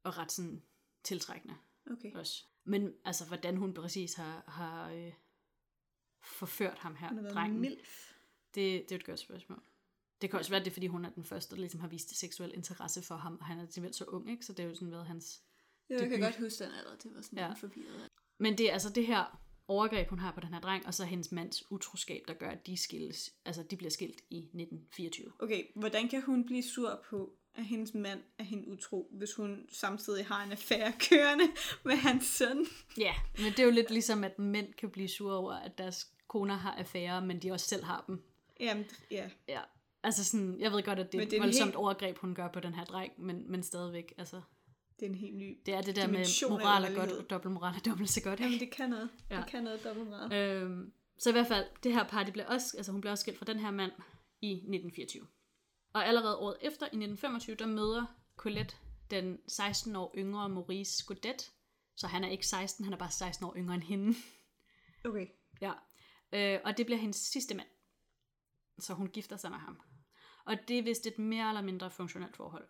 og 0.04 0.18
ret 0.18 0.32
sådan 0.32 0.62
tiltrækkende 1.04 1.56
Okay. 1.92 2.14
også. 2.14 2.44
Men 2.64 2.94
altså, 3.06 3.26
hvordan 3.26 3.58
hun 3.58 3.74
præcis 3.74 4.14
har, 4.14 4.44
har 4.48 4.90
øh, 4.92 5.14
forført 6.24 6.78
ham 6.78 6.96
her, 6.96 7.08
Hun 7.08 7.18
har 7.18 7.22
været 7.24 7.36
drengen, 7.36 7.60
milf. 7.62 8.14
det, 8.56 8.84
det 8.90 8.92
er 8.92 8.96
et 8.96 9.06
godt 9.06 9.20
spørgsmål. 9.20 9.64
Det 10.22 10.30
kan 10.30 10.40
også 10.40 10.52
være, 10.52 10.60
det 10.60 10.68
er, 10.68 10.72
fordi 10.72 10.88
hun 10.88 11.06
er 11.06 11.10
den 11.10 11.24
første, 11.24 11.56
der 11.56 11.62
ligesom 11.62 11.80
har 11.80 11.88
vist 11.88 12.20
seksuel 12.20 12.52
interesse 12.54 13.02
for 13.02 13.16
ham, 13.16 13.38
og 13.40 13.46
han 13.46 13.60
er 13.60 13.66
simpelthen 13.70 13.94
så 13.94 14.06
ung, 14.06 14.32
ikke? 14.32 14.46
Så 14.46 14.54
det 14.54 14.64
er 14.64 14.68
jo 14.68 14.76
sådan 14.76 14.92
været 14.92 15.06
hans... 15.06 15.42
Ja, 15.90 15.94
jeg 15.94 16.02
kan 16.02 16.12
debut. 16.12 16.24
godt 16.24 16.44
huske 16.44 16.64
den 16.64 16.74
alder, 16.74 16.96
det 17.04 17.12
var 17.16 17.22
sådan 17.22 17.40
ja. 17.40 17.54
forvirret. 17.54 18.10
Men 18.38 18.58
det 18.58 18.70
er 18.70 18.74
altså 18.74 18.90
det 18.90 19.08
her 19.08 19.42
overgreb, 19.68 20.10
hun 20.10 20.20
har 20.20 20.32
på 20.32 20.40
den 20.40 20.54
her 20.54 20.60
dreng, 20.60 20.86
og 20.86 20.94
så 20.94 21.06
hendes 21.06 21.32
mands 21.32 21.72
utroskab, 21.72 22.24
der 22.28 22.34
gør, 22.34 22.50
at 22.50 22.68
de 22.68 22.78
skilles, 22.78 23.34
altså 23.46 23.64
de 23.64 23.78
bliver 23.78 23.92
skilt 23.92 24.22
i 24.30 24.38
1924. 24.38 25.32
Okay, 25.40 25.64
hvordan 25.76 26.10
kan 26.10 26.22
hun 26.22 26.46
blive 26.46 26.64
sur 26.64 27.04
på, 27.10 27.34
at 27.56 27.66
hendes 27.66 27.94
mand 27.94 28.24
er 28.38 28.44
hende 28.44 28.68
utro, 28.68 29.10
hvis 29.12 29.34
hun 29.34 29.66
samtidig 29.72 30.26
har 30.26 30.44
en 30.44 30.52
affære 30.52 30.94
kørende 31.10 31.46
med 31.86 31.96
hans 31.96 32.26
søn? 32.26 32.66
Ja, 32.98 33.14
men 33.38 33.46
det 33.46 33.60
er 33.60 33.64
jo 33.64 33.72
lidt 33.72 33.92
ligesom, 33.92 34.24
at 34.24 34.40
mænd 34.40 34.74
kan 34.74 34.90
blive 34.90 35.08
sure 35.08 35.36
over, 35.36 35.54
at 35.54 35.78
deres 35.78 36.08
koner 36.28 36.56
har 36.56 36.72
affærer, 36.76 37.20
men 37.20 37.42
de 37.42 37.52
også 37.52 37.68
selv 37.68 37.84
har 37.84 38.04
dem. 38.08 38.24
Jamen, 38.60 38.86
ja. 39.12 39.30
Ja. 39.48 39.62
Altså 40.04 40.24
sådan, 40.24 40.60
jeg 40.60 40.72
ved 40.72 40.84
godt, 40.84 41.00
at 41.00 41.12
det 41.12 41.18
er 41.18 41.20
Men 41.20 41.28
et 41.28 41.32
det 41.32 41.38
er 41.38 41.42
en 41.42 41.46
voldsomt 41.48 41.66
helt- 41.68 41.76
overgreb, 41.76 42.18
hun 42.18 42.36
gør 42.36 42.48
på 42.48 42.60
den 42.60 42.74
her 42.74 42.86
dreng, 42.86 43.14
men, 43.18 43.52
men 43.52 43.64
stadigvæk, 43.64 44.14
altså, 44.18 44.42
Det 45.00 45.06
er 45.06 45.10
en 45.10 45.16
helt 45.16 45.36
ny... 45.38 45.62
det 45.66 45.74
er 45.74 45.82
det 45.82 45.96
der 45.96 46.08
med 46.08 46.50
moral 46.50 46.84
er 46.84 46.96
godt, 46.96 47.12
og 47.12 47.30
dobbeltmoral 47.30 47.76
er 47.76 47.80
dobbelt 47.80 48.10
så 48.10 48.22
godt. 48.24 48.40
Jamen, 48.40 48.60
det 48.60 48.72
kan 48.72 48.90
noget. 48.90 49.10
Ja. 49.30 49.38
Det 49.38 49.48
kan 49.48 49.64
noget 49.64 49.84
dobbelt 49.84 50.10
meget. 50.10 50.34
Øhm, 50.62 50.94
så 51.20 51.30
i 51.30 51.32
hvert 51.32 51.48
fald, 51.48 51.66
det 51.84 51.94
her 51.94 52.04
par, 52.04 52.24
de 52.24 52.32
bliver 52.32 52.46
også, 52.48 52.78
altså 52.78 52.92
hun 52.92 53.02
bliver 53.02 53.12
også 53.12 53.22
skilt 53.22 53.38
fra 53.38 53.46
den 53.46 53.60
her 53.60 53.72
mand 53.72 53.92
i 54.42 54.52
1924. 54.52 55.28
Og 55.94 56.08
allerede 56.08 56.38
året 56.38 56.58
efter, 56.62 56.86
i 56.86 56.96
1925, 56.96 57.56
der 57.56 57.66
møder 57.66 58.06
Colette 58.38 58.76
den 59.12 59.38
16 59.48 59.96
år 59.96 60.14
yngre 60.18 60.50
Maurice 60.50 61.06
Godet. 61.06 61.52
Så 61.96 62.08
han 62.08 62.24
er 62.24 62.30
ikke 62.30 62.48
16, 62.48 62.84
han 62.86 62.94
er 62.94 62.98
bare 62.98 63.12
16 63.12 63.46
år 63.46 63.56
yngre 63.58 63.76
end 63.76 63.84
hende. 63.84 64.16
Okay. 65.06 65.28
Ja. 65.62 65.72
Øh, 66.34 66.60
og 66.66 66.78
det 66.78 66.86
bliver 66.86 67.00
hendes 67.00 67.16
sidste 67.18 67.56
mand. 67.56 67.68
Så 68.80 68.94
hun 68.94 69.08
gifter 69.08 69.38
sig 69.38 69.52
med 69.52 69.58
ham. 69.60 69.80
Og 70.46 70.68
det 70.68 70.80
er 70.80 70.84
vist 70.84 71.08
et 71.08 71.20
mere 71.20 71.50
eller 71.50 71.62
mindre 71.62 71.92
funktionelt 71.92 72.36
forhold. 72.36 72.68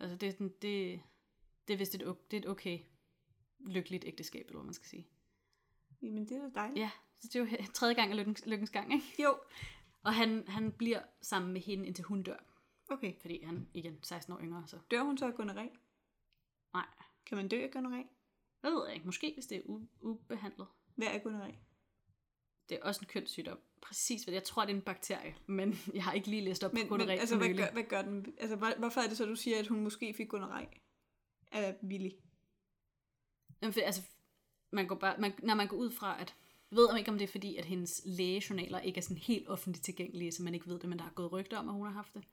Altså 0.00 0.16
det 0.16 0.26
er, 0.26 0.32
sådan, 0.32 0.54
det, 0.62 1.02
det 1.68 1.74
er 1.74 1.78
vist 1.78 1.94
et, 1.94 2.00
det 2.30 2.36
er 2.36 2.40
et 2.40 2.48
okay 2.48 2.78
lykkeligt 3.60 4.04
ægteskab, 4.04 4.46
eller 4.46 4.58
hvad 4.58 4.64
man 4.64 4.74
skal 4.74 4.88
sige. 4.88 5.08
Jamen, 6.02 6.28
det 6.28 6.36
er 6.36 6.42
da 6.42 6.50
dejligt. 6.54 6.78
Ja, 6.78 6.90
så 7.20 7.28
det 7.32 7.36
er 7.36 7.40
jo 7.66 7.72
tredje 7.74 7.94
gang 7.94 8.10
af 8.10 8.16
lykkens, 8.16 8.46
lykkens 8.46 8.70
gang, 8.70 8.92
ikke? 8.92 9.22
Jo. 9.22 9.38
Og 10.02 10.14
han, 10.14 10.48
han 10.48 10.72
bliver 10.72 11.02
sammen 11.22 11.52
med 11.52 11.60
hende, 11.60 11.86
indtil 11.86 12.04
hun 12.04 12.22
dør. 12.22 12.36
Okay. 12.90 13.20
Fordi 13.20 13.42
han 13.42 13.68
igen 13.74 14.02
16 14.02 14.32
år 14.34 14.40
yngre, 14.40 14.64
så... 14.66 14.78
Dør 14.90 15.02
hun 15.02 15.18
så 15.18 15.26
af 15.26 15.32
gonorré? 15.32 15.78
Nej, 16.72 16.86
Kan 17.26 17.36
man 17.36 17.48
dø 17.48 17.62
af 17.62 17.68
gonorré? 17.76 18.06
det 18.62 18.72
ved 18.72 18.84
jeg 18.86 18.94
ikke. 18.94 19.06
Måske 19.06 19.32
hvis 19.34 19.46
det 19.46 19.58
er 19.58 19.62
u- 19.62 19.86
ubehandlet. 20.00 20.66
Hvad 20.94 21.06
er 21.08 21.18
gonorré? 21.18 21.54
Det 22.68 22.78
er 22.78 22.82
også 22.82 23.00
en 23.00 23.06
kønssygdom. 23.06 23.58
Præcis, 23.80 24.22
hvad 24.24 24.34
jeg 24.34 24.44
tror, 24.44 24.62
det 24.64 24.72
er 24.72 24.76
en 24.76 24.82
bakterie, 24.82 25.36
men 25.46 25.78
jeg 25.94 26.04
har 26.04 26.12
ikke 26.12 26.28
lige 26.30 26.42
læst 26.42 26.64
op 26.64 26.72
Men, 26.72 26.88
på 26.88 26.94
men 26.94 26.98
gonorrhea 27.00 27.20
altså, 27.20 27.36
hvad 27.36 27.54
gør, 27.54 27.72
hvad 27.72 27.82
gør 27.82 28.02
den? 28.02 28.34
Altså, 28.38 28.56
hvor- 28.56 28.78
hvorfor 28.78 29.00
er 29.00 29.08
det 29.08 29.16
så, 29.16 29.24
du 29.26 29.36
siger, 29.36 29.58
at 29.58 29.66
hun 29.66 29.80
måske 29.80 30.14
fik 30.16 30.32
gonoré 30.34 30.66
af 31.52 31.76
Willy? 31.82 32.10
Jamen, 33.62 33.72
for, 33.72 33.80
altså, 33.80 34.02
man 34.72 34.86
går 34.86 34.94
bare, 34.94 35.18
man, 35.18 35.32
når 35.42 35.54
man 35.54 35.68
går 35.68 35.76
ud 35.76 35.90
fra, 35.90 36.20
at 36.20 36.34
jeg 36.70 36.76
ved 36.76 36.96
ikke, 36.98 37.10
om 37.10 37.18
det 37.18 37.24
er 37.24 37.28
fordi, 37.32 37.56
at 37.56 37.64
hendes 37.64 38.02
lægejournaler 38.04 38.80
ikke 38.80 38.98
er 38.98 39.02
sådan 39.02 39.16
helt 39.16 39.48
offentligt 39.48 39.84
tilgængelige, 39.84 40.32
så 40.32 40.42
man 40.42 40.54
ikke 40.54 40.66
ved 40.66 40.78
det, 40.78 40.88
men 40.88 40.98
der 40.98 41.04
har 41.04 41.10
gået 41.12 41.32
rygter 41.32 41.58
om, 41.58 41.68
at 41.68 41.74
hun 41.74 41.86
har 41.86 41.92
haft 41.92 42.14
det. 42.14 42.24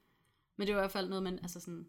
Men 0.57 0.67
det 0.67 0.73
er 0.73 0.77
i 0.77 0.81
hvert 0.81 0.91
fald 0.91 1.09
noget, 1.09 1.23
man, 1.23 1.39
altså 1.39 1.59
sådan, 1.59 1.87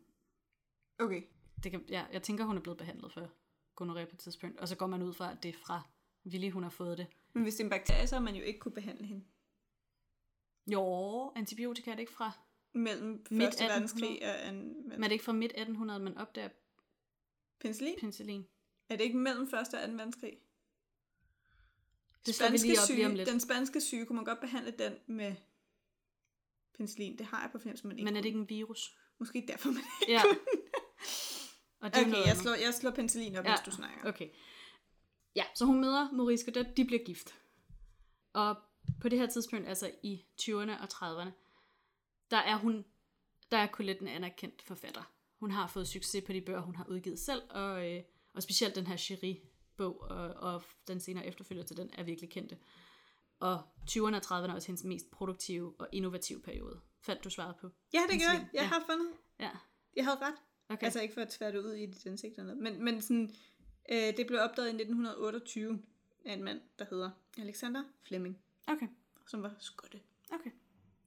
Okay. 0.98 1.22
det 1.62 1.70
kan, 1.70 1.84
ja, 1.88 2.04
jeg 2.12 2.22
tænker, 2.22 2.44
hun 2.44 2.56
er 2.56 2.60
blevet 2.60 2.78
behandlet 2.78 3.12
for 3.12 3.30
gonorrhea 3.74 4.04
på 4.04 4.10
et 4.14 4.18
tidspunkt, 4.18 4.60
og 4.60 4.68
så 4.68 4.76
går 4.76 4.86
man 4.86 5.02
ud 5.02 5.12
fra, 5.14 5.30
at 5.32 5.42
det 5.42 5.48
er 5.48 5.58
fra 5.66 5.82
Willy, 6.26 6.50
hun 6.50 6.62
har 6.62 6.70
fået 6.70 6.98
det. 6.98 7.06
Men 7.32 7.42
hvis 7.42 7.54
det 7.54 7.60
er 7.60 7.64
en 7.64 7.70
bakterie, 7.70 8.06
så 8.06 8.14
har 8.16 8.22
man 8.22 8.34
jo 8.36 8.42
ikke 8.42 8.58
kunne 8.60 8.72
behandle 8.72 9.06
hende. 9.06 9.24
Jo, 10.72 11.32
antibiotika 11.36 11.90
er 11.90 11.94
det 11.94 12.00
ikke 12.00 12.12
fra, 12.12 12.32
Mellem 12.72 13.10
Midt 13.30 13.44
Første 13.44 13.64
1800. 13.64 13.72
verdenskrig 13.72 14.22
og 14.28 14.48
en, 14.48 14.88
men 14.88 15.02
er 15.04 15.08
det 15.08 15.12
ikke 15.12 15.24
fra 15.24 15.32
midt 15.32 15.52
1800, 15.52 16.00
man 16.00 16.18
opdager 16.18 16.48
penicillin? 17.60 17.94
penicillin? 18.00 18.46
Er 18.88 18.96
det 18.96 19.04
ikke 19.04 19.16
mellem 19.16 19.50
Første 19.50 19.74
og 19.74 19.88
2. 19.88 19.92
verdenskrig? 19.92 20.38
Det 22.26 22.34
slår 22.34 22.50
vi 22.50 22.56
lige 22.56 22.78
op 22.80 22.84
syge, 22.84 22.96
lige 22.96 23.06
om 23.06 23.14
lidt. 23.14 23.28
Den 23.28 23.40
spanske 23.40 23.80
syge, 23.80 24.06
kunne 24.06 24.16
man 24.16 24.24
godt 24.24 24.40
behandle 24.40 24.70
den 24.70 24.92
med 25.06 25.34
penicillin. 26.76 27.18
Det 27.18 27.26
har 27.26 27.40
jeg 27.42 27.50
på 27.52 27.58
fornemmelsen, 27.58 27.88
man 27.88 27.98
ikke 27.98 28.04
Men 28.04 28.16
er 28.16 28.20
det 28.20 28.26
ikke 28.28 28.38
en 28.38 28.48
virus? 28.48 28.98
Måske 29.18 29.44
derfor, 29.48 29.68
man 29.68 29.82
ikke 30.02 30.12
Ja. 30.12 30.22
kunne. 30.22 30.38
Og 31.80 31.94
det 31.94 32.06
Okay, 32.06 32.26
jeg 32.26 32.36
slår, 32.36 32.54
jeg 32.54 32.74
slår 32.74 32.90
penicillin 32.90 33.36
op, 33.36 33.44
ja. 33.44 33.50
hvis 33.50 33.64
du 33.64 33.70
snakker. 33.70 34.08
Okay. 34.08 34.28
Ja, 35.36 35.44
så 35.54 35.64
hun 35.64 35.80
møder 35.80 36.12
Maurice 36.12 36.44
Godet, 36.44 36.76
de 36.76 36.84
bliver 36.84 37.04
gift. 37.04 37.34
Og 38.32 38.56
på 39.00 39.08
det 39.08 39.18
her 39.18 39.26
tidspunkt, 39.26 39.68
altså 39.68 39.90
i 40.02 40.24
20'erne 40.40 40.82
og 40.82 40.88
30'erne, 40.92 41.30
der 42.30 42.36
er 42.36 42.56
hun, 42.56 42.84
der 43.50 43.56
er 43.58 43.66
Colette 43.66 44.02
en 44.02 44.08
anerkendt 44.08 44.62
forfatter. 44.62 45.12
Hun 45.36 45.50
har 45.50 45.66
fået 45.66 45.88
succes 45.88 46.24
på 46.26 46.32
de 46.32 46.40
bøger, 46.40 46.60
hun 46.60 46.76
har 46.76 46.86
udgivet 46.88 47.18
selv, 47.18 47.42
og, 47.50 47.92
øh, 47.92 48.02
og 48.34 48.42
specielt 48.42 48.74
den 48.74 48.86
her 48.86 48.96
Cherie-bog, 48.96 50.00
og, 50.00 50.28
og 50.28 50.62
den 50.88 51.00
senere 51.00 51.26
efterfølger 51.26 51.62
til 51.62 51.76
den, 51.76 51.90
er 51.92 52.02
virkelig 52.02 52.30
kendte. 52.30 52.58
Og 53.40 53.62
20'erne 53.90 54.16
og 54.16 54.22
30'erne 54.24 54.50
er 54.50 54.54
også 54.54 54.68
hendes 54.68 54.84
mest 54.84 55.10
produktive 55.10 55.74
og 55.78 55.88
innovative 55.92 56.40
periode. 56.40 56.80
Fandt 57.00 57.24
du 57.24 57.30
svaret 57.30 57.56
på? 57.56 57.70
Ja, 57.92 58.00
det 58.10 58.20
gør 58.20 58.32
jeg. 58.32 58.48
Jeg 58.52 58.62
ja. 58.62 58.66
har 58.66 58.84
fundet. 58.90 59.08
Ja. 59.40 59.50
Jeg 59.96 60.04
havde 60.04 60.18
ret. 60.20 60.34
Okay. 60.68 60.84
Altså 60.84 61.00
ikke 61.00 61.14
for 61.14 61.20
at 61.20 61.28
tvære 61.28 61.52
det 61.52 61.58
ud 61.58 61.72
i 61.72 61.86
dit 61.86 62.06
ansigt 62.06 62.38
eller 62.38 62.54
noget. 62.54 62.72
Men, 62.72 62.84
men 62.84 63.02
sådan, 63.02 63.34
øh, 63.90 64.16
det 64.16 64.26
blev 64.26 64.40
opdaget 64.40 64.68
i 64.68 64.74
1928 64.74 65.82
af 66.24 66.32
en 66.32 66.44
mand, 66.44 66.60
der 66.78 66.84
hedder 66.90 67.10
Alexander 67.38 67.84
Fleming, 68.02 68.38
okay. 68.68 68.88
som 69.26 69.42
var 69.42 69.54
skotte. 69.58 70.00
Okay. 70.32 70.50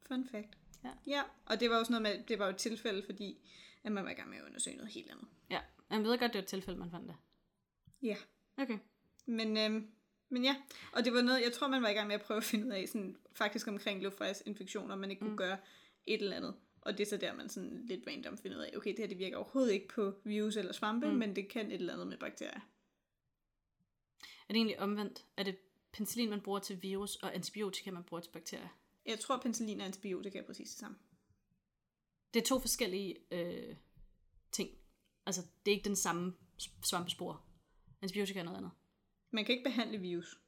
Fun 0.08 0.28
fact. 0.28 0.58
Ja. 0.84 0.91
ja. 1.08 1.24
og 1.45 1.60
det 1.60 1.69
var 1.69 1.84
sådan 1.84 2.02
noget 2.02 2.17
med, 2.17 2.26
det 2.28 2.39
var 2.39 2.45
jo 2.45 2.52
et 2.52 2.58
tilfælde, 2.58 3.04
fordi 3.06 3.38
at 3.84 3.91
man 3.91 4.04
var 4.04 4.12
i 4.12 4.13
gang 4.13 4.30
med 4.30 4.38
at 4.38 4.43
undersøge 4.45 4.78
noget 4.78 4.91
helt 4.91 5.12
andet. 5.12 5.28
Ja, 5.50 5.60
jeg 5.89 6.04
ved 6.04 6.17
godt, 6.19 6.34
det 6.34 6.38
var 6.38 6.41
et 6.41 6.47
tilfælde, 6.47 6.80
man 6.80 6.91
fandt 6.91 7.08
det. 7.08 7.15
Ja. 8.02 8.15
Okay. 8.58 8.78
Men, 9.26 9.58
øhm, 9.58 9.91
men 10.30 10.43
ja, 10.43 10.56
og 10.93 11.06
det 11.06 11.13
var 11.13 11.21
noget, 11.21 11.41
jeg 11.41 11.54
tror, 11.54 11.67
man 11.67 11.82
var 11.82 11.89
i 11.89 11.93
gang 11.93 12.08
med 12.08 12.15
at 12.15 12.21
prøve 12.21 12.38
at 12.38 12.43
finde 12.43 12.67
ud 12.67 12.71
af, 12.71 12.88
sådan, 12.88 13.17
faktisk 13.34 13.67
omkring 13.67 14.04
luftvejsinfektioner, 14.04 14.95
man 14.95 15.10
ikke 15.12 15.19
kunne 15.19 15.32
Mm. 15.32 15.38
gøre 15.38 15.58
et 16.06 16.21
eller 16.21 16.36
andet. 16.36 16.56
Og 16.82 16.97
det 16.97 17.04
er 17.04 17.10
så 17.10 17.17
der, 17.17 17.34
man 17.36 17.50
sådan 17.50 17.86
lidt 17.86 18.08
random 18.08 18.38
finder 18.38 18.58
ud 18.58 18.63
af, 18.63 18.71
okay, 18.78 18.89
det 18.89 19.00
her 19.00 19.08
det 19.08 19.17
virker 19.19 19.38
overhovedet 19.38 19.74
ikke 19.74 19.88
på 19.88 20.13
virus 20.24 20.58
eller 20.58 20.71
svampe, 20.71 21.12
mm. 21.12 21.17
men 21.17 21.36
det 21.36 21.50
kan 21.50 21.67
et 21.67 21.74
eller 21.74 21.93
andet 21.93 22.08
med 22.08 22.17
bakterier. 22.17 22.60
Er 24.19 24.54
det 24.54 24.56
egentlig 24.56 24.80
omvendt? 24.80 25.26
Er 25.38 25.43
det 25.43 25.58
penicillin, 25.93 26.30
man 26.30 26.41
bruger 26.41 26.60
til 26.60 26.82
virus, 26.84 27.15
og 27.15 27.36
antibiotika, 27.36 27.91
man 27.91 28.04
bruger 28.04 28.21
til 28.21 28.32
bakterier? 28.32 28.67
Jeg 29.06 29.19
tror, 29.19 29.38
penicillin 29.38 29.80
og 29.80 29.86
antibiotika 29.86 30.38
er 30.39 30.45
præcis 30.45 30.69
det 30.69 30.80
samme. 30.80 30.97
Det 32.34 32.41
er 32.41 32.45
to 32.45 32.60
forskellige 32.60 33.15
øh, 33.32 33.75
ting. 34.51 34.69
altså 35.25 35.41
det 35.65 35.71
er 35.71 35.75
ikke 35.75 35.88
den 35.88 35.95
samme 35.95 36.34
svampespor. 36.84 37.45
Antibiotika 38.01 38.39
er 38.39 38.43
noget 38.43 38.58
andet. 38.58 38.71
Man 39.32 39.45
kan 39.45 39.54
ikke 39.56 39.63
behandle 39.69 39.97
virus. 39.97 40.41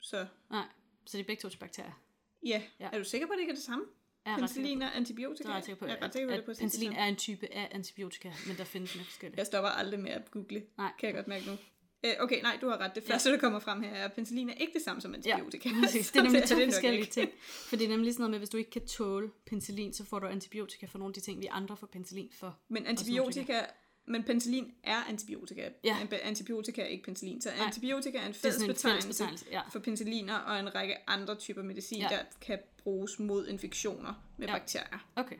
Så 0.00 0.26
Nej, 0.50 0.66
så 1.06 1.16
det 1.18 1.24
er 1.24 1.26
begge 1.26 1.40
to 1.40 1.48
til 1.48 1.58
bakterier. 1.58 2.02
ja, 2.42 2.62
Ja. 2.80 2.90
er 2.92 2.98
du 2.98 3.04
sikker 3.04 3.26
på, 3.26 3.32
at 3.32 3.36
det 3.36 3.40
ikke 3.40 3.50
er 3.50 3.54
det 3.54 3.64
samme? 3.64 3.84
Er 4.24 4.36
Penicillin 4.36 4.82
og 4.82 4.96
antibiotika? 4.96 5.42
Det 5.48 5.52
er 5.52 5.56
ret 5.56 5.64
sikker 5.64 5.78
på, 5.78 5.86
jeg 5.86 5.92
er 5.94 5.96
ret 5.98 6.04
at, 6.04 6.12
sikker 6.12 6.28
på, 6.28 6.34
at, 6.34 6.44
præcis 6.44 6.58
penicillin 6.60 6.92
er 6.92 7.04
en 7.06 7.16
type 7.16 7.52
af 7.54 7.68
antibiotika, 7.72 8.32
men 8.46 8.56
der 8.56 8.64
findes 8.64 8.96
med 8.96 9.04
forskellige. 9.04 9.38
Jeg 9.38 9.46
stopper 9.46 9.70
aldrig 9.70 10.00
med 10.00 10.10
at 10.10 10.30
google. 10.30 10.66
Nej. 10.76 10.92
Kan 10.98 11.06
jeg 11.06 11.14
godt 11.14 11.28
mærke 11.28 11.46
nu. 11.46 11.56
Øh, 12.04 12.12
okay, 12.20 12.42
nej, 12.42 12.58
du 12.60 12.68
har 12.68 12.78
ret. 12.78 12.94
Det 12.94 13.02
første, 13.04 13.30
der 13.30 13.38
kommer 13.38 13.58
frem 13.58 13.82
her, 13.82 13.90
er, 13.90 14.04
at 14.04 14.12
penicillin 14.12 14.48
er 14.50 14.54
ikke 14.54 14.72
det 14.72 14.82
samme 14.82 15.02
som 15.02 15.14
antibiotika. 15.14 15.68
Ja, 15.68 15.74
præcis. 15.82 16.10
Det 16.12 16.18
er 16.18 16.22
nemlig 16.22 16.42
to 16.44 16.56
forskellige 16.64 17.04
ting. 17.04 17.30
For 17.42 17.76
det 17.76 17.84
er 17.84 17.88
nemlig 17.88 18.12
sådan 18.12 18.22
noget 18.22 18.30
med, 18.30 18.38
hvis 18.38 18.48
du 18.48 18.56
ikke 18.56 18.70
kan 18.70 18.86
tåle 18.86 19.30
penicillin, 19.46 19.92
så 19.92 20.04
får 20.04 20.18
du 20.18 20.26
antibiotika 20.26 20.86
for 20.86 20.98
nogle 20.98 21.10
af 21.10 21.14
de 21.14 21.20
ting, 21.20 21.40
vi 21.40 21.46
andre 21.50 21.76
får 21.76 21.86
penicillin 21.86 22.30
for. 22.32 22.58
Men 22.68 22.86
antibiotika, 22.86 23.60
men 24.06 24.22
penicillin 24.22 24.74
er 24.84 24.96
antibiotika. 25.08 25.68
Ja. 25.84 25.96
An- 26.00 26.08
Antibiotika 26.22 26.82
er 26.82 26.86
ikke 26.86 27.04
penicillin. 27.04 27.40
Så 27.40 27.50
Nej. 27.56 27.66
antibiotika 27.66 28.18
er 28.18 28.26
en 28.26 28.32
Det 28.32 28.36
er 28.36 28.40
fælles 28.40 28.54
sådan 28.54 28.70
en 28.70 28.76
fælles 28.76 28.82
betegnelse 28.82 29.08
betegnelse. 29.08 29.44
Ja. 29.50 29.60
for 29.72 29.78
penicilliner 29.78 30.34
og 30.34 30.60
en 30.60 30.74
række 30.74 31.10
andre 31.10 31.34
typer 31.34 31.62
medicin, 31.62 31.98
Ja. 32.00 32.08
der 32.10 32.18
kan 32.40 32.58
bruges 32.82 33.18
mod 33.18 33.46
infektioner 33.48 34.14
med 34.38 34.46
Ja. 34.48 34.52
bakterier. 34.58 35.06
Okay. 35.16 35.36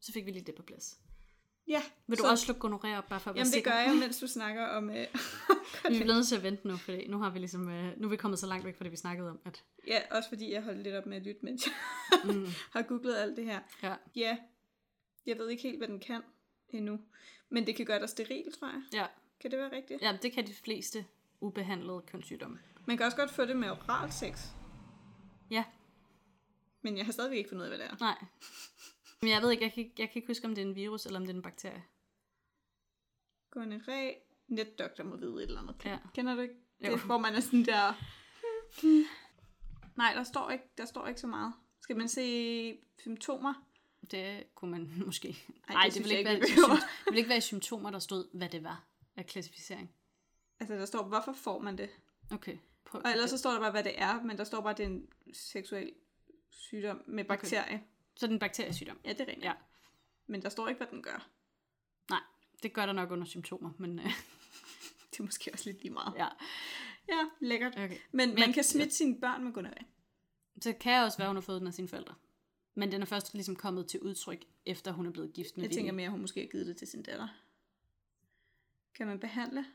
Så 0.00 0.12
fik 0.12 0.26
vi 0.26 0.30
lige 0.30 0.44
det 0.44 0.54
på 0.54 0.62
plads. 0.62 0.98
Ja, 1.72 1.82
Vil 2.06 2.18
du 2.18 2.22
så, 2.22 2.30
også 2.30 2.44
slukke 2.44 2.60
gonorrhea 2.60 2.98
op, 2.98 3.08
bare 3.08 3.20
for 3.20 3.30
at 3.30 3.36
Jamen 3.36 3.52
det 3.52 3.64
gør 3.64 3.70
jeg, 3.72 3.96
mens 4.00 4.18
du 4.18 4.26
snakker 4.38 4.66
om... 4.66 4.90
Øh, 4.90 4.96
Vi 5.90 5.98
bliver 5.98 6.14
nødt 6.14 6.28
til 6.28 6.36
at 6.36 6.42
vente 6.42 6.68
nu, 6.68 6.76
for 6.76 7.08
nu 7.10 7.18
har 7.18 7.30
vi 7.30 7.38
ligesom, 7.38 7.68
øh, 7.68 8.00
nu 8.00 8.06
er 8.06 8.10
vi 8.10 8.16
kommet 8.16 8.38
så 8.38 8.46
langt 8.46 8.64
væk 8.66 8.76
fra 8.76 8.84
det, 8.84 8.92
vi 8.92 8.96
snakkede 8.96 9.30
om. 9.30 9.40
At, 9.44 9.64
ja, 9.86 10.00
også 10.10 10.28
fordi 10.28 10.52
jeg 10.52 10.62
holdt 10.62 10.82
lidt 10.82 10.94
op 10.94 11.06
med 11.06 11.16
at 11.16 11.22
lytte, 11.22 11.40
mens 11.42 11.66
jeg 11.66 11.74
mm, 12.34 12.46
har 12.74 12.82
googlet 12.82 13.16
alt 13.16 13.36
det 13.36 13.44
her. 13.44 13.60
ja. 13.82 13.94
Ja, 14.16 14.36
jeg 15.26 15.38
ved 15.38 15.48
ikke 15.48 15.62
helt, 15.62 15.78
hvad 15.78 15.88
den 15.88 16.00
kan 16.00 16.22
endnu. 16.68 17.00
Men 17.48 17.66
det 17.66 17.76
kan 17.76 17.86
gøre 17.86 18.00
dig 18.00 18.08
steril, 18.08 18.52
tror 18.60 18.68
jeg. 18.68 18.82
Ja. 18.92 19.06
Kan 19.40 19.50
det 19.50 19.58
være 19.58 19.72
rigtigt? 19.72 20.02
ja, 20.02 20.18
det 20.22 20.32
kan 20.32 20.46
de 20.46 20.54
fleste 20.54 21.04
ubehandlede 21.40 22.02
kønssygdomme. 22.06 22.58
Man 22.86 22.96
kan 22.96 23.06
også 23.06 23.16
godt 23.16 23.30
få 23.30 23.44
det 23.44 23.56
med 23.56 23.70
oral 23.70 24.12
sex. 24.12 24.46
Ja, 25.50 25.64
Men 26.82 26.96
jeg 26.96 27.04
har 27.04 27.12
stadigvæk 27.12 27.38
ikke 27.38 27.48
fundet 27.50 27.66
ud 27.66 27.70
af, 27.70 27.76
hvad 27.76 27.86
det 27.86 27.92
er. 27.92 27.96
nej. 28.00 28.24
Men 29.22 29.30
jeg 29.30 29.42
ved 29.42 29.50
ikke, 29.50 29.64
jeg 29.64 29.72
kan, 29.72 29.92
jeg 29.98 30.10
kan 30.10 30.16
ikke 30.16 30.26
huske, 30.28 30.46
om 30.46 30.54
det 30.54 30.62
er 30.62 30.66
en 30.66 30.74
virus, 30.74 31.06
eller 31.06 31.20
om 31.20 31.26
det 31.26 31.32
er 31.32 31.36
en 31.36 31.42
bakterie. 31.42 31.84
Gonoré, 33.56 34.14
netdoktor 34.48 35.04
må 35.04 35.16
vide 35.16 35.34
et 35.34 35.42
eller 35.42 35.60
andet. 35.60 35.84
Ja. 35.84 35.98
Kender 36.14 36.34
du 36.34 36.40
ikke? 36.40 36.54
Jo. 36.80 36.92
Det, 36.92 37.00
hvor 37.00 37.18
man 37.18 37.34
er 37.34 37.40
sådan 37.40 37.64
der... 37.64 37.94
Nej, 39.96 40.12
der 40.14 40.22
står, 40.22 40.50
ikke, 40.50 40.64
der 40.78 40.84
står 40.84 41.06
ikke 41.06 41.20
så 41.20 41.26
meget. 41.26 41.52
Skal 41.80 41.96
man 41.96 42.08
se 42.08 42.78
symptomer? 42.98 43.54
Det 44.10 44.54
kunne 44.54 44.70
man 44.70 44.92
måske. 45.06 45.28
Ej, 45.28 45.74
Nej, 45.74 45.84
det 45.84 45.94
det, 45.94 46.02
ville 46.02 46.18
ikke 46.18 46.30
være, 46.30 46.40
det, 46.40 46.48
det 46.48 47.06
ville 47.06 47.18
ikke 47.18 47.28
være 47.28 47.38
i 47.38 47.40
symptomer, 47.40 47.90
der 47.90 47.98
stod, 47.98 48.38
hvad 48.38 48.48
det 48.48 48.64
var 48.64 48.84
af 49.16 49.26
klassificering. 49.26 49.94
Altså, 50.60 50.74
der 50.74 50.84
står, 50.84 51.02
hvorfor 51.02 51.32
får 51.32 51.58
man 51.58 51.78
det? 51.78 51.90
Okay. 52.32 52.58
Prøv 52.84 53.02
Og 53.04 53.10
ellers 53.10 53.30
så 53.30 53.38
står 53.38 53.50
der 53.50 53.60
bare, 53.60 53.70
hvad 53.70 53.84
det 53.84 54.00
er, 54.00 54.22
men 54.22 54.38
der 54.38 54.44
står 54.44 54.60
bare, 54.60 54.70
at 54.70 54.78
det 54.78 54.84
er 54.84 54.90
en 54.90 55.08
seksuel 55.32 55.92
sygdom 56.50 57.02
med 57.06 57.24
bakterie. 57.24 57.64
Okay. 57.64 57.78
Så 58.16 58.26
er 58.26 58.28
det 58.28 58.34
en 58.34 58.38
bakteriesygdom. 58.40 58.98
Ja, 59.04 59.10
det 59.12 59.20
er 59.20 59.26
rigtigt. 59.26 59.44
Ja. 59.44 59.52
Men 60.26 60.42
der 60.42 60.48
står 60.48 60.68
ikke, 60.68 60.78
hvad 60.78 60.86
den 60.90 61.02
gør. 61.02 61.28
Nej, 62.10 62.20
det 62.62 62.72
gør 62.72 62.86
der 62.86 62.92
nok 62.92 63.10
under 63.10 63.24
symptomer, 63.24 63.70
men 63.78 63.98
øh, 63.98 64.04
Det 65.10 65.20
er 65.20 65.22
måske 65.22 65.50
også 65.52 65.70
lidt 65.70 65.82
lige 65.82 65.92
meget. 65.92 66.14
ja. 66.16 66.28
Ja, 67.08 67.24
lækkert. 67.40 67.72
Okay. 67.72 67.98
Men, 68.12 68.28
Men- 68.28 68.38
man 68.38 68.52
kan 68.52 68.64
smitte 68.64 68.94
sine 68.94 69.20
børn 69.20 69.44
med 69.44 69.52
gonorrhea. 69.52 69.82
Så 70.60 70.72
kan 70.80 70.92
jeg 70.92 71.04
også 71.04 71.18
være, 71.18 71.28
hun 71.28 71.36
har 71.36 71.40
fået 71.40 71.60
den 71.60 71.66
af 71.68 71.74
sine 71.74 71.88
forældre. 71.88 72.14
Men 72.74 72.92
den 72.92 73.02
er 73.02 73.06
først 73.06 73.34
ligesom 73.34 73.56
kommet 73.56 73.86
til 73.88 74.00
udtryk, 74.00 74.44
efter 74.66 74.92
hun 74.92 75.06
er 75.06 75.10
blevet 75.10 75.32
gift 75.32 75.56
med 75.56 75.64
Jeg 75.64 75.72
tænker 75.72 75.92
mere, 75.92 76.04
at 76.06 76.10
hun 76.10 76.20
måske 76.20 76.40
har 76.40 76.46
givet 76.48 76.66
det 76.66 76.76
til 76.76 76.88
sin 76.88 77.02
datter. 77.02 77.28
Kan 78.94 79.06
man 79.06 79.18
behandle? 79.20 79.66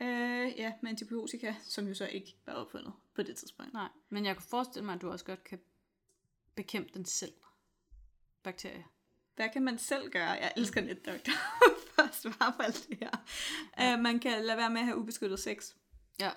Øh, 0.00 0.52
ja, 0.58 0.72
med 0.82 0.90
antibiotika, 0.90 1.54
som 1.62 1.88
jo 1.88 1.94
så 1.94 2.06
ikke 2.06 2.36
var 2.46 2.52
opfundet 2.52 2.92
på 3.14 3.22
det 3.22 3.36
tidspunkt. 3.36 3.72
Nej, 3.72 3.88
men 4.08 4.24
jeg 4.24 4.36
kunne 4.36 4.46
forestille 4.48 4.84
mig, 4.86 4.94
at 4.94 5.00
du 5.02 5.10
også 5.10 5.24
godt 5.24 5.44
kan 5.44 5.60
bekæmpe 6.54 6.90
den 6.94 7.04
selv. 7.04 7.32
Bakterie. 8.46 8.84
Hvad 9.36 9.48
kan 9.52 9.62
man 9.64 9.78
selv 9.78 10.10
gøre? 10.10 10.28
Jeg 10.30 10.52
elsker 10.56 10.80
netdoktor 10.80 11.32
for 11.94 12.02
at 12.02 12.14
svare 12.14 12.52
på 12.56 12.62
alt 12.62 12.86
det 12.90 12.98
her. 12.98 13.10
Ja. 13.78 13.94
Uh, 13.94 14.00
man 14.02 14.18
kan 14.18 14.44
lade 14.44 14.56
være 14.58 14.70
med 14.70 14.80
at 14.80 14.86
have 14.86 14.98
ubeskyttet 14.98 15.40
sex, 15.40 15.72
Ja. 16.20 16.30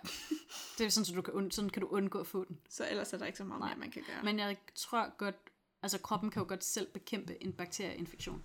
Det 0.78 0.86
er 0.86 0.89
sådan, 0.89 1.06
så 1.06 1.13
du 1.15 1.22
kan, 1.22 1.34
und- 1.34 1.52
sådan 1.52 1.69
kan 1.69 1.82
du 1.82 1.88
undgå 1.88 2.19
at 2.19 2.28
få 2.28 2.43
den. 2.43 2.60
så 2.69 2.88
ellers 2.89 3.13
er 3.13 3.17
der 3.17 3.26
ikke 3.26 3.38
så 3.38 3.43
meget 3.43 3.60
Nej. 3.60 3.69
mere, 3.69 3.80
man 3.80 3.91
kan 3.91 4.04
gøre. 4.08 4.24
Men 4.24 4.39
jeg 4.39 4.58
tror 4.76 5.17
godt, 5.17 5.36
altså 5.84 5.98
kroppen 6.00 6.30
kan 6.32 6.41
jo 6.41 6.48
godt 6.48 6.63
selv 6.63 6.88
bekæmpe 6.93 7.43
en 7.43 7.54
bakterieinfektion. 7.54 8.43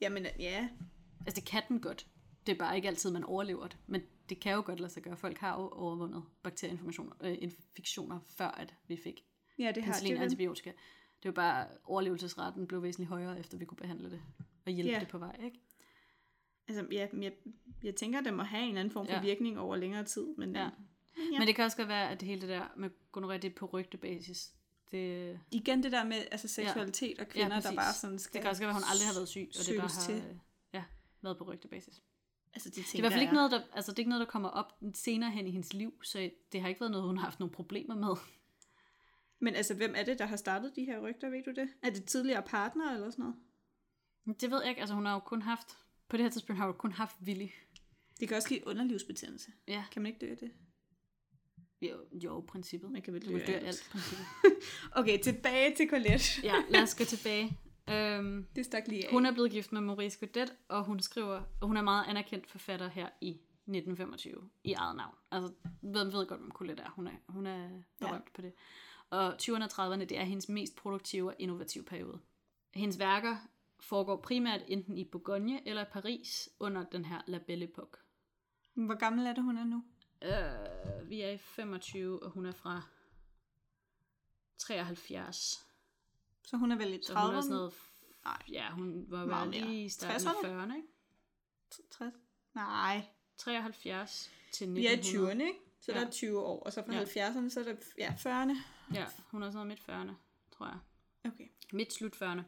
Jamen, 0.00 0.26
ja. 0.38 0.68
Altså 1.26 1.40
det 1.40 1.44
kan 1.48 1.62
den 1.68 1.80
godt. 1.80 2.06
Det 2.46 2.52
er 2.54 2.58
bare 2.58 2.76
ikke 2.76 2.88
altid, 2.88 3.10
man 3.10 3.24
overlever 3.24 3.66
det. 3.68 3.76
Men 3.86 4.02
det 4.28 4.40
kan 4.40 4.52
jo 4.54 4.62
godt 4.66 4.80
lade 4.80 4.92
sig 4.92 5.02
gøre. 5.02 5.16
Folk 5.16 5.38
har 5.38 5.60
jo 5.60 5.68
overvundet 5.68 6.24
bakterieinfektioner 6.42 7.12
øh, 7.20 7.36
infektioner, 7.40 8.20
før 8.38 8.48
at 8.48 8.74
vi 8.88 9.00
fik 9.04 9.20
Ja, 9.58 9.72
det 9.74 9.82
har 9.84 9.92
penicillin 9.92 10.12
det. 10.12 10.18
og 10.18 10.24
antibiotika. 10.24 10.70
Det 10.70 10.78
var 11.28 11.32
bare, 11.32 11.66
overlevelsesraten 11.84 12.66
blev 12.66 12.82
væsentligt 12.82 13.08
højere, 13.08 13.38
efter 13.38 13.58
vi 13.58 13.64
kunne 13.64 13.76
behandle 13.76 14.10
det. 14.10 14.22
Og 14.66 14.72
hjælpe 14.72 14.92
Ja. 14.92 15.00
det 15.00 15.08
på 15.08 15.18
vej, 15.18 15.36
ikke? 15.44 15.60
Altså, 16.68 16.86
ja, 16.92 17.06
jeg, 17.20 17.32
jeg 17.82 17.94
tænker, 17.94 18.18
at 18.18 18.24
det 18.24 18.34
må 18.34 18.42
have 18.42 18.62
en 18.62 18.68
eller 18.68 18.80
anden 18.80 18.92
form 18.92 19.06
for 19.06 19.12
Ja. 19.14 19.20
virkning 19.22 19.58
over 19.58 19.76
længere 19.76 20.04
tid. 20.04 20.26
Men, 20.38 20.54
Ja. 20.54 20.62
ja. 20.62 20.70
Ja. 21.32 21.38
Men 21.38 21.46
det 21.48 21.54
kan 21.56 21.64
også 21.64 21.76
godt 21.76 21.88
være, 21.88 22.10
at 22.10 22.20
det 22.20 22.28
hele 22.28 22.40
det 22.40 22.48
der 22.48 22.66
med 22.76 22.90
gonorrhea, 23.12 23.38
det 23.38 23.50
er 23.50 23.54
på 23.54 23.66
rygtebasis. 23.66 24.52
Det, 24.90 25.40
igen 25.50 25.82
det 25.82 25.92
der 25.92 26.04
med 26.04 26.16
altså, 26.30 26.48
seksualitet 26.48 27.18
og 27.20 27.26
kvinder, 27.28 27.48
der 27.48 27.60
præcis. 27.60 27.76
bare 27.76 27.92
sådan 27.92 28.18
skal 28.18 28.32
det 28.34 28.40
kan 28.42 28.50
også 28.50 28.62
godt 28.62 28.66
være, 28.68 28.76
at 28.76 28.82
hun 28.82 28.90
aldrig 28.92 29.06
har 29.08 29.14
været 29.14 29.28
syg, 29.28 29.48
og 29.60 29.66
det 29.66 29.76
bare 29.78 29.88
har 29.88 30.00
til. 30.02 30.40
ja, 30.72 30.84
været 31.22 31.38
på 31.38 31.44
rygtebasis. 31.44 32.02
Altså, 32.54 32.70
de 32.70 32.74
Det 32.74 32.94
er 32.94 32.98
i 32.98 33.00
hvert 33.00 33.12
fald 33.12 33.20
der 33.20 33.26
ikke 33.26 33.34
noget, 33.34 33.50
der, 33.50 33.60
altså, 33.72 33.90
det 33.92 33.98
er 33.98 34.00
ikke 34.00 34.08
noget, 34.08 34.26
der 34.26 34.30
kommer 34.32 34.48
op 34.48 34.72
senere 34.94 35.30
hen 35.30 35.46
i 35.46 35.50
hendes 35.50 35.72
liv, 35.72 35.92
så 36.04 36.30
det 36.52 36.60
har 36.60 36.68
ikke 36.68 36.80
været 36.80 36.90
noget, 36.90 37.06
hun 37.06 37.16
har 37.16 37.24
haft 37.24 37.40
nogle 37.40 37.52
problemer 37.52 37.94
med. 37.94 38.16
Men 39.40 39.54
altså, 39.54 39.74
hvem 39.74 39.94
er 39.96 40.02
det, 40.02 40.18
der 40.18 40.26
har 40.26 40.36
startet 40.36 40.76
de 40.76 40.84
her 40.84 40.98
rygter, 40.98 41.30
ved 41.30 41.42
du 41.44 41.50
det? 41.60 41.68
Er 41.82 41.90
det 41.90 42.04
tidligere 42.04 42.42
partner 42.42 42.94
eller 42.94 43.10
sådan 43.10 43.22
noget? 43.24 44.40
Det 44.40 44.50
ved 44.50 44.60
jeg 44.60 44.68
ikke, 44.68 44.80
altså 44.80 44.94
hun 44.94 45.06
har 45.06 45.12
jo 45.14 45.18
kun 45.20 45.42
haft, 45.42 45.68
på 46.08 46.16
det 46.16 46.24
her 46.24 46.30
tidspunkt 46.30 46.58
har 46.58 46.66
hun 46.66 46.74
kun 46.74 46.92
haft 46.92 47.16
Willy. 47.26 47.48
Det 48.20 48.28
kan 48.28 48.36
også 48.36 48.48
give 48.48 48.66
underlivsbetændelse. 48.66 49.50
Ja, 49.68 49.84
Kan 49.92 50.02
man 50.02 50.12
ikke 50.12 50.26
dø 50.26 50.30
af 50.30 50.36
det? 50.38 50.50
jo, 51.82 51.96
jo 52.12 52.44
princippet. 52.48 52.90
Man 52.90 53.02
kan 53.02 53.14
vel 53.14 53.22
dø 53.26 53.32
dø 53.32 53.36
alt. 53.52 53.66
alt, 53.66 53.88
princippet. 53.90 54.26
Okay, 54.98 55.22
tilbage 55.22 55.74
til 55.76 55.88
Colette. 55.90 56.24
Ja, 56.42 56.54
lad 56.68 56.82
os 56.82 56.94
gå 56.94 57.04
tilbage. 57.04 57.58
Øhm, 57.90 58.46
Det 58.56 58.64
stak 58.64 58.88
lige 58.88 59.06
af. 59.06 59.12
hun 59.12 59.26
er 59.26 59.32
blevet 59.32 59.50
gift 59.50 59.72
med 59.72 59.80
Maurice 59.80 60.18
Godet, 60.26 60.54
og 60.68 60.84
hun 60.84 61.00
skriver, 61.00 61.42
og 61.60 61.66
hun 61.66 61.76
er 61.76 61.82
meget 61.82 62.04
anerkendt 62.08 62.50
forfatter 62.50 62.88
her 62.88 63.08
i 63.20 63.30
1925 63.30 64.50
i 64.64 64.72
eget 64.72 64.96
navn. 64.96 65.14
Altså, 65.30 65.52
hvem 65.80 66.12
ved 66.12 66.26
godt, 66.26 66.40
hvem 66.40 66.50
Colette 66.50 66.82
er. 66.82 66.90
Hun 66.90 67.06
er, 67.06 67.12
hun 67.28 67.46
er 67.46 67.68
berømt 67.98 68.24
ja. 68.24 68.30
på 68.34 68.42
det. 68.42 68.52
Og 69.10 69.34
20'erne 69.42 69.64
og 69.78 69.94
30'erne, 69.94 70.04
det 70.04 70.18
er 70.18 70.24
hendes 70.24 70.48
mest 70.48 70.76
produktive 70.76 71.28
og 71.30 71.36
innovative 71.38 71.84
periode. 71.84 72.20
Hendes 72.74 72.98
værker 72.98 73.36
foregår 73.80 74.16
primært 74.16 74.60
enten 74.68 74.98
i 74.98 75.04
Bourgogne 75.04 75.68
eller 75.68 75.82
i 75.82 75.88
Paris 75.92 76.48
under 76.58 76.84
den 76.84 77.04
her 77.04 77.20
La 77.26 77.38
Belle 77.38 77.68
Époque. 77.68 78.00
Hvor 78.74 78.94
gammel 78.98 79.26
er 79.26 79.32
det, 79.34 79.42
hun 79.44 79.56
er 79.58 79.64
nu? 79.64 79.84
Øh, 80.22 81.10
vi 81.10 81.20
er 81.20 81.30
i 81.30 81.38
25, 81.38 82.22
og 82.22 82.30
hun 82.30 82.46
er 82.46 82.52
fra 82.52 82.82
73. 84.58 85.66
Så 86.44 86.56
hun 86.56 86.72
er 86.72 86.76
vel 86.76 86.92
i 86.94 86.96
30'erne? 86.96 87.02
Så 87.06 87.14
hun 87.14 87.34
er 87.34 87.40
sådan 87.40 87.56
noget... 87.56 87.72
Nej. 88.24 88.42
Ja, 88.52 88.70
hun 88.70 89.04
var 89.08 89.44
vel 89.44 89.54
lige 89.54 89.84
i 89.84 89.88
starten 89.88 90.28
60'erne? 90.28 90.46
af 90.46 90.66
40'erne, 90.66 90.76
ikke? 90.76 90.88
60? 91.90 92.14
Nej. 92.54 93.06
73 93.38 94.30
til 94.52 94.74
Vi 94.74 94.86
er 94.86 94.90
i 94.90 94.94
1900. 94.94 95.34
20'erne, 95.34 95.46
ikke? 95.48 95.58
Så 95.80 95.92
Ja. 95.92 96.00
der 96.00 96.06
er 96.06 96.10
20 96.10 96.40
år, 96.40 96.62
og 96.62 96.72
så 96.72 96.82
fra 96.86 96.92
Ja. 96.94 97.04
70'erne, 97.04 97.50
så 97.50 97.60
er 97.60 97.64
der 97.64 97.74
ja, 97.98 98.10
40'erne. 98.18 98.56
Ja, 98.94 99.06
hun 99.30 99.42
er 99.42 99.50
sådan 99.50 99.66
noget 99.66 99.68
midt 99.68 99.80
40'erne, 99.80 100.14
tror 100.56 100.66
jeg. 100.66 100.78
Okay. 101.32 101.48
Midt 101.72 101.92
slut 101.92 102.22
40'erne. 102.22 102.42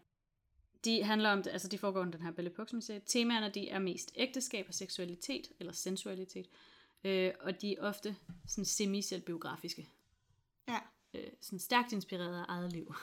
De 0.85 1.03
handler 1.03 1.31
om, 1.31 1.43
det, 1.43 1.51
altså 1.51 1.69
de 1.69 1.79
foregår 1.79 2.01
under 2.01 2.19
den 2.19 2.27
her 2.27 2.33
Belle 2.33 2.53
jeg 2.73 2.83
sagde. 2.83 3.01
Temaerne, 3.07 3.51
de 3.51 3.69
er 3.69 3.79
mest 3.79 4.13
ægteskab 4.15 4.65
og 4.69 4.75
seksualitet, 4.75 5.49
eller 5.61 5.73
sensualitet. 5.73 6.47
Øh, 7.05 7.33
og 7.41 7.61
de 7.61 7.77
er 7.77 7.83
ofte 7.83 8.17
sådan 8.47 8.65
semi-selvbiografiske. 8.65 9.89
Ja. 10.69 10.79
øh, 11.15 11.31
sådan 11.41 11.59
stærkt 11.59 11.93
inspireret 11.93 12.41
af 12.41 12.45
eget 12.49 12.73
liv. 12.73 12.95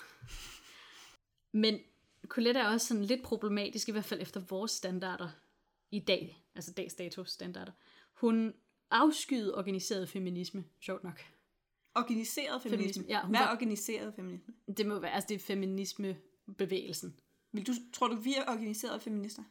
Men 1.51 1.79
Colette 2.27 2.59
er 2.59 2.67
også 2.67 2.87
sådan 2.87 3.05
lidt 3.05 3.23
problematisk, 3.23 3.89
i 3.89 3.91
hvert 3.91 4.05
fald 4.05 4.21
efter 4.21 4.39
vores 4.39 4.71
standarder 4.71 5.29
i 5.91 5.99
dag, 5.99 6.45
altså 6.55 6.73
dags 6.73 6.93
dato 6.93 7.23
standarder. 7.23 7.71
Hun 8.13 8.53
afskyede 8.89 9.55
organiseret 9.55 10.09
feminisme, 10.09 10.65
sjovt 10.79 11.03
nok. 11.03 11.25
Organiseret 11.95 12.61
feminisme. 12.61 12.77
Feminisme, 12.93 13.05
ja, 13.07 13.25
Hvad 13.27 13.39
er 13.39 13.43
var- 13.45 13.51
organiseret 13.53 14.13
feminisme? 14.15 14.53
Det 14.77 14.85
må 14.85 14.99
være, 14.99 15.11
altså 15.11 15.27
det 15.29 15.35
er 15.35 15.39
feminismebevægelsen. 15.39 17.19
Vil 17.51 17.67
du, 17.67 17.73
tror 17.93 18.07
du, 18.07 18.15
vi 18.15 18.33
er 18.35 18.43
organiserede 18.51 18.99
feminister? 18.99 19.43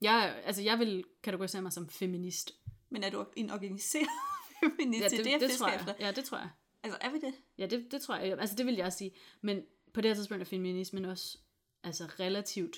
Jeg, 0.00 0.42
altså 0.44 0.62
jeg 0.62 0.78
vil 0.78 1.04
kategorisere 1.22 1.62
mig 1.62 1.72
som 1.72 1.88
feminist. 1.88 2.52
Men 2.90 3.02
er 3.04 3.10
du 3.10 3.26
en 3.36 3.50
organiseret 3.50 4.08
feminist? 4.62 5.02
Ja, 5.02 5.08
det, 5.08 5.18
det, 5.24 5.40
det, 5.40 5.40
det 5.40 5.50
tror 5.58 5.68
jeg. 5.68 5.76
efter. 5.80 5.94
Ja, 6.00 6.12
det 6.12 6.24
tror 6.24 6.38
jeg. 6.38 6.50
Altså, 6.82 6.98
er 7.00 7.10
vi 7.10 7.18
det? 7.20 7.34
Ja, 7.58 7.66
det, 7.66 7.92
det 7.92 8.02
tror 8.02 8.16
jeg. 8.16 8.38
Altså 8.40 8.56
det 8.56 8.66
vil 8.66 8.74
jeg 8.74 8.92
sige. 8.92 9.10
Men 9.40 9.62
på 9.94 10.00
det 10.00 10.08
her 10.10 10.14
tidspunkt 10.14 10.40
er 10.40 10.44
feminismen 10.44 11.04
også 11.04 11.38
altså 11.82 12.04
relativt 12.20 12.76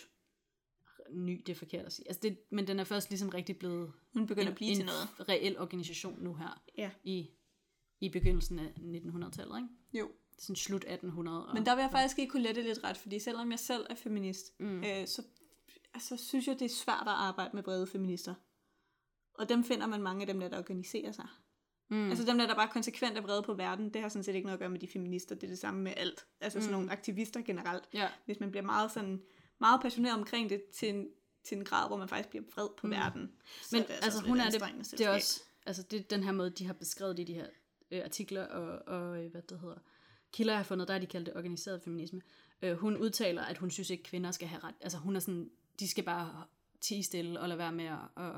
ny, 1.13 1.43
det 1.47 1.53
er 1.53 1.57
forkert 1.57 1.87
at 1.87 1.93
sige. 1.93 2.09
Altså 2.09 2.21
det, 2.23 2.39
men 2.51 2.67
den 2.67 2.81
er 2.81 2.85
først 2.85 3.11
ligesom 3.11 3.29
rigtig 3.29 3.59
blevet 3.59 3.93
Hun 4.13 4.27
begynder 4.27 4.43
en, 4.47 4.49
at 4.49 4.55
blive 4.55 4.71
en 4.71 4.77
til 4.77 4.87
noget. 4.87 5.29
reel 5.29 5.59
organisation 5.59 6.23
nu 6.23 6.35
her 6.35 6.63
Ja. 6.79 6.91
i, 7.05 7.31
i 8.01 8.09
begyndelsen 8.09 8.59
af 8.59 8.73
1900-tallet, 8.77 9.57
ikke? 9.57 9.69
Jo. 9.93 10.11
Sådan 10.39 10.57
slut 10.57 10.85
1800. 10.85 11.47
Og, 11.47 11.55
Men 11.55 11.67
der 11.67 11.75
vil 11.75 11.83
jeg 11.83 11.91
faktisk 11.91 12.17
give 12.17 12.29
Colette 12.29 12.63
lidt 12.63 12.85
ret, 12.85 12.97
fordi 12.97 13.19
selvom 13.19 13.51
jeg 13.51 13.59
selv 13.59 13.87
er 13.91 13.95
feminist, 13.95 14.61
mm. 14.61 14.85
øh, 14.85 15.07
så 15.07 15.23
altså, 15.95 16.17
synes 16.17 16.47
jeg, 16.47 16.59
det 16.59 16.65
er 16.65 16.75
svært 16.75 17.07
at 17.07 17.13
arbejde 17.13 17.51
med 17.55 17.63
brede 17.63 17.87
feminister. 17.87 18.35
Og 19.35 19.49
dem 19.49 19.65
finder 19.65 19.87
man 19.87 20.03
mange 20.03 20.21
af 20.21 20.27
dem, 20.27 20.41
der, 20.41 20.49
der 20.49 20.59
organiserer 20.59 21.13
sig. 21.13 21.27
Mm. 21.89 22.09
Altså 22.09 22.25
dem 22.25 22.39
der, 22.39 22.47
der 22.47 22.55
bare 22.55 22.69
konsekvent 22.69 23.19
er 23.19 23.21
vrede 23.21 23.43
på 23.43 23.55
verden, 23.55 23.95
det 23.95 24.03
har 24.03 24.09
sådan 24.09 24.25
set 24.25 24.35
ikke 24.35 24.47
noget 24.47 24.57
at 24.57 24.61
gøre 24.61 24.71
med 24.71 24.81
de 24.81 24.89
feminister, 24.89 25.35
det 25.35 25.43
er 25.43 25.49
det 25.49 25.59
samme 25.59 25.83
med 25.83 25.93
alt. 25.97 26.27
Altså 26.41 26.61
sådan 26.61 26.73
nogle 26.73 26.93
aktivister 26.93 27.43
generelt. 27.43 27.85
Ja. 27.95 28.09
Hvis 28.25 28.41
man 28.41 28.51
bliver 28.51 28.65
meget 28.65 28.91
sådan, 28.91 29.23
meget 29.61 29.81
passioneret 29.83 30.15
omkring 30.15 30.51
det 30.51 30.63
til 30.73 30.89
en, 30.89 31.09
til 31.45 31.59
en 31.59 31.65
grad, 31.65 31.89
hvor 31.89 31.97
man 31.97 32.09
faktisk 32.09 32.29
bliver 32.29 32.45
vred 32.55 32.69
på 32.79 32.87
mm. 32.87 32.91
verden. 32.91 33.33
Men 33.73 33.83
er 33.83 33.87
altså, 33.87 34.19
også 34.19 34.29
hun 34.29 34.41
er 34.41 34.51
det, 34.51 34.63
det 34.91 35.01
er 35.01 35.11
også, 35.11 35.43
altså 35.67 35.83
det 35.83 36.01
er 36.01 36.03
den 36.03 36.23
her 36.23 36.33
måde, 36.33 36.51
de 36.51 36.67
har 36.67 36.73
beskrevet 36.73 37.17
det 37.17 37.23
i 37.23 37.33
de 37.33 37.35
her 37.35 37.47
øh, 37.95 38.05
artikler 38.05 38.45
og, 38.45 38.83
og 38.87 39.25
øh, 39.25 39.31
hvad 39.31 39.43
det 39.43 39.61
hedder, 39.61 39.79
kilder 40.33 40.53
jeg 40.53 40.59
har 40.59 40.65
fundet, 40.65 40.89
der 40.89 40.95
har 40.95 40.99
de 40.99 41.07
kaldt 41.07 41.27
det 41.27 41.37
organiseret 41.37 41.83
feminisme. 41.83 42.21
Øh, 42.63 42.77
hun 42.77 42.97
udtaler, 42.97 43.43
at 43.43 43.59
hun 43.59 43.71
synes 43.71 43.91
ikke, 43.91 44.05
kvinder 44.05 44.31
skal 44.31 44.49
have 44.49 44.65
ret. 44.65 44.75
Altså 44.81 44.99
hun 44.99 45.17
er 45.17 45.21
sådan, 45.21 45.51
de 45.81 45.89
skal 45.89 46.05
bare 46.05 46.45
tige 46.81 47.03
stille 47.03 47.41
og 47.41 47.49
lade 47.49 47.59
være 47.59 47.73
med 47.73 47.85
at, 47.85 48.25
at 48.25 48.33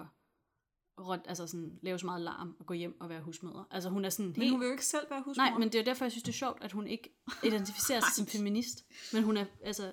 rot, 1.01 1.21
altså 1.25 1.47
sådan, 1.47 1.79
lave 1.83 1.99
så 1.99 2.07
meget 2.07 2.23
larm 2.23 2.57
og 2.59 2.67
gå 2.67 2.75
hjem 2.75 3.01
og 3.01 3.09
være 3.09 3.21
husmødre. 3.21 3.65
Altså 3.71 3.89
hun 3.89 4.05
er 4.05 4.11
sådan 4.11 4.27
Men 4.27 4.35
helt... 4.37 4.51
hun 4.51 4.61
vil 4.61 4.67
jo 4.67 4.73
ikke 4.73 4.87
selv 4.87 5.11
være 5.11 5.23
husmor. 5.23 5.45
Nej, 5.45 5.59
men 5.59 5.69
det 5.69 5.75
er 5.75 5.83
jo 5.83 5.85
derfor, 5.85 6.05
jeg 6.05 6.13
synes, 6.13 6.23
det 6.23 6.33
er 6.33 6.37
sjovt, 6.37 6.65
at 6.65 6.73
hun 6.73 6.87
ikke 6.87 7.17
identificerer 7.45 8.01
sig 8.01 8.13
som 8.17 8.27
feminist. 8.27 8.87
Men 9.13 9.23
hun 9.23 9.37
er 9.37 9.45
altså 9.63 9.93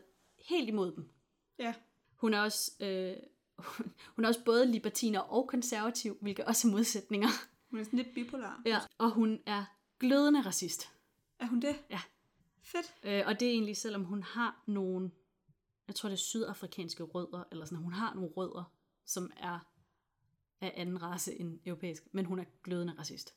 helt 0.49 0.69
imod 0.69 0.95
dem. 0.95 1.09
Ja. 1.59 1.73
Hun 2.15 2.33
er 2.33 2.39
også, 2.39 2.71
øh, 2.79 3.15
hun 4.15 4.25
er 4.25 4.27
også 4.27 4.43
både 4.43 4.65
libertiner 4.65 5.19
og 5.19 5.47
konservativ, 5.47 6.17
hvilket 6.21 6.45
også 6.45 6.67
er 6.67 6.71
modsætninger. 6.71 7.29
Hun 7.73 7.79
er 7.79 7.83
sådan 7.83 7.97
lidt 7.97 8.13
bipolar. 8.13 8.61
Ja. 8.65 8.79
Og 8.97 9.11
hun 9.11 9.39
er 9.45 9.65
glødende 9.99 10.41
racist. 10.41 10.91
Er 11.39 11.45
hun 11.45 11.61
det? 11.61 11.75
Ja. 11.89 12.01
Fedt. 12.61 12.93
Øh, 13.03 13.23
og 13.25 13.39
det 13.39 13.47
er 13.47 13.51
egentlig, 13.51 13.77
selvom 13.77 14.03
hun 14.03 14.23
har 14.23 14.63
nogle, 14.67 15.11
jeg 15.87 15.95
tror 15.95 16.09
det 16.09 16.13
er 16.13 16.19
sydafrikanske 16.19 17.03
rødder, 17.03 17.43
eller 17.51 17.65
sådan, 17.65 17.83
hun 17.83 17.93
har 17.93 18.13
nogle 18.13 18.29
rødder, 18.29 18.63
som 19.05 19.31
er 19.37 19.59
af 20.61 20.73
anden 20.75 21.01
race 21.01 21.39
end 21.39 21.59
europæisk, 21.65 22.03
men 22.11 22.25
hun 22.25 22.39
er 22.39 22.43
glødende 22.63 22.93
racist. 22.99 23.35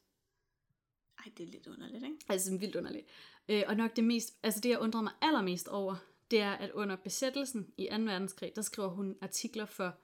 Ej, 1.18 1.32
det 1.36 1.48
er 1.48 1.52
lidt 1.52 1.66
underligt, 1.66 2.04
ikke? 2.04 2.18
Altså 2.28 2.58
vildt 2.58 2.76
underligt. 2.76 3.06
Øh, 3.48 3.62
og 3.66 3.76
nok 3.76 3.96
det 3.96 4.04
mest, 4.04 4.38
altså 4.42 4.60
det 4.60 4.68
jeg 4.68 4.78
undrer 4.78 5.02
mig 5.02 5.12
allermest 5.20 5.68
over, 5.68 5.96
det 6.30 6.40
er, 6.40 6.52
at 6.52 6.70
under 6.70 6.96
besættelsen 6.96 7.72
i 7.76 7.88
2. 7.90 7.96
verdenskrig, 7.96 8.52
der 8.56 8.62
skriver 8.62 8.88
hun 8.88 9.16
artikler 9.20 9.66
for 9.66 9.98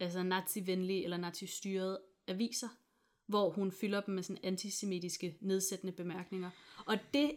altså 0.00 0.22
nazi-venlige 0.22 1.04
eller 1.04 1.16
nazi-styrede 1.16 2.00
aviser, 2.26 2.68
hvor 3.26 3.50
hun 3.50 3.72
fylder 3.72 4.00
dem 4.00 4.14
med 4.14 4.22
sådan 4.22 4.38
antisemitiske, 4.42 5.36
nedsættende 5.40 5.92
bemærkninger. 5.92 6.50
Og 6.86 6.98
det 7.14 7.32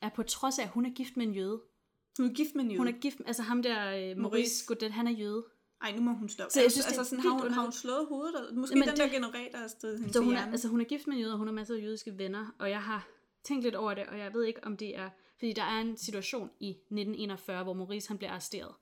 er 0.00 0.08
på 0.08 0.22
trods 0.22 0.58
af, 0.58 0.62
at 0.62 0.68
hun 0.68 0.86
er 0.86 0.90
gift 0.90 1.16
med 1.16 1.26
en 1.26 1.34
jøde. 1.34 1.60
Hun 2.18 2.30
er 2.30 2.34
gift 2.34 2.54
med 2.54 2.64
en 2.64 2.70
jøde. 2.70 2.78
Hun 2.78 2.88
er 2.88 2.92
gift, 2.92 3.20
altså 3.26 3.42
ham 3.42 3.62
der, 3.62 3.86
øh, 3.86 3.92
Maurice 4.00 4.20
Maurice. 4.20 4.66
Godet, 4.66 4.92
han 4.92 5.06
er 5.06 5.10
jøde. 5.10 5.44
Ej, 5.82 5.92
nu 5.96 6.02
må 6.02 6.12
hun 6.12 6.28
stoppe. 6.28 6.52
Så 6.52 6.60
jeg 6.60 6.72
synes, 6.72 6.86
altså, 6.86 7.00
det 7.00 7.06
er 7.06 7.10
sådan, 7.10 7.22
har, 7.24 7.42
hun, 7.42 7.50
har 7.50 7.62
hun 7.62 7.72
slået 7.72 8.06
hovedet? 8.08 8.54
Måske 8.54 8.74
Jamen, 8.76 8.88
den 8.88 8.96
det- 8.96 9.04
der 9.04 9.12
generator 9.12 9.58
har 9.58 9.68
stået 9.68 9.98
hende 9.98 10.12
Så 10.12 10.20
hun 10.20 10.34
er, 10.34 10.50
altså, 10.50 10.68
hun 10.68 10.80
er 10.80 10.84
gift 10.84 11.06
med 11.06 11.14
en 11.16 11.20
jøde, 11.20 11.32
og 11.32 11.38
hun 11.38 11.46
har 11.46 11.54
masser 11.54 11.74
af 11.74 11.82
jødiske 11.82 12.18
venner, 12.18 12.54
og 12.58 12.70
jeg 12.70 12.82
har 12.82 13.08
tænkt 13.44 13.64
lidt 13.64 13.74
over 13.74 13.94
det, 13.94 14.06
og 14.06 14.18
jeg 14.18 14.34
ved 14.34 14.44
ikke, 14.44 14.64
om 14.64 14.76
det 14.76 14.96
er... 14.98 15.10
Fordi 15.38 15.52
der 15.52 15.62
er 15.62 15.80
en 15.80 15.96
situation 15.96 16.50
i 16.60 16.68
1941, 16.70 17.62
hvor 17.62 17.72
Maurice 17.72 18.08
han 18.08 18.18
bliver 18.18 18.30
arresteret 18.30 18.74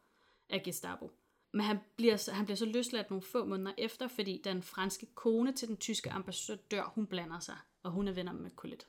af 0.50 0.62
Gestapo. 0.62 1.10
Men 1.52 1.60
han 1.66 1.78
bliver, 1.96 2.16
så- 2.16 2.32
han 2.32 2.44
bliver 2.44 2.56
så 2.56 2.64
løsladt 2.66 3.10
nogle 3.10 3.22
få 3.22 3.44
måneder 3.44 3.72
efter, 3.78 4.08
fordi 4.08 4.40
den 4.44 4.62
franske 4.62 5.06
kone 5.14 5.52
til 5.52 5.68
den 5.68 5.76
tyske 5.76 6.10
ambassadør, 6.10 6.92
hun 6.94 7.06
blander 7.06 7.38
sig, 7.40 7.56
og 7.82 7.90
hun 7.90 8.08
er 8.08 8.12
venner 8.12 8.32
med 8.32 8.50
Colette. 8.56 8.86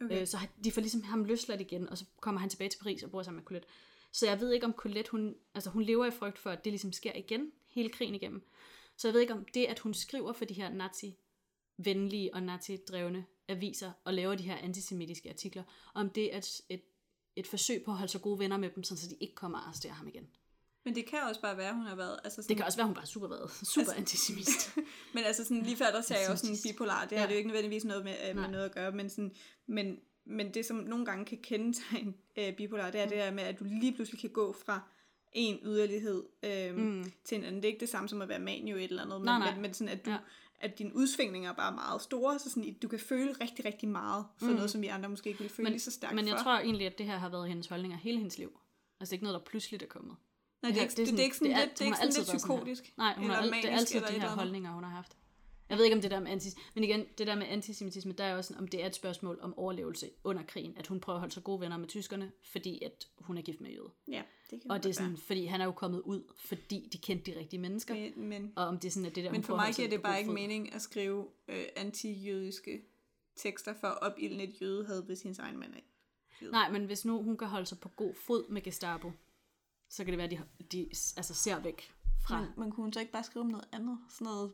Okay. 0.00 0.20
Øh, 0.20 0.26
så 0.26 0.38
de 0.64 0.72
får 0.72 0.80
ligesom 0.80 1.02
ham 1.02 1.24
løsladt 1.24 1.60
igen, 1.60 1.88
og 1.88 1.98
så 1.98 2.04
kommer 2.20 2.40
han 2.40 2.50
tilbage 2.50 2.70
til 2.70 2.78
Paris 2.78 3.02
og 3.02 3.10
bor 3.10 3.22
sammen 3.22 3.38
med 3.38 3.44
Colette. 3.46 3.68
Så 4.12 4.26
jeg 4.26 4.40
ved 4.40 4.52
ikke, 4.52 4.66
om 4.66 4.72
Colette, 4.72 5.10
hun, 5.10 5.34
altså 5.54 5.70
hun 5.70 5.82
lever 5.82 6.06
i 6.06 6.10
frygt 6.10 6.38
for, 6.38 6.50
at 6.50 6.64
det 6.64 6.72
ligesom 6.72 6.92
sker 6.92 7.12
igen, 7.14 7.52
hele 7.68 7.88
krigen 7.88 8.14
igennem. 8.14 8.48
Så 8.96 9.08
jeg 9.08 9.14
ved 9.14 9.20
ikke, 9.20 9.32
om 9.32 9.44
det, 9.54 9.64
at 9.66 9.78
hun 9.78 9.94
skriver 9.94 10.32
for 10.32 10.44
de 10.44 10.54
her 10.54 10.70
nazi-venlige 10.74 12.34
og 12.34 12.42
nazi-drevne 12.42 13.24
aviser, 13.48 13.92
og 14.04 14.14
laver 14.14 14.34
de 14.34 14.42
her 14.42 14.56
antisemitiske 14.56 15.30
artikler, 15.30 15.62
om 15.94 16.10
det 16.10 16.34
er 16.34 16.38
et, 16.38 16.60
et, 16.68 16.82
et 17.36 17.46
forsøg 17.46 17.82
på 17.84 17.90
at 17.90 17.96
holde 17.96 18.12
sig 18.12 18.22
gode 18.22 18.38
venner 18.38 18.56
med 18.56 18.70
dem, 18.70 18.82
så 18.82 19.06
de 19.10 19.14
ikke 19.20 19.34
kommer 19.34 19.58
og 19.58 19.64
arresterer 19.66 19.92
ham 19.92 20.08
igen. 20.08 20.28
Men 20.84 20.94
det 20.94 21.06
kan 21.06 21.18
også 21.28 21.40
bare 21.40 21.56
være, 21.56 21.68
at 21.68 21.74
hun 21.74 21.86
har 21.86 21.94
været... 21.96 22.18
Altså 22.24 22.42
sådan, 22.42 22.48
Det 22.48 22.56
kan 22.56 22.66
også 22.66 22.78
være, 22.78 22.86
hun 22.86 22.94
bare 22.94 23.04
er 23.04 23.06
super, 23.08 23.28
været, 23.28 23.50
super 23.50 23.80
Altså- 23.80 23.94
antisemist. 23.96 24.76
Men 25.14 25.24
altså 25.24 25.44
sådan, 25.44 25.62
lige 25.62 25.76
før 25.76 25.86
der 25.90 26.00
sagde 26.00 26.22
jeg 26.22 26.30
også 26.30 26.46
sådan 26.46 26.72
bipolar, 26.72 27.04
det 27.06 27.18
har 27.18 27.24
Ja. 27.24 27.28
det 27.28 27.34
jo 27.34 27.38
ikke 27.38 27.48
nødvendigvis 27.48 27.84
noget 27.84 28.04
med, 28.04 28.14
øh, 28.30 28.36
med 28.36 28.48
noget 28.48 28.64
at 28.64 28.74
gøre, 28.74 28.92
men, 28.92 29.10
sådan, 29.10 29.32
men, 29.66 29.98
men 30.26 30.54
det 30.54 30.66
som 30.66 30.76
nogle 30.76 31.04
gange 31.06 31.24
kan 31.24 31.38
kendetegne 31.42 32.12
øh, 32.36 32.52
bipolar, 32.56 32.90
det 32.90 33.00
er 33.00 33.08
det 33.08 33.16
her 33.16 33.30
med, 33.30 33.42
at 33.42 33.58
du 33.58 33.64
lige 33.64 33.92
pludselig 33.94 34.20
kan 34.20 34.30
gå 34.30 34.52
fra 34.66 34.80
en 35.32 35.58
yderlighed 35.62 36.22
øh, 36.42 36.76
mm. 36.76 37.12
til 37.24 37.38
en 37.38 37.44
anden. 37.44 37.62
Det 37.62 37.68
er 37.68 37.72
ikke 37.72 37.80
det 37.80 37.88
samme 37.88 38.08
som 38.08 38.22
at 38.22 38.28
være 38.28 38.38
manio 38.38 38.76
et 38.76 38.84
eller 38.84 39.02
andet, 39.02 39.20
men, 39.20 39.24
Nej, 39.24 39.38
nej. 39.38 39.52
men, 39.52 39.62
men 39.62 39.74
sådan, 39.74 39.88
at, 39.88 40.06
du, 40.06 40.10
Ja. 40.10 40.16
at 40.60 40.78
dine 40.78 40.96
udsvingninger 40.96 41.50
er 41.50 41.54
bare 41.54 41.72
meget 41.72 42.02
store, 42.02 42.38
så 42.38 42.50
sådan, 42.50 42.74
du 42.82 42.88
kan 42.88 42.98
føle 42.98 43.32
rigtig, 43.32 43.64
rigtig 43.64 43.88
meget 43.88 44.24
for 44.38 44.46
mm. 44.46 44.52
noget, 44.52 44.70
som 44.70 44.82
vi 44.82 44.86
andre 44.86 45.08
måske 45.08 45.28
ikke 45.28 45.40
vil 45.40 45.48
føle 45.50 45.64
men, 45.64 45.72
lige 45.72 45.80
så 45.80 45.90
stærkt 45.90 46.14
men 46.14 46.28
jeg 46.28 46.36
for. 46.36 46.42
tror 46.42 46.58
egentlig, 46.58 46.86
at 46.86 46.98
det 46.98 47.06
her 47.06 47.18
har 47.18 47.28
været 47.28 47.48
hendes 47.48 47.66
holdninger 47.66 47.98
hele 47.98 48.18
hendes 48.18 48.38
liv. 48.38 48.58
Altså 49.00 49.10
det 49.10 49.12
er 49.12 49.16
ikke 49.16 49.24
noget, 49.24 49.40
der 49.40 49.44
pludseligt 49.50 49.82
er 49.82 49.86
kommet. 49.86 50.16
Nej, 50.62 50.70
det 50.70 50.78
er, 50.78 50.82
ikke, 50.82 50.94
det, 50.96 51.06
det 51.08 51.18
er 51.20 51.24
ikke 51.24 51.36
sådan 51.36 51.50
det 51.50 51.56
er- 51.56 51.64
lidt, 51.64 51.72
det 51.78 51.80
er 51.80 51.84
ikke 51.86 51.96
sådan 51.96 52.08
lidt 52.08 52.16
været 52.16 52.40
sådan 52.40 52.56
psykotisk. 52.58 52.92
Nej, 52.98 53.14
hun 53.18 53.30
har, 53.30 53.42
det 53.42 53.64
er 53.64 53.76
altid 53.76 54.00
de 54.00 54.20
her 54.20 54.28
holdninger, 54.30 54.72
hun 54.72 54.84
har 54.84 54.90
haft. 54.90 55.16
Jeg 55.68 55.78
ved 55.78 55.84
ikke, 55.84 55.94
om 55.96 56.02
det 56.02 56.10
der 56.10 56.20
med, 56.20 56.30
antis 56.30 56.54
men 56.74 56.84
igen, 56.84 57.04
det 57.18 57.26
der 57.26 57.34
med 57.34 57.46
antisemitisme, 57.46 58.12
der 58.12 58.24
er 58.24 58.36
også, 58.36 58.48
sådan, 58.48 58.62
om 58.62 58.68
det 58.68 58.82
er 58.82 58.86
et 58.86 58.94
spørgsmål 58.94 59.38
om 59.42 59.58
overlevelse 59.58 60.10
under 60.24 60.42
krigen, 60.42 60.74
at 60.76 60.86
hun 60.86 61.00
prøver 61.00 61.16
at 61.16 61.20
holde 61.20 61.34
sig 61.34 61.44
gode 61.44 61.60
venner 61.60 61.76
med 61.76 61.88
tyskerne, 61.88 62.32
fordi 62.44 62.82
at 62.84 63.08
hun 63.20 63.38
er 63.38 63.42
gift 63.42 63.60
med 63.60 63.70
jøde. 63.70 63.90
Ja, 64.08 64.22
det 64.50 64.62
kan 64.62 64.70
Og 64.70 64.76
det 64.78 64.84
er 64.84 64.88
være. 64.88 64.94
sådan, 64.94 65.16
fordi 65.16 65.46
han 65.46 65.60
er 65.60 65.64
jo 65.64 65.72
kommet 65.72 66.00
ud, 66.00 66.22
fordi 66.44 66.88
de 66.92 66.98
kendte 66.98 67.32
de 67.32 67.38
rigtige 67.38 67.60
mennesker. 67.60 67.94
Men, 67.94 68.28
men, 68.28 68.52
Og 68.56 68.66
om 68.66 68.78
det 68.78 68.88
er 68.88 68.92
sådan, 68.92 69.06
at 69.06 69.14
det 69.14 69.24
der, 69.24 69.32
men 69.32 69.42
for 69.42 69.56
mig 69.56 69.74
giver 69.74 69.88
det 69.88 70.02
bare 70.02 70.18
ikke 70.18 70.28
fod. 70.28 70.34
mening 70.34 70.74
at 70.74 70.82
skrive 70.82 71.26
øh, 71.48 71.64
anti-jødiske 71.76 72.82
tekster 73.36 73.74
for 73.80 73.86
at 73.88 74.02
opildne 74.02 74.42
et 74.42 74.60
jødehad, 74.62 75.02
hvis 75.02 75.22
hendes 75.22 75.38
egen 75.38 75.58
mand 75.58 75.74
er 75.74 75.78
jøde. 76.42 76.52
Nej, 76.52 76.70
men 76.70 76.84
hvis 76.84 77.04
nu 77.04 77.22
hun 77.22 77.36
kan 77.36 77.48
holde 77.48 77.66
sig 77.66 77.78
på 77.80 77.88
god 77.88 78.14
fod 78.14 78.48
med 78.48 78.62
Gestapo, 78.62 79.12
så 79.92 80.04
kan 80.04 80.12
det 80.12 80.18
være, 80.18 80.24
at 80.24 80.30
de, 80.30 80.66
de 80.72 80.86
altså, 81.16 81.34
ser 81.34 81.60
væk 81.60 81.92
fra. 82.26 82.40
Men, 82.40 82.48
men 82.56 82.70
kunne 82.72 82.92
så 82.92 83.00
ikke 83.00 83.12
bare 83.12 83.24
skrive 83.24 83.40
om 83.44 83.50
noget 83.50 83.64
andet? 83.72 83.98
Sådan 84.10 84.24
noget, 84.24 84.52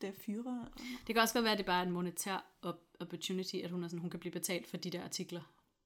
der 0.00 0.10
fyrer? 0.26 0.64
Det 1.06 1.14
kan 1.14 1.18
også 1.22 1.34
godt 1.34 1.44
være, 1.44 1.52
at 1.52 1.58
det 1.58 1.66
bare 1.66 1.78
er 1.82 1.86
en 1.86 1.92
monetær 1.92 2.44
op- 2.62 2.80
opportunity, 3.00 3.56
at 3.64 3.70
hun, 3.70 3.84
er 3.84 3.88
sådan, 3.88 4.00
hun 4.00 4.10
kan 4.10 4.20
blive 4.20 4.32
betalt 4.32 4.66
for 4.66 4.76
de 4.76 4.90
der 4.90 5.04
artikler. 5.04 5.40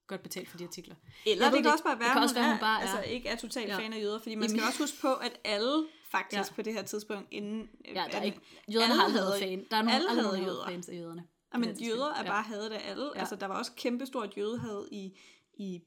Godt 0.06 0.22
betalt 0.22 0.48
for 0.48 0.58
de 0.58 0.64
artikler. 0.64 0.94
Eller 1.26 1.44
Jeg 1.44 1.52
det 1.52 1.56
ved 1.58 1.62
kan 1.64 1.72
også 1.72 1.84
bare 1.84 1.94
det 1.94 2.00
være, 2.00 2.08
kan 2.12 2.18
at 2.18 2.22
også 2.22 2.34
hun, 2.34 2.40
være, 2.42 2.48
er, 2.50 2.54
hun 2.54 2.60
bare 2.60 2.82
er- 2.82 2.86
altså, 2.88 3.02
ikke 3.10 3.28
er 3.28 3.36
totalt 3.36 3.68
Ja. 3.68 3.78
fan 3.78 3.92
af 3.92 4.00
jøder, 4.00 4.18
fordi 4.18 4.34
man 4.34 4.42
Jamen- 4.42 4.58
skal 4.58 4.66
også 4.68 4.82
huske 4.82 4.96
på, 5.00 5.14
at 5.14 5.40
alle 5.44 5.86
faktisk 6.10 6.50
Ja. 6.50 6.54
på 6.54 6.62
det 6.62 6.72
her 6.72 6.82
tidspunkt 6.82 7.28
inden... 7.30 7.60
øh, 7.60 7.94
Ja, 7.94 8.04
der 8.12 8.18
er 8.18 8.22
ikke, 8.22 8.40
jøderne 8.68 8.84
alle 8.84 8.94
har 8.96 9.04
aldrig 9.04 9.20
havde- 9.22 9.30
været 9.30 9.40
fan. 9.58 9.66
Der 9.70 9.76
er 9.76 9.82
nogen, 9.82 9.94
alle 9.96 10.08
aldrig 10.10 10.26
havde 10.26 10.42
jøder. 10.44 10.66
fans 10.66 10.88
af 10.88 10.94
jøderne. 10.94 11.24
Ja, 11.54 11.58
men 11.58 11.68
på 11.68 11.74
det 11.78 11.88
jøder 11.88 12.14
er 12.14 12.24
bare 12.24 12.42
hadet 12.42 12.70
af 12.70 12.90
alle. 12.90 13.04
Ja. 13.04 13.10
Ja. 13.14 13.20
Altså, 13.20 13.36
der 13.36 13.46
var 13.46 13.58
også 13.58 13.72
kæmpestort 13.76 14.36
jødehad 14.36 14.88
i, 14.92 15.18
i, 15.54 15.80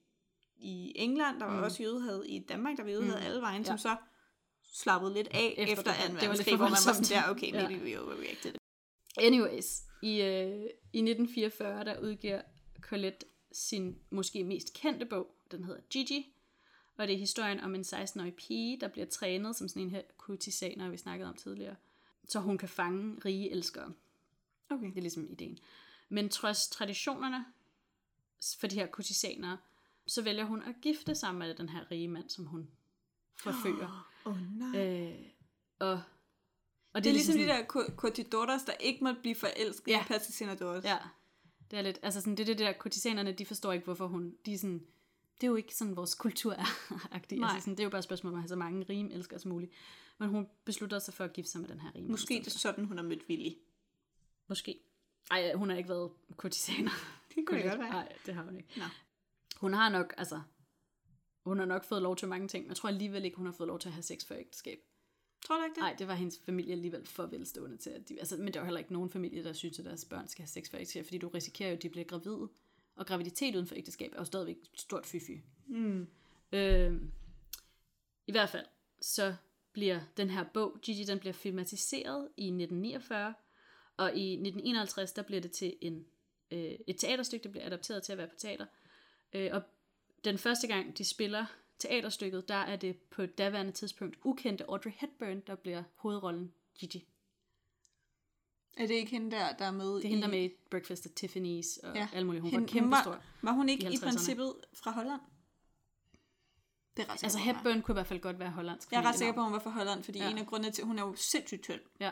i 0.63 0.93
England, 0.95 1.39
der 1.39 1.45
var 1.45 1.57
Mm. 1.57 1.63
også 1.63 1.83
jødehad 1.83 2.23
i 2.23 2.39
Danmark, 2.39 2.77
der 2.77 2.83
var 2.83 2.89
jødehad 2.91 3.19
Mm. 3.19 3.25
alle 3.25 3.41
vejen, 3.41 3.61
Ja. 3.61 3.67
som 3.67 3.77
så 3.77 3.95
slappede 4.73 5.13
lidt 5.13 5.27
af 5.27 5.53
Efter 5.57 5.73
efter, 5.73 5.83
det. 5.83 5.91
efter 5.91 5.93
2. 5.93 5.97
Det 5.97 6.11
var 6.13 6.13
lidt 6.13 6.21
verdenskrig, 6.21 6.55
hvor 6.55 6.65
man 6.65 6.71
var 6.71 6.93
sådan 6.93 7.23
der, 7.23 7.29
okay, 7.29 7.53
Ja. 7.53 7.69
maybe 7.69 7.83
we 7.85 8.01
overreacted. 8.03 8.53
Anyways, 9.17 9.81
i, 10.03 10.21
øh, 10.21 10.63
i 10.93 11.01
1944, 11.01 11.83
der 11.85 11.99
udgiver 11.99 12.41
Colette 12.81 13.25
sin 13.51 13.99
måske 14.09 14.43
mest 14.43 14.73
kendte 14.73 15.05
bog. 15.05 15.27
Den 15.51 15.63
hedder 15.63 15.81
Gigi. 15.89 16.33
Og 16.97 17.07
det 17.07 17.13
er 17.13 17.19
historien 17.19 17.59
om 17.59 17.75
en 17.75 17.81
16-årig 17.83 18.33
pige, 18.35 18.79
der 18.79 18.87
bliver 18.87 19.05
trænet 19.07 19.55
som 19.55 19.67
sådan 19.67 19.81
en 19.81 19.89
her 19.89 20.01
kurtisaner, 20.17 20.89
vi 20.89 20.97
snakkede 20.97 21.29
om 21.29 21.35
tidligere. 21.35 21.75
Så 22.27 22.39
hun 22.39 22.57
kan 22.57 22.69
fange 22.69 23.21
rige 23.25 23.51
elskere. 23.51 23.93
Okay. 24.69 24.85
Det 24.89 24.97
er 24.97 25.01
ligesom 25.01 25.31
ideen. 25.31 25.59
Men 26.09 26.29
trods 26.29 26.67
traditionerne 26.69 27.45
for 28.59 28.67
de 28.67 28.75
her 28.75 28.87
kurtisanere, 28.87 29.57
så 30.07 30.21
vælger 30.21 30.43
hun 30.45 30.63
at 30.63 30.75
gifte 30.81 31.15
sig 31.15 31.35
med 31.35 31.55
den 31.55 31.69
her 31.69 31.91
rige 31.91 32.07
mand, 32.07 32.29
som 32.29 32.45
hun 32.45 32.67
forfører. 33.39 34.09
Åh, 34.25 34.33
oh, 34.33 34.57
nej. 34.57 35.09
Øh, 35.11 35.19
og, 35.79 35.91
og 35.91 36.01
det, 36.95 37.03
det 37.03 37.09
er 37.09 37.13
ligesom 37.13 37.35
de 37.35 37.45
sådan- 37.45 37.65
der 37.65 37.73
co- 37.73 37.95
cortidores, 37.95 38.63
der 38.63 38.73
ikke 38.73 39.03
måtte 39.03 39.21
blive 39.21 39.35
forelsket 39.35 39.91
Ja. 39.91 40.01
i 40.01 40.07
Patsicinadores. 40.07 40.85
Ja, 40.85 40.97
det 41.71 41.79
er 41.79 41.83
lidt, 41.83 41.99
altså 42.03 42.19
sådan, 42.21 42.35
det 42.37 42.39
er 42.43 42.45
det 42.45 42.59
der, 42.59 42.73
kurtisanerne, 42.73 43.31
de 43.31 43.45
forstår 43.45 43.71
ikke, 43.73 43.85
hvorfor 43.85 44.07
hun, 44.07 44.35
de 44.45 44.53
er 44.53 44.57
sådan, 44.57 44.85
det 45.41 45.43
er 45.43 45.47
jo 45.51 45.55
ikke 45.55 45.75
sådan, 45.75 45.95
vores 45.95 46.15
kultur 46.15 46.53
er, 46.53 46.65
agtig. 47.15 47.39
Nej. 47.39 47.49
Altså 47.49 47.61
sådan, 47.63 47.73
det 47.73 47.79
er 47.79 47.83
jo 47.83 47.89
bare 47.89 47.99
et 47.99 48.03
spørgsmål 48.03 48.33
om 48.33 48.37
at 48.37 48.41
have 48.41 48.47
så 48.49 48.55
mange 48.55 48.85
rige 48.89 49.13
elskere 49.13 49.39
som 49.39 49.51
muligt. 49.51 49.71
Men 50.17 50.29
hun 50.29 50.47
beslutter 50.65 50.99
sig 50.99 51.13
for 51.13 51.23
at 51.23 51.33
gifte 51.33 51.51
sig 51.51 51.61
med 51.61 51.69
den 51.69 51.79
her 51.79 51.91
i 51.95 52.01
Måske 52.01 52.33
det 52.33 52.47
er 52.47 52.51
sådan, 52.51 52.85
hun 52.85 52.97
har 52.97 53.03
mødt 53.03 53.23
Willy. 53.29 53.51
Måske. 54.47 54.79
Ej, 55.31 55.53
hun 55.53 55.69
har 55.69 55.77
ikke 55.77 55.89
været 55.89 56.11
kurtisaner. 56.37 56.91
Det 57.35 57.47
kunne 57.47 57.57
det 57.61 57.69
godt 57.69 57.79
være. 57.79 57.89
Nej, 57.89 58.13
det 58.25 58.33
har 58.35 58.43
hun 58.43 58.57
ikke. 58.57 58.69
Nå. 58.77 58.83
Hun 59.63 59.73
har 59.73 59.89
nok, 59.89 60.13
altså, 60.17 60.41
hun 61.45 61.59
har 61.59 61.65
nok 61.65 61.83
fået 61.83 62.01
lov 62.01 62.15
til 62.15 62.27
mange 62.27 62.47
ting, 62.47 62.63
men 62.63 62.69
jeg 62.69 62.77
tror 62.77 62.89
alligevel 62.89 63.25
ikke, 63.25 63.37
hun 63.37 63.45
har 63.45 63.53
fået 63.53 63.67
lov 63.67 63.79
til 63.79 63.89
at 63.89 63.93
have 63.93 64.03
sex 64.03 64.25
før 64.25 64.35
ægteskab. 64.35 64.79
Tror 65.45 65.57
du 65.57 65.63
ikke 65.63 65.75
det? 65.75 65.81
Nej, 65.81 65.95
det 65.99 66.07
var 66.07 66.13
hendes 66.13 66.39
familie 66.45 66.71
alligevel 66.71 67.05
for 67.05 67.25
velstående 67.25 67.77
til. 67.77 67.89
At 67.89 68.09
de, 68.09 68.19
altså, 68.19 68.37
men 68.37 68.47
der 68.47 68.59
er 68.59 68.63
jo 68.63 68.65
heller 68.65 68.79
ikke 68.79 68.93
nogen 68.93 69.09
familie, 69.09 69.43
der 69.43 69.53
synes, 69.53 69.79
at 69.79 69.85
deres 69.85 70.05
børn 70.05 70.27
skal 70.27 70.41
have 70.41 70.47
sex 70.47 70.69
før 70.71 70.77
ægteskab, 70.77 71.05
fordi 71.05 71.17
du 71.17 71.27
risikerer 71.27 71.69
jo, 71.69 71.75
at 71.75 71.83
de 71.83 71.89
bliver 71.89 72.05
gravide. 72.05 72.49
Og 72.95 73.05
graviditet 73.05 73.55
uden 73.55 73.67
for 73.67 73.75
ægteskab 73.75 74.13
er 74.13 74.17
jo 74.17 74.25
stadigvæk 74.25 74.57
et 74.57 74.81
stort 74.81 75.05
fy-fy. 75.05 75.41
Mm. 75.67 76.07
Øh, 76.51 77.01
I 78.27 78.31
hvert 78.31 78.49
fald, 78.49 78.65
så 79.01 79.35
bliver 79.73 79.99
den 80.17 80.29
her 80.29 80.45
bog, 80.53 80.77
Gigi, 80.81 81.03
den 81.03 81.19
bliver 81.19 81.33
filmatiseret 81.33 82.29
i 82.37 82.45
1949, 82.45 83.33
og 83.97 84.15
i 84.15 84.33
1951, 84.33 85.13
der 85.13 85.21
bliver 85.21 85.41
det 85.41 85.51
til 85.51 85.77
en, 85.81 86.05
øh, 86.51 86.75
et 86.87 86.97
teaterstykke, 86.97 87.43
der 87.43 87.49
bliver 87.49 87.65
adapteret 87.65 88.03
til 88.03 88.11
at 88.11 88.17
være 88.17 88.27
på 88.27 88.35
teater. 88.37 88.65
Øh, 89.33 89.49
og 89.53 89.61
den 90.23 90.37
første 90.37 90.67
gang, 90.67 90.97
de 90.97 91.03
spiller 91.05 91.45
teaterstykket, 91.79 92.47
der 92.47 92.55
er 92.55 92.75
det 92.75 92.97
på 92.97 93.25
daværende 93.25 93.71
tidspunkt 93.71 94.17
ukendte 94.23 94.69
Audrey 94.69 94.91
Hepburn, 94.97 95.39
der 95.47 95.55
bliver 95.55 95.83
hovedrollen 95.95 96.53
Gigi. 96.79 97.05
Er 98.77 98.87
det 98.87 98.93
ikke 98.93 99.11
hende 99.11 99.31
der, 99.31 99.53
der 99.55 99.65
er 99.65 99.71
med 99.71 99.95
Det 99.95 100.05
er 100.05 100.09
hende, 100.09 100.21
der 100.21 100.27
er 100.27 100.31
med 100.31 100.43
i 100.43 100.49
Breakfast 100.71 101.05
at 101.05 101.11
Tiffany's 101.23 101.87
og 101.89 101.95
Ja. 101.95 102.07
alt 102.13 102.25
muligt. 102.25 102.41
Hun 102.41 102.51
Hende- 102.51 102.53
var 102.53 102.59
hun 102.59 102.67
kæmpestor. 102.67 103.11
var- 103.11 103.23
Var 103.41 103.51
hun 103.51 103.69
ikke 103.69 103.83
i 103.83 103.87
i, 103.87 103.89
50'erne. 103.95 104.03
princippet 104.03 104.53
fra 104.73 104.91
Holland? 104.91 105.21
Det 106.97 107.03
er 107.05 107.13
ret 107.13 107.23
Altså. 107.23 107.37
Hepburn 107.39 107.81
kunne 107.81 107.93
i 107.93 107.95
hvert 107.95 108.07
fald 108.07 108.19
godt 108.19 108.39
være 108.39 108.49
hollandsk. 108.51 108.91
Jeg 108.91 108.97
er 109.03 109.07
ret 109.07 109.15
sikker 109.15 109.33
på, 109.33 109.39
at 109.39 109.45
hun 109.45 109.53
var 109.53 109.59
fra 109.59 109.69
Holland, 109.69 110.03
fordi 110.03 110.19
ja. 110.19 110.29
en 110.31 110.37
af 110.37 110.45
grundene 110.47 110.71
til, 110.73 110.83
hun 110.83 110.99
er 110.99 111.03
jo 111.03 111.15
sindssygt 111.15 111.63
tynd. 111.63 111.81
Ja, 111.99 112.11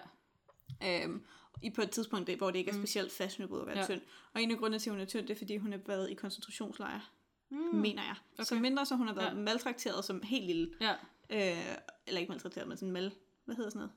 Øhm, 0.84 1.26
i 1.62 1.70
på 1.70 1.82
et 1.82 1.91
tidspunkt, 1.91 2.28
det- 2.28 2.38
hvor 2.38 2.52
det 2.52 2.60
ikke 2.60 2.72
er 2.72 2.76
specielt 2.76 3.12
fashionable 3.12 3.62
at 3.62 3.68
være 3.68 3.78
Ja. 3.80 3.86
tynd. 3.86 4.02
Og 4.34 4.41
en 4.41 4.52
af 4.52 4.58
grundene 4.58 4.80
til, 4.80 4.89
at 4.89 4.93
hun 4.93 5.02
er 5.02 5.06
tynd, 5.06 5.28
det 5.28 5.34
er, 5.34 5.38
fordi 5.38 5.58
hun 5.58 5.72
har 5.72 5.80
været 5.86 6.10
i 6.12 6.14
koncentrationslejre, 6.14 7.02
mm. 7.49 7.58
mener 7.58 8.04
jeg. 8.04 8.16
Okay. 8.34 8.43
Så 8.43 8.56
mindre, 8.56 8.86
så 8.86 8.95
hun 8.95 9.08
har 9.08 9.14
været 9.16 9.28
Ja. 9.30 9.34
maltrakteret 9.34 10.06
som 10.06 10.22
helt 10.24 10.45
lille. 10.45 10.72
ja. 10.82 10.91
Øh, 11.30 11.76
eller 12.08 12.20
ikke 12.20 12.30
maltrakteret, 12.32 12.68
men 12.68 12.78
sådan 12.78 12.91
mal... 12.91 13.12
Hvad 13.45 13.56
hedder 13.56 13.70
sådan 13.70 13.80
noget? 13.80 13.91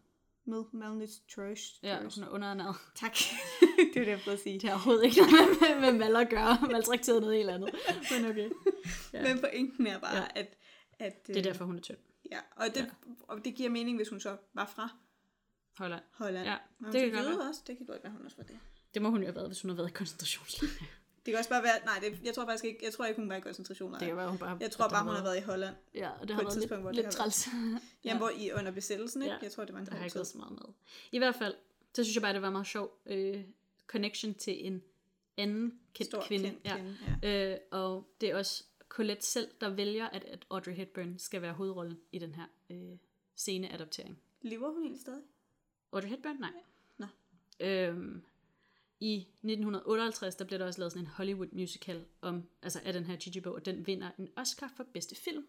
Mal, 0.46 0.80
malnutrition. 0.80 1.78
ja 1.82 1.98
hun 2.00 2.22
er 2.24 2.28
underernæret. 2.28 2.76
Tak. 2.94 3.12
det 3.94 4.00
er 4.00 4.04
det, 4.04 4.06
jeg 4.06 4.20
prøvede 4.20 4.38
at 4.38 4.42
sige. 4.42 4.54
Det 4.60 4.62
har 4.68 4.70
overhovedet 4.76 5.04
ikke 5.04 5.20
noget 5.20 5.80
med, 5.82 5.92
med 5.92 5.98
mal 5.98 6.16
at 6.16 6.30
gøre. 6.30 6.58
Maltrakteret 6.70 7.20
noget 7.20 7.36
helt 7.36 7.50
andet. 7.50 7.70
Men 8.12 8.30
okay. 8.30 8.50
Ja. 9.12 9.22
Men 9.34 9.40
pointen 9.40 9.86
er 9.86 9.98
bare, 9.98 10.16
Ja. 10.16 10.26
at... 10.34 10.56
at 10.98 11.26
Det 11.26 11.36
er 11.36 11.42
derfor, 11.42 11.64
hun 11.64 11.76
er 11.76 11.80
tynd. 11.80 11.98
Ja, 12.32 12.38
og 12.56 12.66
det, 12.74 12.76
ja. 12.80 12.86
og 13.28 13.44
det 13.44 13.54
giver 13.54 13.70
mening, 13.70 13.96
hvis 13.98 14.08
hun 14.08 14.20
så 14.20 14.36
var 14.54 14.66
fra 14.66 14.96
Holland. 15.76 16.02
Holland. 16.10 16.46
Ja, 16.46 16.56
det 16.80 16.84
hun 16.84 16.92
kan 16.92 17.24
godt 17.24 17.38
være. 17.38 17.48
også. 17.48 17.60
Det 17.66 17.76
kan 17.76 17.86
godt 17.86 18.04
være, 18.04 18.12
hun 18.12 18.24
også 18.24 18.36
var 18.36 18.44
det. 18.44 18.58
Det 18.94 19.02
må 19.02 19.10
hun 19.10 19.20
jo 19.20 19.26
have 19.26 19.34
været, 19.34 19.48
hvis 19.48 19.62
hun 19.62 19.68
har 19.68 19.76
været 19.76 19.88
i 19.88 19.92
koncentrationslejr. 19.92 20.70
Det 21.26 21.32
kan 21.32 21.38
også 21.38 21.50
bare 21.50 21.62
være... 21.62 21.84
Nej, 21.84 21.98
det, 22.02 22.20
jeg 22.24 22.34
tror 22.34 22.44
faktisk 22.46 22.64
ikke... 22.64 22.80
Jeg 22.84 22.92
tror 22.92 23.04
ikke, 23.04 23.20
hun 23.20 23.28
var 23.28 23.36
i 23.36 23.40
koncentrationslejr. 23.40 23.98
Det 23.98 24.08
kan 24.08 24.16
være, 24.16 24.28
hun 24.28 24.38
bare... 24.38 24.56
Jeg 24.60 24.70
tror 24.70 24.88
bare, 24.88 25.04
hun 25.04 25.14
har 25.14 25.22
været 25.22 25.36
i 25.38 25.40
Holland. 25.40 25.76
Ja, 25.94 26.10
og 26.10 26.28
det 26.28 26.34
har 26.36 26.42
et 26.42 26.46
været 26.46 26.54
tidspunkt, 26.58 26.82
hvor 26.82 26.90
lidt, 26.92 26.96
det 26.96 27.04
lidt 27.04 27.16
træls. 27.16 27.46
Jamen, 27.52 27.80
Ja. 28.04 28.16
hvor 28.16 28.30
i 28.30 28.52
under 28.52 28.70
besættelsen, 28.72 29.22
ikke? 29.22 29.32
Ja. 29.34 29.38
Jeg 29.42 29.52
tror, 29.52 29.64
det 29.64 29.74
var 29.74 29.80
en 29.80 29.86
Der 29.86 29.94
har 29.94 30.04
ikke 30.04 30.14
været 30.14 30.26
så 30.26 30.38
meget 30.38 30.52
med. 30.52 30.74
I 31.12 31.18
hvert 31.18 31.34
fald, 31.34 31.54
så 31.94 32.04
synes 32.04 32.14
jeg 32.14 32.22
bare, 32.22 32.32
det 32.34 32.42
var 32.42 32.50
meget 32.50 32.66
sjov 32.66 33.00
øh, 33.06 33.44
connection 33.86 34.34
til 34.34 34.66
en 34.66 34.82
anden 35.36 35.80
kendt 35.94 36.10
Stor 36.10 36.22
kvinde. 36.26 36.44
kendt 36.50 36.60
ja. 36.64 36.76
kvinde, 36.76 36.96
ja. 37.22 37.52
Øh, 37.52 37.58
og 37.70 38.14
det 38.20 38.30
er 38.30 38.36
også 38.36 38.64
Colette 38.88 39.26
selv, 39.26 39.48
der 39.60 39.68
vælger, 39.68 40.06
at, 40.08 40.24
at 40.24 40.44
Audrey 40.50 40.72
Hepburn 40.74 41.18
skal 41.18 41.42
være 41.42 41.52
hovedrollen 41.52 41.98
i 42.12 42.18
den 42.18 42.34
her 42.34 42.44
øh, 42.70 42.98
sceneadaptering. 43.36 44.18
Lever 44.42 44.68
hun 44.72 44.82
egentlig 44.82 45.00
stadig? 45.00 45.22
Audrey 45.94 46.08
Hepburn? 46.08 46.36
Nej. 46.40 46.52
Nå. 46.98 47.06
Øhm, 47.60 48.22
I 49.00 49.16
1958, 49.16 50.36
der 50.36 50.44
blev 50.44 50.58
der 50.58 50.66
også 50.66 50.80
lavet 50.80 50.92
sådan 50.92 51.06
en 51.06 51.10
Hollywood 51.10 51.48
musical 51.52 52.04
om, 52.20 52.48
altså 52.62 52.80
af 52.84 52.92
den 52.92 53.04
her 53.04 53.16
Gigi-bog, 53.16 53.54
og 53.54 53.64
den 53.64 53.86
vinder 53.86 54.10
en 54.18 54.28
Oscar 54.36 54.72
for 54.76 54.84
bedste 54.92 55.14
film. 55.14 55.46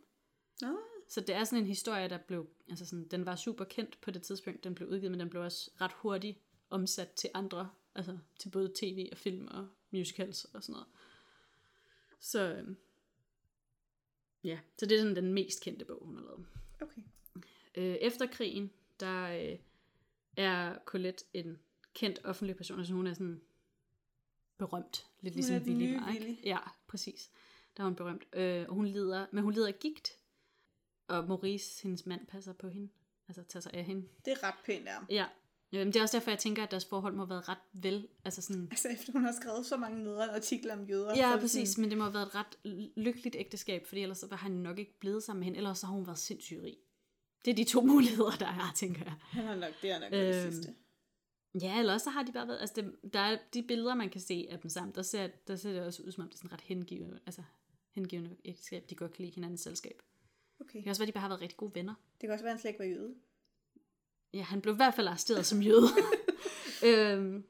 Nå, 0.61 0.77
Så 1.07 1.21
det 1.21 1.35
er 1.35 1.43
sådan 1.43 1.59
en 1.59 1.67
historie, 1.67 2.09
der 2.09 2.17
blev, 2.17 2.47
altså 2.69 2.85
sådan, 2.85 3.07
den 3.07 3.25
var 3.25 3.35
super 3.35 3.65
kendt 3.65 4.01
på 4.01 4.11
det 4.11 4.21
tidspunkt, 4.21 4.63
den 4.63 4.75
blev 4.75 4.89
udgivet, 4.89 5.11
men 5.11 5.19
den 5.19 5.29
blev 5.29 5.41
også 5.41 5.71
ret 5.81 5.91
hurtigt 5.93 6.39
omsat 6.69 7.11
til 7.11 7.29
andre, 7.33 7.69
altså 7.95 8.17
til 8.39 8.49
både 8.49 8.71
tv 8.75 9.09
og 9.11 9.17
film 9.17 9.47
og 9.47 9.67
musicals 9.91 10.45
og 10.45 10.63
sådan 10.63 10.73
noget. 10.73 10.87
Så, 12.19 12.53
øhm, 12.53 12.77
ja, 14.43 14.59
så 14.77 14.85
det 14.85 14.95
er 14.95 15.01
sådan 15.01 15.15
den 15.15 15.33
mest 15.33 15.63
kendte 15.63 15.85
bog, 15.85 16.05
hun 16.05 16.15
har 16.15 16.23
lavet. 16.23 16.45
okay. 16.81 17.01
Øh, 17.75 17.95
efter 17.95 18.27
krigen, 18.27 18.71
der 18.99 19.51
øh, 19.51 19.59
er 20.37 20.77
Colette 20.85 21.25
en 21.33 21.59
kendt 21.93 22.19
offentlig 22.23 22.57
person, 22.57 22.77
altså 22.77 22.93
hun 22.93 23.07
er 23.07 23.13
sådan 23.13 23.41
berømt, 24.57 25.05
lidt 25.21 25.33
Hun 25.33 25.37
ligesom 25.37 25.63
Willy 25.63 25.95
var, 25.95 26.13
ikke? 26.13 26.41
Ja, 26.43 26.57
præcis. 26.87 27.29
Der 27.77 27.83
er 27.83 27.87
hun 27.87 27.95
berømt. 27.95 28.23
Øh, 28.33 28.65
og 28.69 28.75
hun 28.75 28.87
lider, 28.87 29.25
men 29.31 29.43
hun 29.43 29.53
lider 29.53 29.67
af 29.67 29.79
gigt, 29.79 30.09
og 31.07 31.27
Maurice, 31.27 31.83
hendes 31.83 32.05
mand, 32.05 32.27
passer 32.27 32.53
på 32.53 32.67
hende, 32.67 32.89
altså 33.27 33.43
tager 33.43 33.61
sig 33.61 33.73
af 33.73 33.83
hende. 33.83 34.07
Det 34.25 34.33
er 34.33 34.43
ret 34.43 34.55
pænt 34.65 34.89
ham. 34.89 35.05
Ja, 35.09 35.25
Øhm, 35.73 35.91
det 35.91 35.99
er 35.99 36.03
også 36.03 36.17
derfor, 36.17 36.31
jeg 36.31 36.39
tænker, 36.39 36.63
at 36.63 36.71
deres 36.71 36.85
forhold 36.85 37.13
må 37.13 37.21
have 37.23 37.29
været 37.29 37.49
ret 37.49 37.57
vel, 37.73 38.07
altså 38.25 38.41
sådan, 38.41 38.67
Altså 38.71 38.89
efter 38.89 39.11
hun 39.11 39.23
har 39.23 39.31
skrevet 39.41 39.65
så 39.65 39.77
mange 39.77 40.03
nedre 40.03 40.35
artikler 40.35 40.73
om 40.73 40.85
jøder. 40.85 41.09
er 41.09 41.15
Ja, 41.15 41.37
præcis, 41.39 41.69
Sådan, 41.69 41.81
men 41.81 41.89
det 41.89 41.97
må 41.97 42.03
have 42.03 42.13
været 42.13 42.25
et 42.27 42.35
ret 42.35 42.57
lykkeligt 42.95 43.35
ægteskab, 43.39 43.87
fordi 43.87 44.01
ellers 44.01 44.17
så 44.17 44.27
var 44.27 44.37
han 44.37 44.51
nok 44.51 44.79
ikke 44.79 44.99
blevet 44.99 45.23
sammen 45.23 45.39
med 45.39 45.45
hende, 45.45 45.57
ellers 45.57 45.77
så 45.79 45.85
har 45.85 45.93
hun 45.93 46.07
været 46.07 46.19
sindssygt 46.19 46.61
rig. 46.63 46.77
Det 47.45 47.51
er 47.51 47.55
de 47.55 47.63
to 47.63 47.81
muligheder, 47.93 48.31
der 48.31 48.47
er, 48.47 48.71
tænker 48.75 49.03
jeg. 49.03 49.13
han 49.21 49.45
har 49.45 49.55
nok, 49.55 49.73
det 49.81 49.91
er 49.91 49.99
nok 49.99 50.13
øhm, 50.13 50.21
det 50.21 50.53
sidste. 50.53 50.75
Ja, 51.61 51.79
eller 51.79 51.93
også 51.93 52.03
så 52.03 52.09
har 52.09 52.23
de 52.23 52.31
bare 52.31 52.47
været, 52.47 52.59
altså 52.59 52.81
det, 52.81 53.13
der 53.13 53.19
er 53.19 53.37
de 53.53 53.63
billeder, 53.63 53.95
man 53.95 54.09
kan 54.09 54.21
se 54.21 54.47
af 54.49 54.59
dem 54.59 54.69
sammen, 54.69 54.95
der 54.95 55.01
ser, 55.01 55.27
der 55.47 55.55
ser 55.55 55.71
det 55.71 55.81
også 55.81 56.03
ud, 56.03 56.11
som 56.11 56.23
om 56.23 56.29
det 56.29 56.35
er 56.35 56.37
sådan 56.37 56.53
ret 56.53 56.61
hengivende, 56.61 57.19
altså 57.25 57.41
hengivende 57.91 58.35
ægteskab, 58.45 58.89
de 58.89 58.95
godt 58.95 59.13
kan 59.13 59.25
lide 59.25 59.35
hinandens 59.35 59.61
selskab. 59.61 60.01
Okay. 60.61 60.73
Det 60.73 60.83
kan 60.83 60.89
også 60.89 61.01
være, 61.01 61.07
de 61.07 61.11
bare 61.11 61.21
har 61.21 61.29
været 61.29 61.41
rigtig 61.41 61.57
gode 61.57 61.75
venner. 61.75 61.93
Det 62.21 62.27
kan 62.27 62.31
også 62.31 62.43
være, 62.43 62.51
at 62.51 62.55
han 62.55 62.61
slet 62.61 62.69
ikke 62.69 62.79
var 62.79 62.85
jøde. 62.85 63.15
Ja, 64.33 64.41
han 64.41 64.61
blev 64.61 64.73
i 64.73 64.75
hvert 64.75 64.93
fald 64.93 65.07
arresteret 65.07 65.45
som 65.45 65.61
jøde. 65.61 65.87
øhm, 66.87 67.43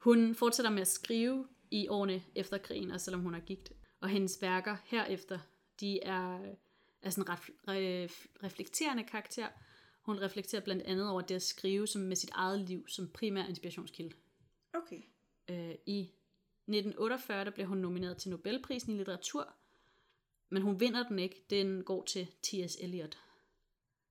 hun 0.00 0.34
fortsætter 0.34 0.70
med 0.70 0.80
at 0.80 0.88
skrive 0.88 1.46
i 1.70 1.88
årene 1.88 2.22
efter 2.34 2.58
krigen, 2.58 2.90
også 2.90 3.04
selvom 3.04 3.20
hun 3.20 3.34
er 3.34 3.40
gigt. 3.40 3.72
Og 4.00 4.08
hendes 4.08 4.42
værker 4.42 4.76
herefter, 4.84 5.38
de 5.80 6.02
er, 6.02 6.38
er 7.02 7.10
sådan 7.10 7.28
ret 7.28 7.40
re, 7.68 8.08
reflekterende 8.44 9.04
karakter. 9.04 9.48
Hun 10.02 10.20
reflekterer 10.20 10.62
blandt 10.62 10.82
andet 10.82 11.10
over 11.10 11.20
det 11.20 11.34
at 11.34 11.42
skrive 11.42 11.86
som 11.86 12.02
med 12.02 12.16
sit 12.16 12.30
eget 12.30 12.60
liv 12.60 12.88
som 12.88 13.08
primær 13.08 13.44
inspirationskilde. 13.44 14.16
Okay. 14.72 15.02
Øh, 15.48 15.74
I 15.86 16.00
1948 16.00 17.44
der 17.44 17.50
blev 17.50 17.66
hun 17.66 17.78
nomineret 17.78 18.16
til 18.16 18.30
Nobelprisen 18.30 18.94
i 18.94 18.96
litteratur, 18.96 19.54
men 20.48 20.62
hun 20.62 20.80
vinder 20.80 21.08
den 21.08 21.18
ikke. 21.18 21.44
Den 21.50 21.84
går 21.84 22.04
til 22.04 22.26
T.S. 22.42 22.76
Eliot. 22.80 23.18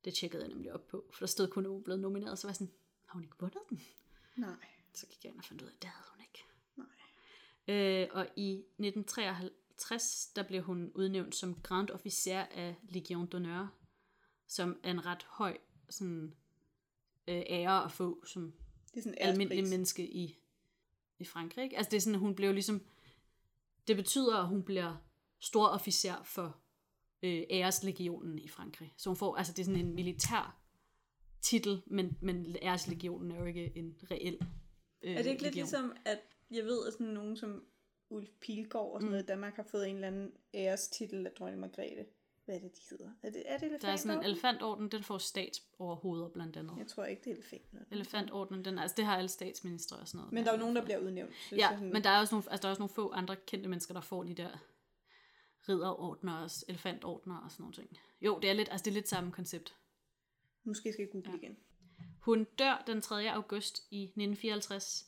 Det 0.06 0.14
tjekkede 0.14 0.44
jeg 0.44 0.50
nemlig 0.50 0.74
op 0.74 0.88
på, 0.88 1.06
for 1.14 1.20
der 1.20 1.28
stod 1.28 1.48
kun, 1.48 1.66
at 1.66 1.72
hun 1.72 1.84
blev 1.84 1.98
nomineret, 1.98 2.40
så 2.40 2.48
var 2.48 2.50
jeg 2.50 2.56
sådan, 2.56 2.74
har 3.06 3.14
hun 3.14 3.24
ikke 3.24 3.36
vundet 3.40 3.62
den? 3.70 3.82
Nej. 4.36 4.68
Så 4.94 5.08
gik 5.08 5.24
jeg 5.24 5.32
ind 5.32 5.40
og 5.40 5.46
fandt 5.46 5.62
ud 5.62 5.68
af, 5.68 5.72
at 5.72 5.82
det 5.82 5.90
havde 5.90 6.10
hun 6.12 6.22
ikke. 6.22 6.44
Nej. 6.76 6.88
Øh, 7.68 8.08
og 8.12 8.28
i 8.36 8.52
1953, 8.54 9.52
der 10.36 10.43
blev 10.47 10.61
hun 10.61 10.91
udnævnt 10.95 11.36
som 11.36 11.55
Grand 11.63 11.89
Officer 11.89 12.39
af 12.39 12.75
Legion 12.89 13.30
d'honneur, 13.36 13.67
som 14.47 14.80
er 14.84 14.91
en 14.91 15.05
ret 15.05 15.23
høj 15.30 15.57
sådan, 15.89 16.34
øh, 17.28 17.43
ære 17.49 17.86
at 17.86 17.91
få 17.91 18.25
som 18.25 18.53
Det 18.93 18.97
er 18.97 19.01
sådan 19.01 19.17
almindelig 19.21 19.67
menneske 19.67 20.07
i, 20.07 20.39
i 21.19 21.25
Frankrig. 21.25 21.63
Ikke? 21.63 21.78
Altså 21.78 21.89
det 21.89 21.97
er 21.97 22.01
sådan, 22.01 22.19
hun 22.19 22.36
blev 22.36 22.53
ligesom, 22.53 22.82
det 23.88 23.95
betyder, 23.95 24.38
at 24.38 24.47
hun 24.47 24.63
bliver 24.63 24.95
stor 25.39 25.67
officer 25.67 26.23
for 26.23 26.57
øh, 27.23 27.43
æreslegionen 27.49 28.39
i 28.39 28.47
Frankrig. 28.47 28.93
Så 28.97 29.09
hun 29.09 29.17
får, 29.17 29.36
altså 29.36 29.53
det 29.53 29.59
er 29.59 29.65
sådan 29.65 29.86
en 29.86 29.95
militær 29.95 30.61
titel, 31.41 31.82
men, 31.86 32.17
men 32.21 32.55
æreslegionen 32.61 33.32
er 33.32 33.39
jo 33.39 33.45
ikke 33.45 33.78
en 33.78 33.97
reel 34.11 34.38
øh, 35.01 35.11
Er 35.11 35.23
det 35.23 35.30
ikke 35.30 35.43
lidt 35.43 35.55
legion. 35.55 35.65
ligesom, 35.65 35.93
at 36.05 36.19
jeg 36.51 36.65
ved, 36.65 36.88
at 36.88 36.93
sådan 36.93 37.07
nogen 37.07 37.38
som 37.38 37.63
Ulf 38.10 38.30
Pilgaard 38.41 38.91
og 38.93 39.01
sådan 39.01 39.05
Mm. 39.08 39.12
noget 39.12 39.24
i 39.24 39.26
Danmark 39.26 39.55
har 39.55 39.64
fået 39.64 39.88
en 39.89 39.95
eller 39.95 40.08
anden 40.08 40.32
ærestitel 40.53 41.26
af 41.28 41.32
dronning 41.32 41.60
Margrethe? 41.62 42.05
Hvad 42.45 42.55
er 42.55 42.60
det, 42.60 42.76
de 42.78 42.82
hedder? 42.89 43.10
Er 43.24 43.30
det, 43.30 43.43
er 43.45 43.58
det 43.58 43.82
Der 43.82 43.88
er 43.88 43.95
sådan 43.95 44.18
en 44.18 44.24
elefantorden? 44.24 44.26
elefantorden, 44.26 44.89
den 44.91 45.03
får 45.03 45.18
statsoverhoveder 45.18 46.30
blandt 46.30 46.58
andet. 46.58 46.74
Jeg 46.78 46.88
tror 46.88 47.05
ikke, 47.05 47.22
det 47.24 47.32
er 47.32 47.36
elefanten. 47.36 47.80
Elefantordenen, 47.91 48.66
den, 48.66 48.80
altså 48.80 48.93
det 48.97 49.05
har 49.05 49.18
alle 49.18 49.28
statsministre 49.30 49.97
og 49.97 50.08
sådan 50.08 50.18
noget. 50.18 50.34
Men 50.34 50.43
der 50.43 50.49
er 50.51 50.55
jo 50.55 50.60
nogen, 50.60 50.76
der 50.76 50.84
bliver 50.84 50.97
udnævnt. 50.99 51.34
Ja, 51.51 51.70
sådan, 51.72 51.93
men 51.93 52.03
der 52.03 52.10
er 52.10 52.20
også 52.20 52.36
nogle, 52.36 52.51
altså 52.51 52.62
der 52.62 52.68
er 52.68 52.72
også 52.72 52.82
nogle 52.82 52.93
få 52.93 53.12
andre 53.12 53.36
kendte 53.36 53.70
mennesker, 53.70 53.93
der 53.93 54.01
får 54.01 54.24
de 54.24 54.34
der 54.34 54.49
ridderordner 55.70 56.34
og 56.43 56.49
elefantordner 56.68 57.38
og 57.38 57.51
sådan 57.51 57.62
nogle 57.64 57.74
ting. 57.76 57.97
Jo, 58.22 58.39
det 58.41 58.49
er 58.49 58.53
lidt, 58.53 58.70
altså 58.72 58.84
det 58.84 58.91
er 58.91 58.95
lidt 58.95 59.08
samme 59.10 59.32
koncept. 59.32 59.76
Måske 60.64 60.93
skal 60.93 61.03
jeg 61.03 61.12
google 61.12 61.32
Ja. 61.32 61.38
igen. 61.38 61.58
Hun 62.22 62.43
dør 62.60 62.84
den 62.88 63.01
3. 63.01 63.32
august 63.32 63.80
i 63.91 64.03
1954, 64.03 65.05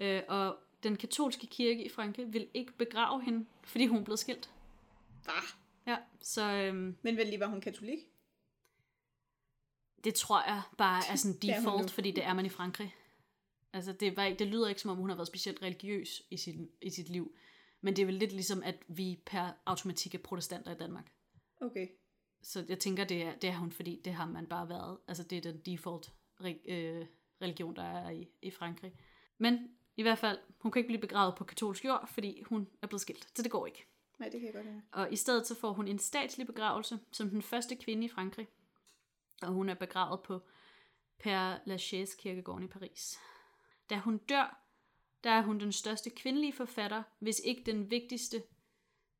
øh, 0.00 0.22
og 0.28 0.56
den 0.82 0.96
katolske 0.96 1.46
kirke 1.46 1.84
i 1.84 1.88
Frankrig 1.88 2.32
vil 2.32 2.48
ikke 2.54 2.72
begrave 2.72 3.22
hende, 3.24 3.46
fordi 3.64 3.86
hun 3.86 4.04
blevet 4.04 4.18
skilt. 4.18 4.50
Bah. 5.24 5.42
Ja, 5.86 5.96
så 6.20 6.42
øhm, 6.52 6.96
Men 7.02 7.16
vel 7.16 7.26
lige 7.26 7.40
var 7.40 7.46
hun 7.46 7.60
katolik? 7.60 7.98
det 10.04 10.14
tror 10.14 10.42
jeg 10.50 10.62
bare 10.78 11.02
er 11.10 11.16
sådan 11.16 11.36
default, 11.42 11.90
fordi 11.90 12.10
det 12.10 12.24
er 12.24 12.34
man 12.34 12.46
i 12.46 12.48
Frankrig. 12.48 12.94
Altså 13.72 13.92
det, 13.92 14.16
var, 14.16 14.24
ikke- 14.24 14.38
det 14.38 14.46
lyder 14.46 14.68
ikke 14.68 14.80
som 14.80 14.90
om, 14.90 14.96
hun 14.96 15.08
har 15.08 15.16
været 15.16 15.28
specielt 15.28 15.62
religiøs 15.62 16.22
i 16.30 16.36
sit, 16.36 16.70
i 16.82 16.90
sit 16.90 17.08
liv. 17.08 17.36
Men 17.80 17.96
det 17.96 18.02
er 18.02 18.06
vel 18.06 18.14
lidt 18.14 18.32
ligesom, 18.32 18.62
at 18.62 18.76
vi 18.88 19.20
per 19.26 19.52
automatik 19.66 20.14
er 20.14 20.18
protestanter 20.18 20.72
i 20.74 20.78
Danmark. 20.78 21.12
Okay. 21.60 21.88
så 22.42 22.64
jeg 22.68 22.78
tænker, 22.78 23.04
det 23.04 23.22
er, 23.22 23.34
det 23.34 23.50
er 23.50 23.56
hun, 23.56 23.72
fordi 23.72 24.00
det 24.04 24.14
har 24.14 24.26
man 24.26 24.46
bare 24.46 24.68
været. 24.68 24.98
Altså 25.08 25.22
det 25.22 25.38
er 25.38 25.52
den 25.52 25.58
default 25.66 26.12
øh, 26.44 27.06
religion, 27.42 27.76
der 27.76 27.82
er 27.82 28.10
i, 28.10 28.28
i 28.42 28.50
Frankrig. 28.50 28.92
Men 29.38 29.68
i 29.96 30.02
hvert 30.02 30.18
fald, 30.18 30.38
hun 30.58 30.72
kan 30.72 30.80
ikke 30.80 30.88
blive 30.88 31.00
begravet 31.00 31.34
på 31.34 31.44
katolsk 31.44 31.84
jord, 31.84 32.08
fordi 32.08 32.42
hun 32.42 32.68
er 32.82 32.86
blevet 32.86 33.00
skilt. 33.00 33.28
Så 33.36 33.42
det 33.42 33.50
går 33.50 33.66
ikke. 33.66 33.86
Nej, 34.18 34.28
det 34.28 34.40
kan 34.40 34.46
jeg 34.46 34.54
godt 34.54 34.66
høre. 34.66 34.82
Og 34.92 35.12
i 35.12 35.16
stedet 35.16 35.46
så 35.46 35.54
får 35.54 35.72
hun 35.72 35.88
en 35.88 35.98
statslig 35.98 36.46
begravelse 36.46 36.98
som 37.12 37.30
den 37.30 37.42
første 37.42 37.76
kvinde 37.76 38.04
i 38.04 38.08
Frankrig. 38.08 38.48
Og 39.42 39.48
hun 39.48 39.68
er 39.68 39.74
begravet 39.74 40.20
på 40.22 40.40
Père 41.26 41.58
Lachaise 41.66 42.16
kirkegården 42.18 42.64
i 42.64 42.68
Paris. 42.68 43.18
Da 43.90 43.98
hun 43.98 44.18
dør, 44.18 44.62
der 45.24 45.30
er 45.30 45.42
hun 45.42 45.60
den 45.60 45.72
største 45.72 46.10
kvindelige 46.10 46.52
forfatter, 46.52 47.02
hvis 47.18 47.40
ikke 47.44 47.62
den 47.66 47.90
vigtigste, 47.90 48.42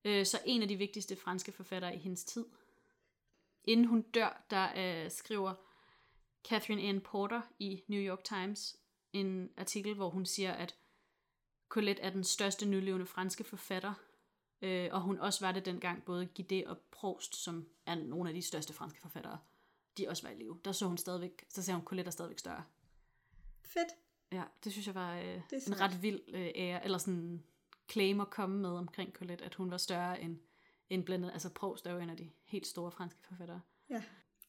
øh, 0.04 0.26
så 0.26 0.40
en 0.46 0.62
af 0.62 0.68
de 0.68 0.76
vigtigste 0.76 1.16
franske 1.16 1.52
forfattere 1.52 1.94
i 1.94 1.98
hendes 1.98 2.24
tid. 2.24 2.46
Inden 3.64 3.86
hun 3.86 4.02
dør, 4.02 4.44
der 4.50 4.68
øh, 4.76 5.10
skriver 5.10 5.54
Catherine 6.48 6.82
Ann 6.82 7.00
Porter 7.00 7.40
i 7.58 7.82
New 7.88 8.00
York 8.00 8.24
Times 8.24 8.76
en 9.12 9.50
artikel, 9.56 9.94
hvor 9.94 10.10
hun 10.10 10.26
siger, 10.26 10.52
at 10.52 10.76
Colette 11.68 12.02
er 12.02 12.10
den 12.10 12.24
største 12.24 12.66
nulevende 12.66 13.06
franske 13.06 13.44
forfatter, 13.44 13.94
øh, 14.62 14.88
og 14.92 15.00
hun 15.00 15.18
også 15.18 15.46
var 15.46 15.52
det 15.52 15.64
dengang, 15.64 16.04
både 16.04 16.26
Guidet 16.26 16.66
og 16.66 16.78
Proust, 16.78 17.36
som 17.36 17.66
er 17.86 17.94
nogle 17.94 18.30
af 18.30 18.34
de 18.34 18.42
største 18.42 18.72
franske 18.72 19.00
forfattere, 19.00 19.38
de 19.98 20.08
også 20.08 20.22
var 20.22 20.30
i 20.30 20.34
live. 20.34 20.60
Der 20.64 20.72
så 20.72 20.86
hun 20.86 20.98
stadigvæk, 20.98 21.44
så 21.48 21.62
ser 21.62 21.74
hun 21.74 21.84
Colette 21.84 22.08
er 22.08 22.12
stadigvæk 22.12 22.38
større. 22.38 22.64
Fedt. 23.62 23.88
Ja, 24.32 24.42
det 24.64 24.72
synes 24.72 24.86
jeg 24.86 24.94
var 24.94 25.16
øh, 25.16 25.40
en 25.66 25.80
ret 25.80 26.02
vild 26.02 26.20
øh, 26.28 26.50
ære, 26.54 26.84
eller 26.84 26.98
sådan 26.98 27.42
claim 27.90 28.20
at 28.20 28.30
komme 28.30 28.58
med 28.58 28.70
omkring 28.70 29.12
Colette, 29.12 29.44
at 29.44 29.54
hun 29.54 29.70
var 29.70 29.76
større 29.76 30.20
end, 30.20 30.38
end 30.90 31.04
blandt 31.04 31.24
andet, 31.24 31.32
altså 31.32 31.48
Proust 31.48 31.86
er 31.86 31.92
jo 31.92 31.98
en 31.98 32.10
af 32.10 32.16
de 32.16 32.30
helt 32.44 32.66
store 32.66 32.90
franske 32.90 33.20
forfattere. 33.22 33.60
Ja. 33.90 34.02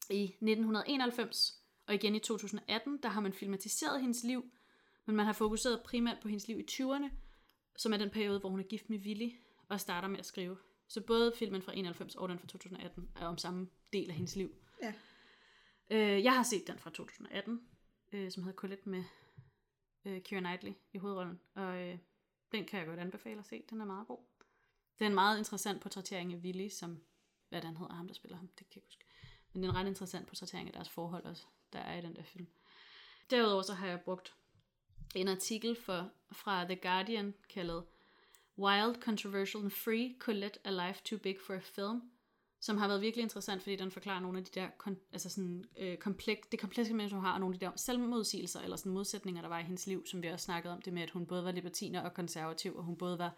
I 0.09 0.23
1991 0.23 1.62
og 1.87 1.93
igen 1.93 2.15
i 2.15 2.19
2018, 2.19 2.99
der 3.03 3.09
har 3.09 3.21
man 3.21 3.33
filmatiseret 3.33 4.01
hendes 4.01 4.23
liv, 4.23 4.51
men 5.05 5.15
man 5.15 5.25
har 5.25 5.33
fokuseret 5.33 5.83
primært 5.83 6.17
på 6.21 6.27
hendes 6.27 6.47
liv 6.47 6.59
i 6.59 6.65
20'erne, 6.71 7.09
som 7.77 7.93
er 7.93 7.97
den 7.97 8.09
periode, 8.09 8.39
hvor 8.39 8.49
hun 8.49 8.59
er 8.59 8.63
gift 8.63 8.89
med 8.89 8.99
Willy 8.99 9.29
og 9.69 9.79
starter 9.79 10.07
med 10.07 10.19
at 10.19 10.25
skrive. 10.25 10.57
Så 10.87 11.01
både 11.01 11.33
filmen 11.35 11.61
fra 11.61 11.73
91 11.75 12.15
og 12.15 12.29
den 12.29 12.39
fra 12.39 12.47
2018 12.47 13.09
er 13.15 13.25
om 13.25 13.37
samme 13.37 13.67
del 13.93 14.09
af 14.09 14.15
hendes 14.15 14.35
liv. 14.35 14.55
Ja. 14.81 14.93
Øh, 15.89 16.23
jeg 16.23 16.35
har 16.35 16.43
set 16.43 16.67
den 16.67 16.79
fra 16.79 16.89
2018, 16.89 17.61
øh, 18.13 18.31
som 18.31 18.43
hedder 18.43 18.55
Colette 18.55 18.89
med 18.89 19.03
øh, 20.05 20.21
Keira 20.21 20.41
Knightley 20.41 20.73
i 20.93 20.97
hovedrollen, 20.97 21.39
og 21.55 21.81
øh, 21.81 21.97
den 22.51 22.65
kan 22.65 22.79
jeg 22.79 22.87
godt 22.87 22.99
anbefale 22.99 23.39
at 23.39 23.45
se. 23.45 23.63
Den 23.69 23.81
er 23.81 23.85
meget 23.85 24.07
god. 24.07 24.19
Det 24.99 25.05
er 25.05 25.09
en 25.09 25.15
meget 25.15 25.37
interessant 25.37 25.81
portrættering 25.81 26.33
af 26.33 26.37
Willy, 26.37 26.69
som, 26.69 27.03
hvad 27.49 27.61
den 27.61 27.77
hedder, 27.77 27.93
ham 27.93 28.07
der 28.07 28.13
spiller 28.13 28.37
ham, 28.37 28.47
det 28.47 28.57
kan 28.57 28.67
jeg 28.69 28.77
ikke 28.77 28.87
huske. 28.87 29.05
Men 29.53 29.63
det 29.63 29.69
er 29.69 29.73
en 29.73 29.77
ret 29.77 29.87
interessant 29.87 30.27
portrættering 30.27 30.67
af 30.67 30.73
deres 30.73 30.89
forhold 30.89 31.25
også, 31.25 31.45
der 31.73 31.79
er 31.79 31.97
i 31.97 32.01
den 32.01 32.15
der 32.15 32.23
film. 32.23 32.47
Derudover 33.29 33.61
så 33.61 33.73
har 33.73 33.87
jeg 33.87 34.01
brugt 34.01 34.33
en 35.15 35.27
artikel 35.27 35.75
for, 35.75 36.09
fra 36.31 36.63
The 36.63 36.75
Guardian, 36.75 37.33
kaldet 37.49 37.83
Wild, 38.57 39.01
Controversial 39.01 39.63
and 39.63 39.71
Free, 39.71 40.15
Colette 40.19 40.59
a 40.63 40.87
Life 40.87 41.01
Too 41.03 41.19
Big 41.19 41.37
for 41.47 41.53
a 41.53 41.59
Film, 41.59 42.01
som 42.59 42.77
har 42.77 42.87
været 42.87 43.01
virkelig 43.01 43.23
interessant, 43.23 43.61
fordi 43.61 43.75
den 43.75 43.91
forklarer 43.91 44.19
nogle 44.19 44.37
af 44.37 44.45
de 44.45 44.59
der, 44.59 44.67
kon, 44.77 44.97
altså 45.11 45.29
sådan, 45.29 45.65
øh, 45.77 45.97
komplek, 45.97 46.51
det 46.51 46.59
komplekse 46.59 46.93
menneske, 46.93 47.15
hun 47.15 47.25
har, 47.25 47.33
og 47.33 47.39
nogle 47.39 47.55
af 47.55 47.59
de 47.59 47.65
der 47.65 47.71
selvmodsigelser, 47.75 48.61
eller 48.61 48.77
sådan 48.77 48.91
modsætninger, 48.91 49.41
der 49.41 49.49
var 49.49 49.59
i 49.59 49.63
hendes 49.63 49.87
liv, 49.87 50.05
som 50.05 50.23
vi 50.23 50.27
også 50.27 50.43
snakkede 50.45 50.73
om, 50.73 50.81
det 50.81 50.93
med, 50.93 51.01
at 51.01 51.09
hun 51.09 51.25
både 51.25 51.43
var 51.43 51.51
libertiner 51.51 52.01
og 52.01 52.13
konservativ, 52.13 52.75
og 52.75 52.83
hun 52.83 52.97
både 52.97 53.19
var, 53.19 53.35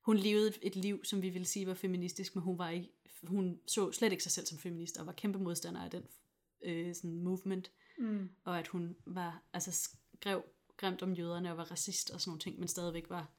hun 0.00 0.16
levede 0.16 0.48
et, 0.48 0.58
et 0.62 0.76
liv, 0.76 1.04
som 1.04 1.22
vi 1.22 1.28
ville 1.28 1.46
sige 1.46 1.66
var 1.66 1.74
feministisk, 1.74 2.34
men 2.34 2.42
hun 2.42 2.58
var 2.58 2.68
ikke, 2.68 2.90
hun 3.22 3.60
så 3.66 3.92
slet 3.92 4.12
ikke 4.12 4.22
sig 4.22 4.32
selv 4.32 4.46
som 4.46 4.58
feminist, 4.58 4.96
og 4.96 5.06
var 5.06 5.12
kæmpe 5.12 5.38
modstander 5.38 5.84
af 5.84 5.90
den 5.90 6.02
øh, 6.62 6.94
sådan 6.94 7.20
movement, 7.22 7.70
Mm. 7.98 8.30
og 8.44 8.58
at 8.58 8.66
hun 8.68 8.96
var, 9.06 9.42
altså 9.52 9.72
skrev 10.16 10.44
grimt 10.76 11.02
om 11.02 11.12
jøderne 11.12 11.50
og 11.50 11.56
var 11.56 11.70
racist 11.70 12.10
og 12.10 12.20
sådan 12.20 12.30
nogle 12.30 12.40
ting, 12.40 12.58
men 12.58 12.68
stadigvæk 12.68 13.10
var 13.10 13.30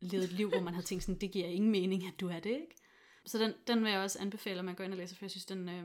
levet 0.00 0.24
et 0.24 0.32
liv, 0.32 0.48
hvor 0.48 0.60
man 0.60 0.74
havde 0.74 0.86
tænkt 0.86 1.04
sådan, 1.04 1.20
det 1.20 1.30
giver 1.30 1.46
ingen 1.46 1.70
mening, 1.70 2.06
at 2.06 2.20
du 2.20 2.28
er 2.28 2.40
det, 2.40 2.50
ikke? 2.50 2.76
Så 3.26 3.38
den, 3.38 3.52
den 3.66 3.84
vil 3.84 3.90
jeg 3.92 4.00
også 4.00 4.18
anbefale, 4.18 4.58
at 4.58 4.64
man 4.64 4.74
går 4.74 4.84
ind 4.84 4.92
og 4.92 4.98
læser, 4.98 5.16
for 5.16 5.24
jeg 5.24 5.30
synes, 5.30 5.44
den, 5.46 5.68
øh, 5.68 5.84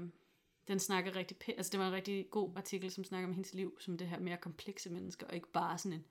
den 0.67 0.79
snakker 0.79 1.15
rigtig 1.15 1.37
pæ- 1.43 1.53
Altså, 1.57 1.69
det 1.71 1.79
var 1.79 1.87
en 1.87 1.93
rigtig 1.93 2.27
god 2.31 2.51
artikel, 2.55 2.91
som 2.91 3.03
snakker 3.03 3.27
om 3.27 3.33
hendes 3.33 3.53
liv, 3.53 3.77
som 3.79 3.97
det 3.97 4.07
her 4.07 4.19
mere 4.19 4.37
komplekse 4.37 4.89
mennesker, 4.89 5.27
og 5.27 5.35
ikke 5.35 5.51
bare 5.51 5.77
sådan 5.77 5.93
en... 5.93 6.05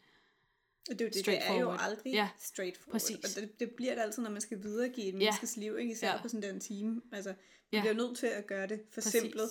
Og 0.90 0.98
det 0.98 1.00
er 1.00 1.04
jo 1.04 1.10
det, 1.14 1.26
det 1.26 1.46
er 1.48 1.54
jo 1.60 1.70
aldrig 1.80 2.12
Ja, 2.12 2.28
straightforward. 2.38 2.92
præcis. 2.92 3.36
Og 3.36 3.42
det, 3.42 3.60
det 3.60 3.70
bliver 3.70 3.94
det 3.94 4.02
altid, 4.02 4.22
når 4.22 4.30
man 4.30 4.40
skal 4.40 4.62
videregive 4.62 5.06
et 5.06 5.14
menneskes 5.14 5.56
liv, 5.56 5.78
ikke? 5.78 5.92
især 5.92 6.10
Ja. 6.12 6.22
på 6.22 6.28
sådan 6.28 6.42
der 6.42 6.50
en 6.52 6.60
time. 6.60 7.02
Altså, 7.12 7.30
vi 7.70 7.76
Ja. 7.76 7.80
bliver 7.80 7.94
nødt 7.94 8.18
til 8.18 8.26
at 8.26 8.46
gøre 8.46 8.66
det 8.66 8.80
forsimplet. 8.90 9.50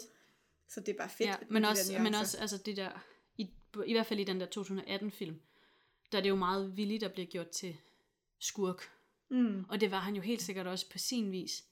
Så 0.70 0.80
det 0.80 0.90
er 0.90 0.98
bare 0.98 1.10
fedt. 1.10 1.30
Ja, 1.30 1.36
men, 1.50 1.66
også, 1.66 2.00
men 2.00 2.16
også 2.16 2.38
altså 2.38 2.58
det 2.58 2.78
der, 2.78 2.92
i, 3.38 3.50
i 3.86 3.94
hvert 3.94 4.06
fald 4.06 4.20
i 4.20 4.24
den 4.24 4.40
der 4.40 4.48
2018-film, 4.58 5.42
der 6.12 6.18
er 6.18 6.22
det 6.22 6.30
jo 6.30 6.36
meget 6.36 6.78
villigt, 6.78 7.02
der 7.02 7.10
bliver 7.10 7.26
gjort 7.26 7.50
til 7.50 7.78
skurk. 8.40 8.92
Mm. 9.30 9.66
Og 9.70 9.82
det 9.82 9.92
var 9.92 10.00
han 10.00 10.16
jo 10.16 10.22
helt 10.22 10.42
sikkert 10.42 10.68
også 10.68 10.90
på 10.90 10.98
sin 10.98 11.32
vis. 11.32 11.64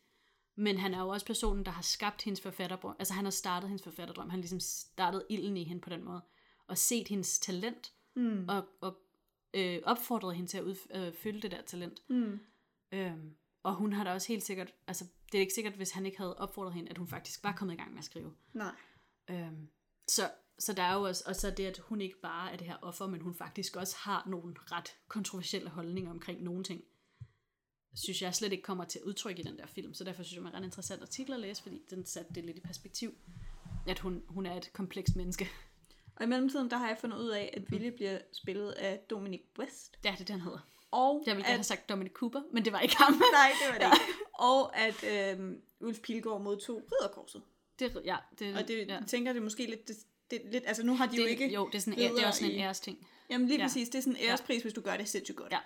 Men 0.55 0.77
han 0.77 0.93
er 0.93 0.99
jo 0.99 1.07
også 1.07 1.25
personen, 1.25 1.65
der 1.65 1.71
har 1.71 1.81
skabt 1.81 2.23
hendes 2.23 2.41
forfatterdrøm. 2.41 2.95
Altså 2.99 3.13
han 3.13 3.23
har 3.23 3.31
startet 3.31 3.69
hendes 3.69 3.83
forfatterdrøm. 3.83 4.29
Han 4.29 4.39
har 4.39 4.41
ligesom 4.41 4.59
startet 4.59 5.25
ilden 5.29 5.57
i 5.57 5.63
hende 5.63 5.81
på 5.81 5.89
den 5.89 6.03
måde. 6.03 6.21
Og 6.67 6.77
set 6.77 7.07
hendes 7.07 7.39
talent. 7.39 7.93
Mm. 8.15 8.49
Og, 8.49 8.65
og 8.81 8.97
øh, 9.53 9.79
opfordret 9.83 10.35
hende 10.35 10.49
til 10.49 10.57
at 10.57 10.63
udfylde 10.63 11.41
det 11.41 11.51
der 11.51 11.61
talent. 11.61 12.09
Mm. 12.09 12.39
Øhm, 12.91 13.35
og 13.63 13.75
hun 13.75 13.93
har 13.93 14.03
da 14.03 14.13
også 14.13 14.27
helt 14.27 14.43
sikkert, 14.43 14.73
altså 14.87 15.05
det 15.31 15.37
er 15.37 15.41
ikke 15.41 15.53
sikkert, 15.53 15.73
hvis 15.73 15.91
han 15.91 16.05
ikke 16.05 16.17
havde 16.17 16.37
opfordret 16.37 16.73
hende, 16.73 16.89
at 16.89 16.97
hun 16.97 17.07
faktisk 17.07 17.43
var 17.43 17.51
kommet 17.51 17.73
i 17.73 17.77
gang 17.77 17.91
med 17.91 17.99
at 17.99 18.05
skrive. 18.05 18.33
Nej. 18.53 18.75
Øhm, 19.29 19.69
så, 20.07 20.31
så 20.59 20.73
der 20.73 20.83
er 20.83 20.93
jo 20.93 21.01
også, 21.01 21.23
og 21.27 21.35
så 21.35 21.51
det, 21.51 21.65
at 21.65 21.77
hun 21.77 22.01
ikke 22.01 22.21
bare 22.21 22.51
er 22.51 22.57
det 22.57 22.67
her 22.67 22.77
offer, 22.81 23.07
men 23.07 23.21
hun 23.21 23.35
faktisk 23.35 23.75
også 23.75 23.95
har 23.97 24.23
nogle 24.27 24.55
ret 24.71 24.95
kontroversielle 25.07 25.69
holdninger 25.69 26.11
omkring 26.11 26.43
nogle 26.43 26.63
ting, 26.63 26.83
synes 27.95 28.21
jeg 28.21 28.35
slet 28.35 28.51
ikke 28.51 28.63
kommer 28.63 28.83
til 28.83 29.03
udtryk 29.03 29.39
i 29.39 29.41
den 29.41 29.57
der 29.57 29.65
film. 29.65 29.93
Så 29.93 30.03
derfor 30.03 30.23
synes 30.23 30.35
jeg, 30.35 30.41
det 30.41 30.47
er 30.47 30.51
en 30.51 30.63
ret 30.63 30.65
interessant 30.65 31.01
artikel 31.01 31.33
at 31.33 31.39
læse, 31.39 31.63
fordi 31.63 31.81
den 31.89 32.05
satte 32.05 32.33
det 32.33 32.45
lidt 32.45 32.57
i 32.57 32.61
perspektiv, 32.61 33.13
at 33.87 33.99
hun, 33.99 34.23
hun 34.27 34.45
er 34.45 34.55
et 34.55 34.73
komplekst 34.73 35.15
menneske. 35.15 35.49
Og 36.15 36.23
i 36.23 36.27
mellemtiden, 36.27 36.69
der 36.69 36.77
har 36.77 36.87
jeg 36.87 36.97
fundet 37.01 37.17
ud 37.17 37.29
af, 37.29 37.53
at 37.53 37.63
Willy 37.71 37.95
bliver 37.95 38.19
spillet 38.31 38.71
af 38.71 38.99
Dominic 39.09 39.41
West. 39.59 40.03
Det 40.03 40.11
er 40.11 40.15
det, 40.15 40.27
den 40.27 40.41
hedder. 40.41 40.59
Og 40.91 41.23
Jeg 41.25 41.35
ville 41.35 41.45
at, 41.45 41.49
gerne 41.49 41.57
have 41.57 41.63
sagt 41.63 41.89
Dominic 41.89 42.13
Cooper, 42.13 42.41
men 42.53 42.65
det 42.65 42.73
var 42.73 42.79
ikke 42.79 42.95
ham. 42.95 43.13
Nej, 43.33 43.51
det 43.61 43.73
var 43.73 43.89
det 43.89 43.97
ikke. 43.99 44.19
Og 44.33 44.77
at 44.77 45.03
øhm, 45.03 45.61
Ulf 45.79 45.99
Pilgaard 45.99 46.41
modtog 46.41 46.83
ridderkorset. 46.91 47.41
Det, 47.79 48.01
ja, 48.05 48.17
det, 48.39 48.55
Og 48.55 48.67
det, 48.67 48.87
ja. 48.87 48.99
tænker, 49.07 49.33
det 49.33 49.41
måske 49.41 49.65
lidt, 49.65 49.87
det, 49.87 49.95
det, 50.31 50.41
lidt... 50.51 50.63
Altså, 50.67 50.83
nu 50.85 50.95
har 50.95 51.05
de 51.05 51.11
det, 51.11 51.21
jo 51.21 51.25
ikke... 51.25 51.53
Jo, 51.53 51.67
det 51.67 51.75
er, 51.75 51.79
sådan, 51.79 51.99
ja, 51.99 52.09
det 52.09 52.23
er 52.23 52.27
også 52.27 52.39
sådan 52.39 52.55
en 52.55 52.59
æresting. 52.61 53.07
Jamen 53.29 53.47
lige 53.47 53.57
Ja. 53.59 53.65
præcis, 53.65 53.89
det 53.89 53.97
er 53.97 54.01
sådan 54.01 54.15
en 54.15 54.21
ærespris, 54.29 54.61
hvis 54.61 54.73
du 54.73 54.81
gør 54.81 54.97
det 54.97 55.09
sindssygt 55.09 55.37
godt. 55.37 55.51
Ja. 55.51 55.59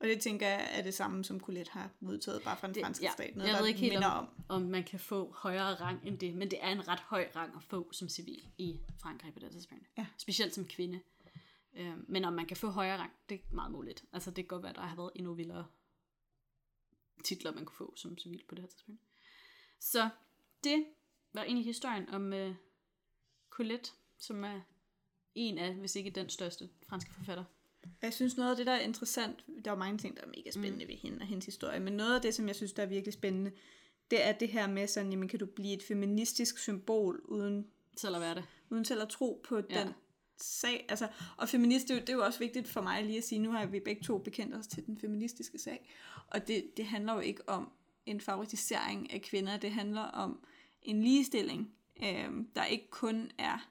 Og 0.00 0.08
det 0.08 0.20
tænker 0.20 0.48
jeg 0.48 0.68
er 0.72 0.82
det 0.82 0.94
samme, 0.94 1.24
som 1.24 1.40
Colette 1.40 1.70
har 1.72 1.90
modtaget, 2.00 2.42
bare 2.42 2.56
fra 2.56 2.66
den 2.66 2.74
Det- 2.74 2.82
franske 2.84 3.04
ja, 3.04 3.12
stat. 3.12 3.36
Noget, 3.36 3.50
jeg 3.50 3.60
ved 3.60 3.66
ikke 3.66 3.80
helt 3.80 3.96
om, 3.96 4.04
om. 4.04 4.28
om 4.48 4.62
man 4.62 4.84
kan 4.84 4.98
få 5.00 5.32
højere 5.36 5.74
rang 5.74 6.00
end 6.06 6.18
det, 6.18 6.34
men 6.34 6.50
det 6.50 6.58
er 6.62 6.68
en 6.68 6.88
ret 6.88 7.00
høj 7.00 7.28
rang 7.36 7.52
at 7.56 7.62
få 7.62 7.92
som 7.92 8.08
civil 8.08 8.42
i 8.58 8.80
Frankrig 9.02 9.32
på 9.34 9.38
det 9.40 9.50
tidspunkt. 9.52 9.86
Ja. 9.98 10.06
Specielt 10.18 10.54
som 10.54 10.64
kvinde. 10.66 11.00
Øh, 11.76 11.92
men 12.08 12.24
om 12.24 12.32
man 12.32 12.46
kan 12.46 12.56
få 12.56 12.68
højere 12.68 12.98
rang, 12.98 13.12
det 13.28 13.34
er 13.34 13.54
meget 13.54 13.72
muligt. 13.72 14.04
Altså 14.12 14.30
det 14.30 14.36
kan 14.36 14.46
godt 14.48 14.62
være, 14.62 14.70
at 14.70 14.76
der 14.76 14.82
har 14.82 14.96
været 14.96 15.10
endnu 15.16 15.34
vildere 15.34 15.66
titler, 17.24 17.52
man 17.52 17.64
kunne 17.64 17.76
få 17.76 17.96
som 17.96 18.18
civil 18.18 18.42
på 18.48 18.54
det 18.54 18.62
her 18.62 18.68
tidspunkt. 18.68 19.00
Så 19.80 20.08
det 20.64 20.84
var 21.34 21.42
egentlig 21.42 21.64
historien 21.64 22.08
om 22.08 22.32
uh, 22.32 22.54
Colette, 23.50 23.90
som 24.18 24.44
er 24.44 24.60
en 25.34 25.58
af, 25.58 25.74
hvis 25.74 25.96
ikke 25.96 26.10
den 26.10 26.28
største 26.28 26.68
franske 26.88 27.14
forfatter. 27.14 27.44
Jeg 28.02 28.12
synes 28.12 28.36
noget 28.36 28.50
af 28.50 28.56
det, 28.56 28.66
der 28.66 28.72
er 28.72 28.80
interessant, 28.80 29.44
der 29.64 29.70
er 29.70 29.74
jo 29.74 29.78
mange 29.78 29.98
ting, 29.98 30.16
der 30.16 30.22
er 30.22 30.26
mega 30.36 30.50
spændende 30.50 30.84
mm. 30.84 30.88
ved 30.88 30.96
hende 30.96 31.18
og 31.20 31.26
hendes 31.26 31.46
historie, 31.46 31.80
men 31.80 31.92
noget 31.92 32.14
af 32.14 32.22
det, 32.22 32.34
som 32.34 32.46
jeg 32.48 32.56
synes, 32.56 32.72
der 32.72 32.82
er 32.82 32.86
virkelig 32.86 33.12
spændende, 33.12 33.52
det 34.10 34.26
er 34.26 34.32
det 34.32 34.48
her 34.48 34.66
med 34.66 34.86
sådan, 34.86 35.10
jamen 35.10 35.28
kan 35.28 35.38
du 35.38 35.46
blive 35.46 35.72
et 35.74 35.82
feministisk 35.82 36.58
symbol, 36.58 37.20
uden, 37.24 37.66
Så 37.96 38.10
lad 38.10 38.20
være 38.20 38.34
det. 38.34 38.44
uden 38.70 38.84
til 38.84 38.94
at 39.00 39.08
tro 39.08 39.40
på 39.48 39.56
Ja. 39.70 39.80
den 39.80 39.92
sag. 40.36 40.86
Altså, 40.88 41.08
og 41.36 41.48
feminist, 41.48 41.88
det 41.88 41.94
er, 41.94 41.98
jo, 41.98 42.00
det 42.00 42.08
er 42.08 42.12
jo 42.12 42.24
også 42.24 42.38
vigtigt 42.38 42.68
for 42.68 42.80
mig 42.82 43.04
lige 43.04 43.18
at 43.18 43.24
sige, 43.24 43.38
nu 43.38 43.50
har 43.50 43.66
vi 43.66 43.80
begge 43.80 44.02
to 44.02 44.18
bekendt 44.18 44.54
os 44.54 44.66
til 44.66 44.86
den 44.86 44.98
feministiske 44.98 45.58
sag, 45.58 45.90
og 46.26 46.48
det, 46.48 46.76
det 46.76 46.86
handler 46.86 47.14
jo 47.14 47.20
ikke 47.20 47.48
om 47.48 47.72
en 48.06 48.20
favorisering 48.20 49.12
af 49.12 49.22
kvinder, 49.22 49.56
det 49.56 49.70
handler 49.70 50.02
om 50.02 50.44
en 50.82 51.02
ligestilling, 51.02 51.74
øh, 52.02 52.30
der 52.54 52.64
ikke 52.64 52.90
kun 52.90 53.30
er 53.38 53.68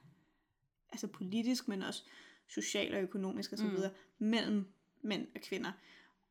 altså 0.92 1.06
politisk, 1.06 1.68
men 1.68 1.82
også 1.82 2.02
social 2.48 2.94
og 2.94 3.02
økonomisk 3.02 3.52
osv., 3.52 3.66
mm. 3.66 3.82
mellem 4.18 4.66
mænd 5.02 5.26
og 5.34 5.40
kvinder. 5.40 5.72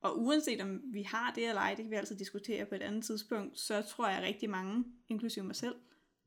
Og 0.01 0.19
uanset 0.21 0.61
om 0.61 0.81
vi 0.93 1.03
har 1.03 1.33
det 1.35 1.49
eller 1.49 1.61
ej, 1.61 1.69
det 1.69 1.83
kan 1.83 1.91
vi 1.91 1.95
altid 1.95 2.17
diskutere 2.17 2.65
på 2.65 2.75
et 2.75 2.81
andet 2.81 3.03
tidspunkt, 3.03 3.59
så 3.59 3.81
tror 3.81 4.07
jeg 4.07 4.17
at 4.17 4.23
rigtig 4.23 4.49
mange, 4.49 4.85
inklusive 5.09 5.45
mig 5.45 5.55
selv, 5.55 5.75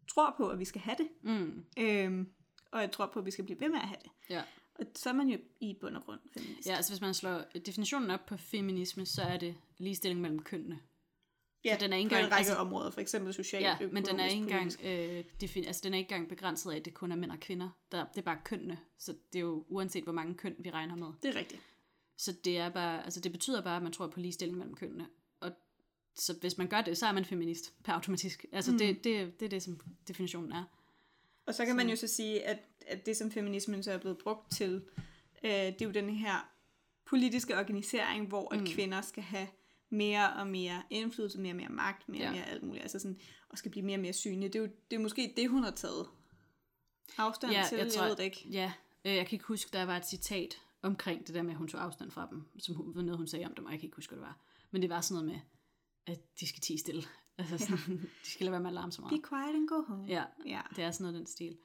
tror 0.09 0.35
på, 0.37 0.49
at 0.49 0.59
vi 0.59 0.65
skal 0.65 0.81
have 0.81 0.97
det. 0.99 1.09
Mm. 1.23 1.65
Øhm, 1.79 2.29
og 2.71 2.81
jeg 2.81 2.93
tror 2.93 3.07
på, 3.07 3.19
at 3.19 3.27
vi 3.27 3.31
skal 3.31 3.45
blive 3.45 3.61
ved 3.61 3.69
med 3.69 3.79
at 3.79 3.89
have 3.89 4.01
det. 4.03 4.11
Ja. 4.31 4.43
Og 4.75 4.87
så 4.95 5.09
er 5.09 5.13
man 5.13 5.29
jo 5.29 5.39
i 5.61 5.77
bund 5.81 5.97
og 5.97 6.05
grund 6.05 6.21
feminist. 6.33 6.69
ja, 6.69 6.77
altså 6.77 6.93
hvis 6.93 7.01
man 7.01 7.15
slår 7.15 7.43
definitionen 7.67 8.11
op 8.11 8.27
på 8.27 8.37
feminisme, 8.37 9.07
så 9.07 9.23
er 9.23 9.37
det 9.37 9.57
ligestilling 9.79 10.21
mellem 10.21 10.43
kønnene. 10.43 10.81
Ja, 11.65 11.77
den 11.81 11.93
er 11.93 11.97
ikke 11.97 12.09
på 12.11 12.15
en 12.15 12.21
engang- 12.21 12.33
række 12.33 12.37
altså- 12.51 12.55
områder, 12.55 12.91
for 12.91 13.01
eksempel 13.01 13.35
socialt, 13.35 13.65
Ja, 13.65 13.77
men 13.93 14.05
den 14.05 14.21
er 14.21 14.27
ikke 14.27 14.43
engang, 14.43 14.73
øh, 14.85 15.25
defin- 15.45 15.67
altså, 15.67 15.81
den 15.85 15.95
er 15.95 15.99
ikke 15.99 16.13
engang 16.15 16.29
begrænset 16.29 16.73
af, 16.73 16.77
at 16.77 16.85
det 16.85 16.95
kun 16.95 17.13
er 17.13 17.17
mænd 17.17 17.31
og 17.31 17.41
kvinder. 17.41 17.69
Der, 17.93 18.05
det 18.07 18.19
er 18.19 18.23
bare 18.23 18.39
kønnene, 18.45 18.79
så 18.99 19.13
det 19.33 19.39
er 19.39 19.43
jo 19.43 19.65
uanset, 19.69 20.05
hvor 20.05 20.13
mange 20.13 20.35
køn 20.35 20.57
vi 20.59 20.71
regner 20.71 20.97
med. 20.97 21.07
Det 21.23 21.35
er 21.35 21.39
rigtigt. 21.39 21.61
Så 22.17 22.33
det 22.45 22.59
er 22.59 22.69
bare, 22.69 23.05
altså 23.05 23.21
det 23.21 23.33
betyder 23.33 23.63
bare, 23.63 23.77
at 23.77 23.83
man 23.83 23.93
tror 23.93 24.07
på 24.07 24.21
ligestilling 24.21 24.59
mellem 24.59 24.75
kønnene. 24.75 25.07
Og 25.41 25.53
så 26.15 26.35
hvis 26.41 26.59
man 26.59 26.67
gør 26.69 26.81
det, 26.81 26.99
så 26.99 27.07
er 27.07 27.13
man 27.13 27.25
feminist 27.25 27.73
per 27.85 27.93
automatisk. 27.93 28.47
Altså 28.53 28.73
mm. 28.73 28.79
det, 28.79 29.05
det, 29.05 29.41
det 29.41 29.47
er 29.47 29.51
det, 29.51 29.63
som 29.63 29.81
definitionen 30.09 30.53
er. 30.53 30.65
Og 31.47 31.55
så 31.55 31.67
kan 31.67 31.77
man 31.77 31.89
jo 31.91 31.97
så 31.97 32.07
sige, 32.07 32.43
at, 32.43 32.59
at 32.87 33.07
det, 33.07 33.17
som 33.17 33.31
feminismen 33.31 33.83
så 33.83 33.93
er 33.93 33.99
blevet 33.99 34.19
brugt 34.19 34.51
til, 34.53 34.83
øh, 35.45 35.51
det 35.51 35.83
er 35.83 35.87
jo 35.87 35.91
den 35.91 36.11
her 36.11 36.51
politiske 37.07 37.59
organisering, 37.59 38.27
hvor 38.29 38.55
at 38.55 38.61
Mm. 38.61 38.67
kvinder 38.67 39.01
skal 39.01 39.23
have 39.23 39.47
mere 39.95 40.33
og 40.33 40.47
mere 40.47 40.83
indflydelse, 40.91 41.41
mere 41.41 41.53
og 41.53 41.57
mere 41.57 41.69
magt, 41.69 42.09
mere 42.09 42.21
og 42.29 42.35
Ja. 42.35 42.41
mere 42.41 42.47
alt 42.51 42.63
muligt, 42.63 42.83
altså 42.83 42.99
sådan, 42.99 43.21
og 43.49 43.59
skal 43.59 43.71
blive 43.71 43.87
mere 43.87 43.97
og 43.97 44.01
mere 44.01 44.13
synlige. 44.13 44.49
Det 44.49 44.57
er 44.57 44.61
jo 44.63 44.69
det 44.91 44.97
er 44.97 45.01
måske 45.01 45.33
det, 45.37 45.51
hun 45.51 45.63
har 45.65 45.71
taget 45.71 46.07
afstand 47.19 47.53
Ja, 47.53 47.65
til, 47.69 47.79
jeg 47.79 47.93
tror- 47.93 48.03
jeg 48.03 48.11
ved 48.11 48.17
det 48.17 48.25
ikke. 48.25 48.47
Ja, 48.51 48.73
øh, 49.05 49.15
jeg 49.15 49.27
kan 49.27 49.37
ikke 49.37 49.45
huske, 49.47 49.71
der 49.73 49.83
var 49.85 49.97
et 49.97 50.07
citat 50.07 50.61
omkring 50.83 51.27
det 51.27 51.35
der 51.35 51.43
med, 51.43 51.51
at 51.51 51.57
hun 51.57 51.69
tog 51.69 51.83
afstand 51.83 52.11
fra 52.11 52.29
dem, 52.31 52.45
som 52.59 52.75
hun, 52.75 52.93
noget, 52.95 53.17
hun 53.17 53.27
sagde 53.27 53.45
om 53.47 53.55
dem, 53.55 53.65
og 53.65 53.71
jeg 53.73 53.81
kan 53.81 53.87
ikke 53.87 53.97
huske, 53.97 54.11
hvad 54.11 54.19
det 54.19 54.27
var. 54.27 54.39
Men 54.71 54.83
det 54.83 54.91
var 54.91 55.01
sådan 55.01 55.25
noget 55.25 55.35
med, 55.35 55.41
at 56.15 56.41
de 56.41 56.47
skal 56.47 56.61
tige 56.61 56.79
stille. 56.79 57.03
Altså 57.39 57.59
sådan, 57.59 57.99
de 58.25 58.31
skal 58.31 58.45
lade 58.45 58.53
være 58.53 58.61
med 58.61 58.71
at 58.71 58.75
larme 58.75 58.93
så 58.93 59.03
Be 59.03 59.09
meget. 59.09 59.29
quiet 59.29 59.55
and 59.55 59.69
go 59.69 59.83
home. 59.83 60.05
Ja, 60.09 60.25
ja. 60.47 60.61
det 60.77 60.85
er 60.85 60.91
sådan 60.91 61.03
noget 61.05 61.19
den 61.19 61.27
stil. 61.27 61.59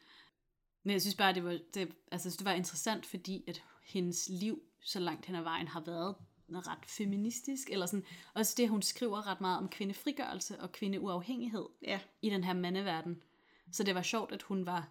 Men 0.84 0.94
jeg 0.94 1.02
synes 1.02 1.16
bare, 1.16 1.34
det 1.34 1.44
var, 1.44 1.60
det, 1.74 1.92
altså, 2.12 2.30
det 2.30 2.46
var 2.46 2.52
interessant, 2.54 3.06
fordi 3.06 3.44
at 3.48 3.64
hendes 3.84 4.30
liv 4.30 4.62
så 4.82 5.00
langt 5.00 5.26
hen 5.26 5.36
ad 5.36 5.42
vejen 5.42 5.68
har 5.68 5.80
været 5.82 6.16
ret 6.56 6.86
feministisk, 6.88 7.70
eller 7.70 7.86
sådan, 7.86 8.06
også 8.34 8.54
det, 8.58 8.70
hun 8.70 8.82
skriver 8.82 9.28
ret 9.28 9.42
meget 9.42 9.58
om 9.58 9.70
kvindefrigørelse 9.70 10.60
og 10.60 10.72
kvindeuafhængighed 10.72 11.66
ja. 11.82 12.00
i 12.22 12.30
den 12.30 12.44
her 12.44 12.54
mandeverden. 12.54 13.24
Så 13.72 13.84
det 13.84 13.96
var 13.96 14.02
sjovt, 14.02 14.32
at 14.32 14.42
hun 14.42 14.66
var 14.66 14.90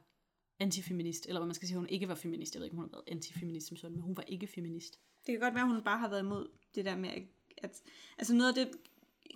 antifeminist, 0.58 1.26
eller 1.26 1.40
hvad 1.40 1.46
man 1.46 1.54
skal 1.54 1.68
sige, 1.68 1.78
hun 1.78 1.88
ikke 1.88 2.08
var 2.08 2.14
feminist. 2.14 2.54
Jeg 2.54 2.60
ved 2.60 2.66
ikke, 2.66 2.74
om 2.74 2.82
hun 2.82 2.90
har 2.90 2.96
været 2.96 3.16
antifeminist 3.16 3.66
som 3.66 3.76
sådan, 3.76 3.94
men 3.94 4.02
hun 4.02 4.16
var 4.16 4.22
ikke 4.22 4.46
feminist. 4.46 4.98
Det 5.26 5.32
kan 5.32 5.40
godt 5.40 5.54
være, 5.54 5.62
at 5.64 5.68
hun 5.68 5.82
bare 5.82 5.98
har 5.98 6.08
været 6.08 6.20
imod 6.20 6.48
det 6.74 6.84
der 6.84 6.96
med, 6.96 7.10
at 7.58 7.82
altså 8.18 8.34
noget 8.34 8.48
af 8.48 8.54
det 8.54 8.78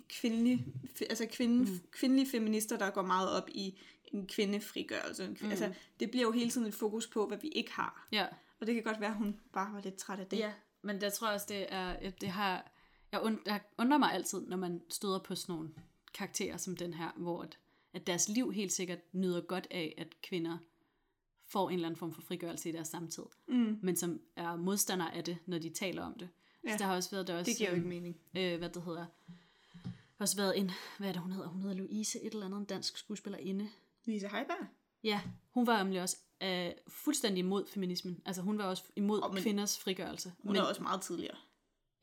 kvindelige, 0.09 0.65
altså 1.09 1.27
kvinde, 1.31 1.71
mm. 1.71 1.79
kvindelige 1.91 2.29
feminister, 2.29 2.77
der 2.77 2.89
går 2.89 3.01
meget 3.01 3.29
op 3.29 3.49
i 3.49 3.79
en 4.05 4.27
kvindefrigørelse. 4.27 5.25
En 5.25 5.35
kvinde, 5.35 5.55
mm. 5.55 5.63
Altså, 5.63 5.79
det 5.99 6.11
bliver 6.11 6.25
jo 6.25 6.31
hele 6.31 6.49
tiden 6.49 6.67
et 6.67 6.73
fokus 6.73 7.07
på, 7.07 7.27
hvad 7.27 7.37
vi 7.37 7.47
ikke 7.47 7.71
har. 7.71 8.07
Ja, 8.11 8.27
Og 8.59 8.67
det 8.67 8.75
kan 8.75 8.83
godt 8.83 8.99
være, 8.99 9.09
at 9.09 9.17
hun 9.17 9.39
bare 9.53 9.73
var 9.73 9.81
lidt 9.81 9.95
træt 9.95 10.19
af 10.19 10.27
det. 10.27 10.37
ja 10.37 10.51
men 10.83 11.01
jeg 11.01 11.13
tror 11.13 11.27
også, 11.27 11.45
det 11.49 11.65
er, 11.73 12.09
det 12.09 12.29
har, 12.29 12.71
jeg, 13.11 13.19
und, 13.21 13.39
jeg 13.45 13.61
undrer 13.77 13.97
mig 13.97 14.13
altid, 14.13 14.41
når 14.47 14.57
man 14.57 14.81
støder 14.89 15.19
på 15.19 15.35
sådan 15.35 15.55
nogle 15.55 15.69
karakterer 16.13 16.57
som 16.57 16.77
den 16.77 16.93
her, 16.93 17.11
hvor 17.17 17.41
at, 17.41 17.57
at 17.93 18.07
deres 18.07 18.29
liv 18.29 18.51
helt 18.51 18.71
sikkert 18.73 18.99
nyder 19.11 19.41
godt 19.41 19.67
af, 19.71 19.93
at 19.97 20.21
kvinder 20.21 20.57
får 21.45 21.69
en 21.69 21.73
eller 21.75 21.87
anden 21.87 21.99
form 21.99 22.13
for 22.13 22.21
frigørelse 22.21 22.69
i 22.69 22.71
deres 22.71 22.87
samtid, 22.87 23.23
Mm. 23.47 23.79
men 23.81 23.95
som 23.95 24.21
er 24.35 24.55
modstandere 24.55 25.15
af 25.15 25.23
det, 25.23 25.37
når 25.45 25.59
de 25.59 25.69
taler 25.69 26.03
om 26.03 26.13
det. 26.19 26.29
Ja. 26.63 26.71
Så 26.71 26.77
der 26.77 26.85
har 26.85 26.95
også 26.95 27.11
været, 27.11 27.27
der 27.27 27.37
også, 27.39 27.49
Det 27.49 27.57
giver 27.57 27.69
jo 27.69 27.75
øhm, 27.75 27.91
ikke 27.91 28.01
mening. 28.01 28.17
øh, 28.37 28.57
hvad 28.57 28.69
det 28.69 28.83
hedder, 28.83 29.05
også 30.19 30.37
været 30.37 30.59
en, 30.59 30.71
hvad 30.97 31.07
er 31.09 31.11
det 31.13 31.21
hun 31.21 31.31
hedder, 31.31 31.47
hun 31.47 31.61
hedder 31.61 31.75
Louise, 31.75 32.19
et 32.21 32.33
eller 32.33 32.45
andet, 32.45 32.57
en 32.59 32.65
dansk 32.65 32.97
skuespillerinde. 32.97 33.69
Lise 34.05 34.27
Heiberg? 34.27 34.67
Ja, 35.03 35.21
hun 35.51 35.67
var 35.67 35.83
nemlig 35.83 36.01
også 36.01 36.17
øh, 36.43 36.71
fuldstændig 36.87 37.39
imod 37.39 37.65
feminismen. 37.65 38.21
Altså 38.25 38.41
hun 38.41 38.57
var 38.57 38.63
også 38.63 38.83
imod 38.95 39.21
oh, 39.23 39.33
men- 39.33 39.43
kvinders 39.43 39.79
frigørelse. 39.79 40.33
Hun 40.43 40.51
men, 40.53 40.61
er 40.61 40.65
også 40.65 40.83
meget 40.83 41.01
tidligere. 41.01 41.35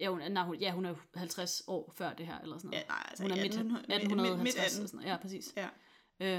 ja, 0.01 0.09
hun, 0.11 0.21
er- 0.21 0.29
nej, 0.29 0.45
hun, 0.45 0.57
ja, 0.57 0.73
hun 0.73 0.85
er 0.85 0.95
50 1.15 1.63
år 1.67 1.93
før 1.97 2.13
det 2.13 2.27
her, 2.27 2.39
eller 2.41 2.59
sådan 2.59 2.71
noget. 2.71 2.83
Ja, 2.83 2.89
nej, 2.89 3.07
altså 3.09 3.25
hun 3.25 3.31
er 3.31 3.37
midt, 3.37 3.45
1800 3.45 3.83
midt- 3.89 3.95
1850 3.95 4.39
midt- 4.39 4.45
midt 4.45 4.77
eller 4.77 4.87
sådan 4.87 4.97
noget. 4.99 5.11
Ja, 5.11 5.17
præcis. 5.17 5.55
Ja. 5.57 5.69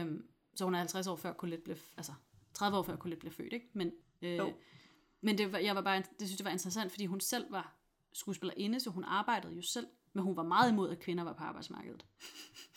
Øhm, 0.01 0.25
så 0.55 0.63
hun 0.65 0.73
er 0.73 0.77
50 0.79 1.07
år 1.07 1.15
før 1.15 1.33
Colette 1.33 1.63
blev, 1.63 1.77
altså 1.97 2.13
30 2.53 2.77
år 2.77 2.83
før 2.83 2.95
Colette 2.97 3.19
blev 3.19 3.31
født, 3.31 3.53
ikke? 3.53 3.69
Men, 3.73 3.91
øh, 4.21 4.37
Jo. 4.37 4.53
men 5.21 5.37
det, 5.37 5.51
var, 5.51 5.57
jeg 5.59 5.75
var 5.75 5.81
bare, 5.81 5.97
det 6.19 6.27
synes 6.27 6.39
jeg 6.39 6.45
var 6.45 6.51
interessant, 6.51 6.91
fordi 6.91 7.05
hun 7.05 7.19
selv 7.19 7.51
var 7.51 7.75
skuespillerinde, 8.13 8.79
så 8.79 8.89
hun 8.89 9.03
arbejdede 9.03 9.53
jo 9.55 9.61
selv, 9.61 9.87
men 10.13 10.23
hun 10.23 10.35
var 10.35 10.43
meget 10.43 10.71
imod, 10.71 10.89
at 10.89 10.99
kvinder 10.99 11.23
var 11.23 11.33
på 11.33 11.43
arbejdsmarkedet. 11.43 12.05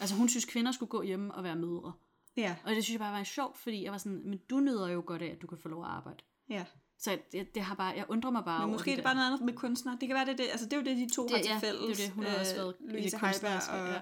altså 0.01 0.17
hun 0.17 0.29
synes, 0.29 0.45
kvinder 0.45 0.73
skulle 0.73 0.91
gå 0.91 1.03
hjemme 1.03 1.35
og 1.35 1.45
være 1.45 1.57
mødre. 1.57 1.93
Ja, 2.37 2.57
Og 2.65 2.71
det 2.75 2.85
synes 2.85 2.93
jeg 2.93 3.01
bare 3.01 3.13
var 3.19 3.25
sjovt, 3.25 3.59
fordi 3.59 3.85
jeg 3.85 3.93
var 3.93 3.99
sådan, 3.99 4.23
men 4.25 4.41
du 4.51 4.61
nyder 4.61 4.89
jo 4.89 5.03
godt 5.07 5.23
af, 5.23 5.27
at 5.27 5.43
du 5.43 5.47
kan 5.47 5.59
få 5.59 5.69
lov 5.69 5.85
at 5.85 5.91
arbejde. 5.91 6.19
ja. 6.51 6.65
Så 6.99 7.19
det, 7.33 7.55
det 7.55 7.63
har 7.63 7.75
bare, 7.75 7.95
jeg 7.97 8.05
undrer 8.09 8.31
mig 8.31 8.45
bare 8.45 8.59
Men 8.59 8.65
over 8.65 8.73
måske 8.73 8.91
er 8.93 8.95
det 8.95 9.05
bare 9.05 9.15
noget 9.15 9.27
andet 9.27 9.41
med 9.41 9.53
kunstnere. 9.53 9.97
Det 10.01 10.09
kan 10.09 10.15
være, 10.15 10.27
det 10.27 10.39
det. 10.39 10.45
Altså, 10.51 10.67
det 10.67 10.73
er 10.73 10.77
jo 10.77 10.83
det, 10.83 10.97
de 10.97 11.15
to 11.15 11.23
det, 11.23 11.31
har 11.31 11.43
til 11.43 11.51
ja, 11.51 11.59
fælles. 11.59 11.99
det 11.99 12.05
er 12.05 12.09
det, 12.09 12.15
hun 12.15 12.25
har 12.25 12.39
også 12.39 12.53
øh, 12.53 12.59
været 12.59 12.75
i 12.81 12.85
det 12.85 12.93
Louise 12.93 13.19
Heiberg 13.19 13.81
og, 13.81 13.89
ja. 13.89 14.01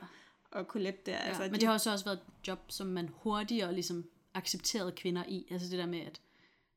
og 0.51 0.65
Colette 0.65 1.01
der. 1.07 1.13
Ja, 1.13 1.19
altså, 1.19 1.43
men 1.43 1.53
de, 1.53 1.59
det 1.59 1.67
har 1.67 1.73
også 1.73 1.91
også 1.93 2.05
været 2.05 2.17
et 2.17 2.49
job, 2.49 2.59
som 2.69 2.87
man 2.87 3.11
hurtigere 3.15 3.73
ligesom 3.73 4.05
accepterede 4.35 4.93
kvinder 4.93 5.25
i. 5.29 5.47
Altså 5.51 5.71
det 5.71 5.79
der 5.79 5.87
med, 5.87 6.01
at 6.01 6.21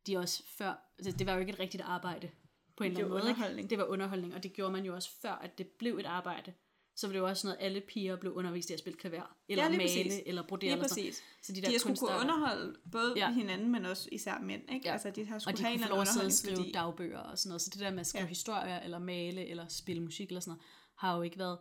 de 0.08 0.18
også 0.18 0.43
før... 0.58 0.74
Det, 1.03 1.20
det 1.20 1.28
var 1.28 1.34
jo 1.34 1.39
ikke 1.39 1.53
et 1.53 1.60
rigtigt 1.60 1.84
arbejde 1.84 2.30
på 2.78 2.84
en 2.84 2.91
Det 2.91 2.99
eller 2.99 3.06
anden 3.06 3.10
måde. 3.10 3.30
ikke? 3.30 3.38
underholdning. 3.38 3.70
Det 3.70 3.78
var 3.78 3.84
underholdning, 3.84 4.36
og 4.36 4.43
det 4.43 4.53
gjorde 4.53 4.72
man 4.72 4.86
jo 4.86 4.95
også 4.95 5.10
før, 5.22 5.32
at 5.32 5.58
det 5.58 5.68
blev 5.68 5.97
et 5.97 6.06
arbejde. 6.06 6.53
Så 6.95 7.07
var 7.07 7.11
det 7.11 7.19
jo 7.19 7.25
også 7.27 7.47
noget, 7.47 7.57
alle 7.59 7.81
piger 7.81 8.15
blev 8.15 8.33
undervist 8.33 8.69
i 8.69 8.73
at 8.73 8.79
spille 8.79 8.99
klaver, 8.99 9.35
eller 9.49 9.63
Ja, 9.63 9.69
male, 9.69 9.81
præcis. 9.83 10.13
eller 10.25 10.47
brodere. 10.47 10.61
Lige 10.61 10.73
eller 10.73 10.87
sådan. 10.87 11.03
præcis. 11.03 11.23
Så 11.41 11.51
de 11.51 11.55
De 11.57 11.61
der 11.61 11.71
har 11.71 11.79
skulle 11.79 11.97
kunne 11.97 12.19
underholde 12.21 12.77
både 12.91 13.13
Ja. 13.17 13.31
hinanden, 13.31 13.71
men 13.71 13.85
også 13.85 14.09
især 14.11 14.39
mænd. 14.39 14.61
Ikke? 14.73 14.87
Ja. 14.87 14.93
Altså, 14.93 15.09
de 15.09 15.25
har 15.25 15.35
og 15.35 15.41
skulle 15.41 15.57
de 15.57 15.63
have 15.63 15.73
kunne 15.77 15.79
få 15.79 15.83
eller 15.85 15.95
lov 15.95 15.99
anden 16.01 16.07
at 16.07 16.13
sidde 16.13 16.25
og 16.25 16.31
skrive 16.31 16.51
underholdningsværdi. 16.53 16.71
dagbøger 16.71 17.19
og 17.19 17.37
sådan 17.39 17.49
noget. 17.49 17.61
Så 17.61 17.69
det 17.73 17.79
der 17.79 17.91
med 17.91 17.99
at 17.99 18.07
skrive 18.07 18.21
ja. 18.23 18.27
Historier, 18.27 18.79
eller 18.79 18.99
male, 18.99 19.45
eller 19.47 19.67
spille 19.67 20.01
musik, 20.03 20.27
eller 20.27 20.39
sådan 20.41 20.51
noget, 20.51 20.63
har 20.95 21.15
jo 21.15 21.21
ikke 21.21 21.37
været... 21.39 21.57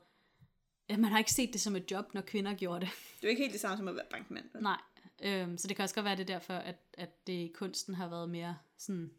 Ja, 0.89 0.97
man 0.97 1.11
har 1.11 1.19
ikke 1.19 1.33
set 1.33 1.53
det 1.53 1.61
som 1.61 1.77
et 1.77 1.91
job, 1.91 2.15
når 2.15 2.21
kvinder 2.21 2.55
gjorde 2.55 2.81
det. 2.81 2.89
Det 2.95 3.23
er 3.23 3.29
jo 3.29 3.29
ikke 3.29 3.43
helt 3.43 3.53
det 3.53 3.61
samme 3.61 3.77
som 3.77 3.89
at 3.89 3.95
være 3.97 4.07
bankmand. 4.11 4.45
vel? 4.55 4.63
Nej, 4.63 4.81
øhm, 5.23 5.59
så 5.59 5.69
det 5.69 5.77
kan 5.77 5.83
også 5.83 5.95
godt 5.95 6.05
være, 6.05 6.17
det 6.17 6.23
er 6.31 6.35
derfor, 6.35 6.55
at, 6.55 6.77
at 6.95 7.27
det 7.27 7.53
kunsten 7.53 7.95
har 7.95 8.09
været 8.09 8.31
mere 8.31 8.59
sådan... 8.79 9.11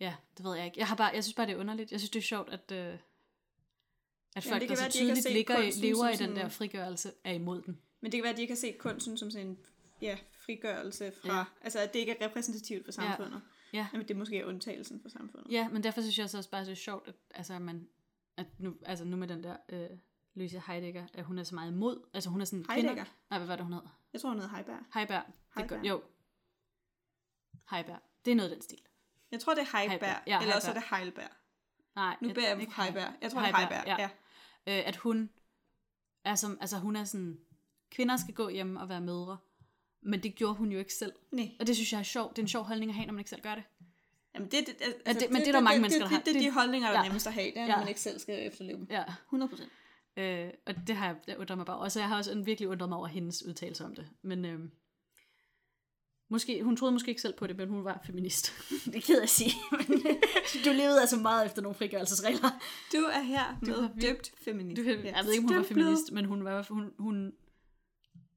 Ja, 0.00 0.14
det 0.36 0.44
ved 0.44 0.56
jeg 0.56 0.64
ikke. 0.64 0.78
Jeg, 0.78 0.86
har 0.88 0.96
bare, 0.96 1.10
jeg 1.14 1.24
synes 1.24 1.34
bare, 1.34 1.46
det 1.46 1.52
er 1.52 1.56
underligt. 1.58 1.92
Jeg 1.92 2.00
synes, 2.00 2.10
det 2.10 2.18
er 2.18 2.22
sjovt, 2.22 2.48
at, 2.52 2.72
øh, 2.72 2.94
at 4.38 4.44
folk, 4.44 4.60
det 4.60 4.68
der 4.68 4.76
kan 4.76 4.76
så 4.76 4.82
være, 4.82 4.90
de 4.90 4.98
har 4.98 5.04
tydeligt 5.04 5.22
set 5.22 5.32
ligger 5.32 5.56
kunsten 5.56 5.82
lever 5.84 6.08
i 6.08 6.16
den 6.16 6.36
der 6.36 6.48
frigørelse, 6.48 7.12
er 7.24 7.32
imod 7.32 7.62
den. 7.62 7.78
Men 8.00 8.12
det 8.12 8.18
kan 8.18 8.22
være, 8.22 8.30
at 8.32 8.36
de 8.36 8.42
ikke 8.42 8.54
har 8.54 8.58
set 8.58 8.78
kunsten 8.78 9.16
som 9.18 9.30
sådan 9.30 9.46
en 9.46 9.58
ja, 10.02 10.18
frigørelse 10.32 11.12
fra... 11.22 11.28
Ja. 11.32 11.38
Ja. 11.38 11.44
Altså, 11.60 11.78
at 11.78 11.92
det 11.92 11.98
ikke 11.98 12.16
er 12.20 12.26
repræsentativt 12.26 12.84
for 12.84 12.92
samfundet. 12.92 13.40
Ja. 13.72 13.86
Jamen, 13.92 14.08
det 14.08 14.14
er 14.14 14.18
måske 14.18 14.46
undtagelsen 14.46 15.00
for 15.02 15.08
samfundet. 15.08 15.52
Ja, 15.52 15.68
men 15.68 15.82
derfor 15.82 16.00
synes 16.00 16.18
jeg 16.18 16.24
også 16.24 16.50
bare, 16.50 16.64
det 16.64 16.70
er 16.70 16.74
sjovt, 16.74 17.08
at, 17.08 17.14
altså, 17.34 17.58
man, 17.58 17.88
at 18.36 18.46
nu, 18.58 18.74
altså 18.86 19.04
nu 19.04 19.16
med 19.16 19.28
den 19.28 19.44
der 19.44 19.56
øh, 19.68 19.86
Louise 20.34 20.62
Heidegger, 20.66 21.06
at 21.14 21.24
hun 21.24 21.38
er 21.38 21.44
så 21.44 21.54
meget 21.54 21.70
imod. 21.72 22.00
Altså 22.14 22.30
hun 22.30 22.40
er 22.40 22.44
sådan... 22.44 22.64
Heidegger? 22.70 22.94
Kvinder, 23.04 23.10
nej, 23.30 23.38
hvad 23.38 23.46
var 23.46 23.56
det, 23.56 23.64
hun 23.64 23.72
hed? 23.72 23.82
Jeg 24.12 24.20
tror, 24.20 24.30
hun 24.30 24.38
hedder 24.40 24.54
Heiberg. 24.56 24.78
Heiberg. 24.94 25.22
Det 25.26 25.32
er 25.56 25.60
Heiberg. 25.60 25.78
godt. 25.78 25.88
Jo. 25.88 26.02
Heiberg. 27.70 27.98
Det 28.24 28.30
er 28.30 28.34
noget 28.34 28.50
af 28.50 28.56
den 28.56 28.62
stil. 28.62 28.78
Jeg 29.30 29.40
tror, 29.40 29.54
det 29.54 29.60
er 29.62 29.78
Heiberg, 29.78 29.90
Heiberg. 29.90 30.22
Ja, 30.26 30.32
ja, 30.36 30.40
eller 30.42 30.54
også 30.54 30.70
er 30.70 30.72
Heiberg. 30.74 30.90
det 30.90 30.98
Heilberg. 30.98 31.30
Nej, 31.96 32.16
Nu 32.20 32.28
beder 32.34 32.48
jeg 32.48 32.68
på 32.68 32.82
Heiberg. 32.82 33.12
Jeg 33.22 33.30
tror, 33.30 33.40
det 33.40 33.48
er 33.50 33.56
Heiberg, 33.56 33.76
Heiberg. 33.78 33.98
ja. 33.98 34.02
Ja. 34.02 34.08
Øh, 34.68 34.82
at 34.88 34.96
hun 34.96 35.30
er 36.24 36.34
som, 36.34 36.58
altså 36.60 36.78
hun 36.78 36.96
er 36.96 37.04
sådan, 37.04 37.38
kvinder 37.90 38.16
skal 38.16 38.34
gå 38.34 38.48
hjem 38.48 38.76
og 38.76 38.88
være 38.88 39.00
mødre, 39.00 39.36
men 40.02 40.22
det 40.22 40.34
gjorde 40.34 40.54
hun 40.54 40.72
jo 40.72 40.78
ikke 40.78 40.94
selv. 40.94 41.12
Nej. 41.32 41.50
Og 41.60 41.66
det 41.66 41.76
synes 41.76 41.92
jeg 41.92 41.98
er 41.98 42.02
sjovt. 42.02 42.36
Det 42.36 42.42
er 42.42 42.44
en 42.44 42.48
sjov 42.48 42.64
holdning 42.64 42.90
at 42.90 42.94
have, 42.94 43.06
når 43.06 43.12
man 43.12 43.20
ikke 43.20 43.30
selv 43.30 43.42
gør 43.42 43.54
det. 43.54 43.64
Jamen, 44.34 44.50
det, 44.50 44.66
det, 44.66 44.74
altså, 45.06 45.20
det- 45.24 45.30
men 45.32 45.40
det 45.40 45.48
er 45.48 45.52
der 45.52 45.60
mange 45.60 45.74
det, 45.74 45.80
mennesker, 45.80 46.04
det, 46.04 46.10
der 46.10 46.16
har. 46.16 46.18
det, 46.18 46.26
det, 46.26 46.36
er 46.36 46.40
Det- 46.40 46.46
de 46.48 46.52
holdninger, 46.54 46.88
der 46.88 46.94
er 46.98 47.02
ja. 47.02 47.08
nemmest 47.08 47.26
at 47.26 47.32
have. 47.32 47.46
Det 47.46 47.56
er, 47.58 47.62
Ja. 47.62 47.68
når 47.70 47.78
man 47.78 47.88
ikke 47.88 48.00
selv 48.00 48.18
skal 48.18 48.46
efterleve 48.46 48.78
dem. 48.78 48.86
Ja. 48.90 49.04
100 49.24 49.48
procent. 49.50 49.72
Øh, 50.16 50.50
og 50.66 50.74
det 50.86 50.96
har 50.96 51.06
jeg, 51.06 51.16
det 51.26 51.36
undrer 51.36 51.56
mig 51.56 51.66
bare. 51.66 51.78
Og 51.78 51.92
så 51.92 52.00
jeg 52.00 52.08
har 52.08 52.16
også 52.16 52.42
virkelig 52.44 52.68
undret 52.68 52.88
mig 52.88 52.98
over 52.98 53.06
hendes 53.06 53.44
udtalelse 53.46 53.84
om 53.84 53.94
det. 53.94 54.08
Men 54.22 54.44
øh, 54.44 54.60
måske, 56.30 56.62
hun 56.62 56.76
troede 56.76 56.92
måske 56.92 57.08
ikke 57.08 57.20
selv 57.22 57.34
på 57.36 57.46
det, 57.46 57.56
men 57.56 57.68
hun 57.68 57.84
var 57.84 58.00
feminist. 58.06 58.52
det 58.84 58.96
er 58.96 59.00
ked 59.00 59.18
af 59.18 59.22
at 59.22 59.28
sige. 59.30 59.52
Men, 59.70 59.86
du 60.64 60.70
levede 60.70 61.00
altså 61.00 61.16
meget 61.16 61.46
efter 61.46 61.62
nogle 61.62 61.74
frigørelsesregler. 61.74 62.50
Du 62.92 62.98
er 62.98 63.20
her 63.20 63.54
Du 63.60 63.64
blevet 63.64 63.82
har 63.82 63.88
vir- 63.88 64.00
døbt 64.00 64.32
feminist. 64.44 64.82
Du, 64.82 64.88
jeg 64.88 65.24
ved 65.24 65.32
ikke, 65.32 65.44
om 65.44 65.48
hun 65.48 65.56
var 65.56 65.62
feminist, 65.62 66.12
men 66.12 66.24
hun, 66.24 66.44
var, 66.44 66.66
hun, 66.70 66.92
hun 66.98 67.32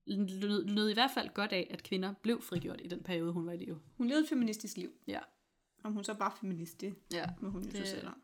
nød, 0.08 0.66
nød 0.66 0.90
i 0.90 0.94
hvert 0.94 1.12
fald 1.14 1.30
godt 1.34 1.52
af, 1.54 1.68
at 1.70 1.84
kvinder 1.84 2.14
blev 2.22 2.42
frigjort 2.42 2.82
i 2.84 2.88
den 2.88 3.04
periode, 3.04 3.32
hun 3.34 3.46
var 3.46 3.52
i 3.54 3.58
live. 3.58 3.80
Hun 3.98 4.08
levede 4.08 4.24
et 4.24 4.30
feministisk 4.30 4.78
liv. 4.78 4.92
Ja. 5.08 5.20
Om 5.84 5.94
hun 5.94 6.04
så 6.04 6.14
var 6.14 6.38
feminist, 6.40 6.82
det 6.82 6.96
Ja. 7.14 7.26
må 7.42 7.50
hun 7.50 7.62
jo 7.62 7.70
Det- 7.70 7.78
det, 7.78 7.88
så 7.88 7.94
selv 7.96 8.08
om. 8.08 8.22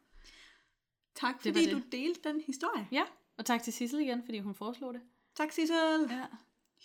Tak 1.16 1.44
det 1.44 1.54
fordi 1.56 1.70
du 1.72 1.76
det. 1.78 1.92
delte 1.92 2.30
den 2.30 2.42
historie. 2.42 2.88
ja. 2.92 3.04
Og 3.38 3.46
tak 3.46 3.64
til 3.64 3.74
Sissel 3.74 4.00
igen, 4.00 4.22
fordi 4.26 4.40
hun 4.40 4.56
foreslog 4.56 4.94
det. 4.94 5.02
Tak, 5.36 5.52
Sissel. 5.52 5.76
Ja. 6.10 6.26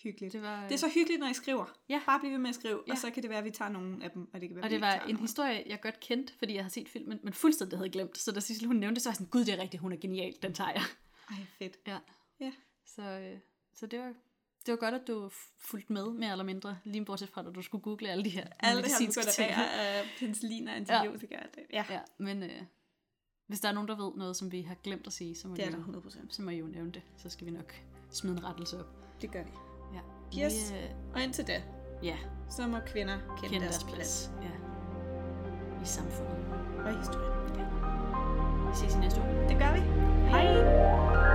Hyggeligt. 0.03 0.32
Det 0.32 0.43
var, 0.43 0.62
Det 0.62 0.72
er 0.72 0.78
så 0.78 0.88
hyggeligt, 0.95 1.20
når 1.20 1.26
I 1.28 1.34
skriver. 1.34 1.64
Ja. 1.88 2.01
Bare 2.07 2.20
bliv 2.20 2.30
ved 2.32 2.38
med 2.38 2.49
at 2.49 2.55
skrive, 2.55 2.80
Ja. 2.86 2.93
og 2.93 2.99
så 2.99 3.11
kan 3.11 3.22
det 3.22 3.30
være, 3.30 3.38
at 3.38 3.45
vi 3.45 3.51
tager 3.51 3.68
nogle 3.70 4.05
af 4.05 4.11
dem, 4.11 4.28
og 4.34 4.40
det 4.40 4.49
kan 4.49 4.57
være, 4.57 4.64
og 4.64 4.70
det 4.70 4.80
var 4.80 4.93
en 4.95 5.01
nogle. 5.07 5.20
historie, 5.20 5.62
jeg 5.66 5.80
godt 5.80 6.01
kendte, 6.01 6.32
fordi 6.38 6.55
jeg 6.55 6.64
har 6.64 6.68
set 6.70 6.88
filmen, 6.88 7.20
men 7.22 7.32
fuldstændig 7.32 7.78
havde 7.78 7.90
glemt. 7.90 8.18
Så 8.18 8.32
da 8.32 8.40
Sissel 8.40 8.66
hun 8.66 8.76
nævnte 8.76 8.95
det, 8.95 9.03
så 9.03 9.09
var 9.09 9.11
jeg 9.12 9.16
sådan, 9.16 9.30
gud, 9.30 9.45
det 9.45 9.55
er 9.55 9.59
rigtigt, 9.62 9.80
hun 9.80 9.93
er 9.93 9.97
genial, 9.97 10.34
den 10.43 10.55
tager 10.55 10.70
jeg. 10.70 10.82
Ej, 11.30 11.36
fedt. 11.59 11.76
Ja. 11.86 11.99
Ja. 12.40 12.53
Så, 12.86 13.03
øh, 13.03 13.38
så 13.74 13.86
det 13.86 13.99
var, 13.99 14.12
det 14.66 14.72
var 14.72 14.76
godt, 14.76 14.95
at 14.95 15.07
du 15.07 15.30
fulgte 15.59 15.93
med, 15.93 16.07
mere 16.12 16.30
eller 16.32 16.45
mindre, 16.45 16.78
lige 16.84 17.05
bortset 17.05 17.28
fra, 17.28 17.49
at 17.49 17.55
du 17.55 17.62
skulle 17.62 17.82
google 17.82 18.09
alle 18.11 18.24
de 18.24 18.30
her 18.30 18.47
Alle 18.61 18.82
det 18.82 18.90
her 18.90 18.99
medicinske 19.01 19.32
ting. 19.32 19.49
bag 19.49 19.57
af 19.68 20.05
penicillin 20.18 20.68
og 20.68 20.76
antibiotika. 20.76 21.34
Ja. 21.34 21.66
ja, 21.72 21.84
Ja, 21.95 22.01
men 22.18 22.43
øh, 22.43 22.62
hvis 23.47 23.61
der 23.61 23.68
er 23.68 23.72
nogen, 23.72 23.88
der 23.88 23.97
ved 23.97 24.12
noget, 24.16 24.36
som 24.36 24.53
vi 24.53 24.61
har 24.62 24.74
glemt 24.74 25.07
at 25.07 25.12
sige, 25.12 25.34
så 25.36 25.49
må, 25.49 25.55
det 25.57 25.62
er 25.64 25.68
I, 25.68 25.70
der 25.70 25.76
jo, 25.76 25.80
100 25.80 26.03
procent. 26.03 26.34
så 26.34 26.43
må 26.43 26.51
I 26.51 26.57
jo 26.57 26.66
nævne 26.66 26.90
det. 26.93 27.03
Så 27.16 27.28
skal 27.28 27.47
vi 27.47 27.51
nok 27.51 27.74
smide 28.11 28.36
en 28.36 28.45
rettelse 28.45 28.80
op. 28.80 28.86
Det 29.22 29.32
gør 29.32 29.43
vi. 29.45 29.51
Yes. 30.39 30.72
Vi, 30.72 30.76
øh... 30.76 30.91
Og 31.14 31.22
indtil 31.22 31.47
da, 31.47 31.62
ja. 32.03 32.16
så 32.51 32.66
må 32.66 32.78
kvinder 32.87 33.14
kende, 33.37 33.49
kende 33.49 33.64
deres, 33.66 33.78
deres 33.78 33.95
plads. 33.95 34.30
Ja. 34.43 34.49
I 35.83 35.87
samfundet. 35.87 36.37
Og 36.85 36.93
i 36.93 36.97
historien. 36.97 37.33
Ja. 37.59 37.64
Vi 38.70 38.76
ses 38.76 38.95
i 38.95 38.99
næste 38.99 39.20
uge. 39.20 39.49
Det 39.49 39.59
gør 39.59 39.72
vi. 39.72 39.80
Hej. 40.30 40.43
Hej. 40.43 41.32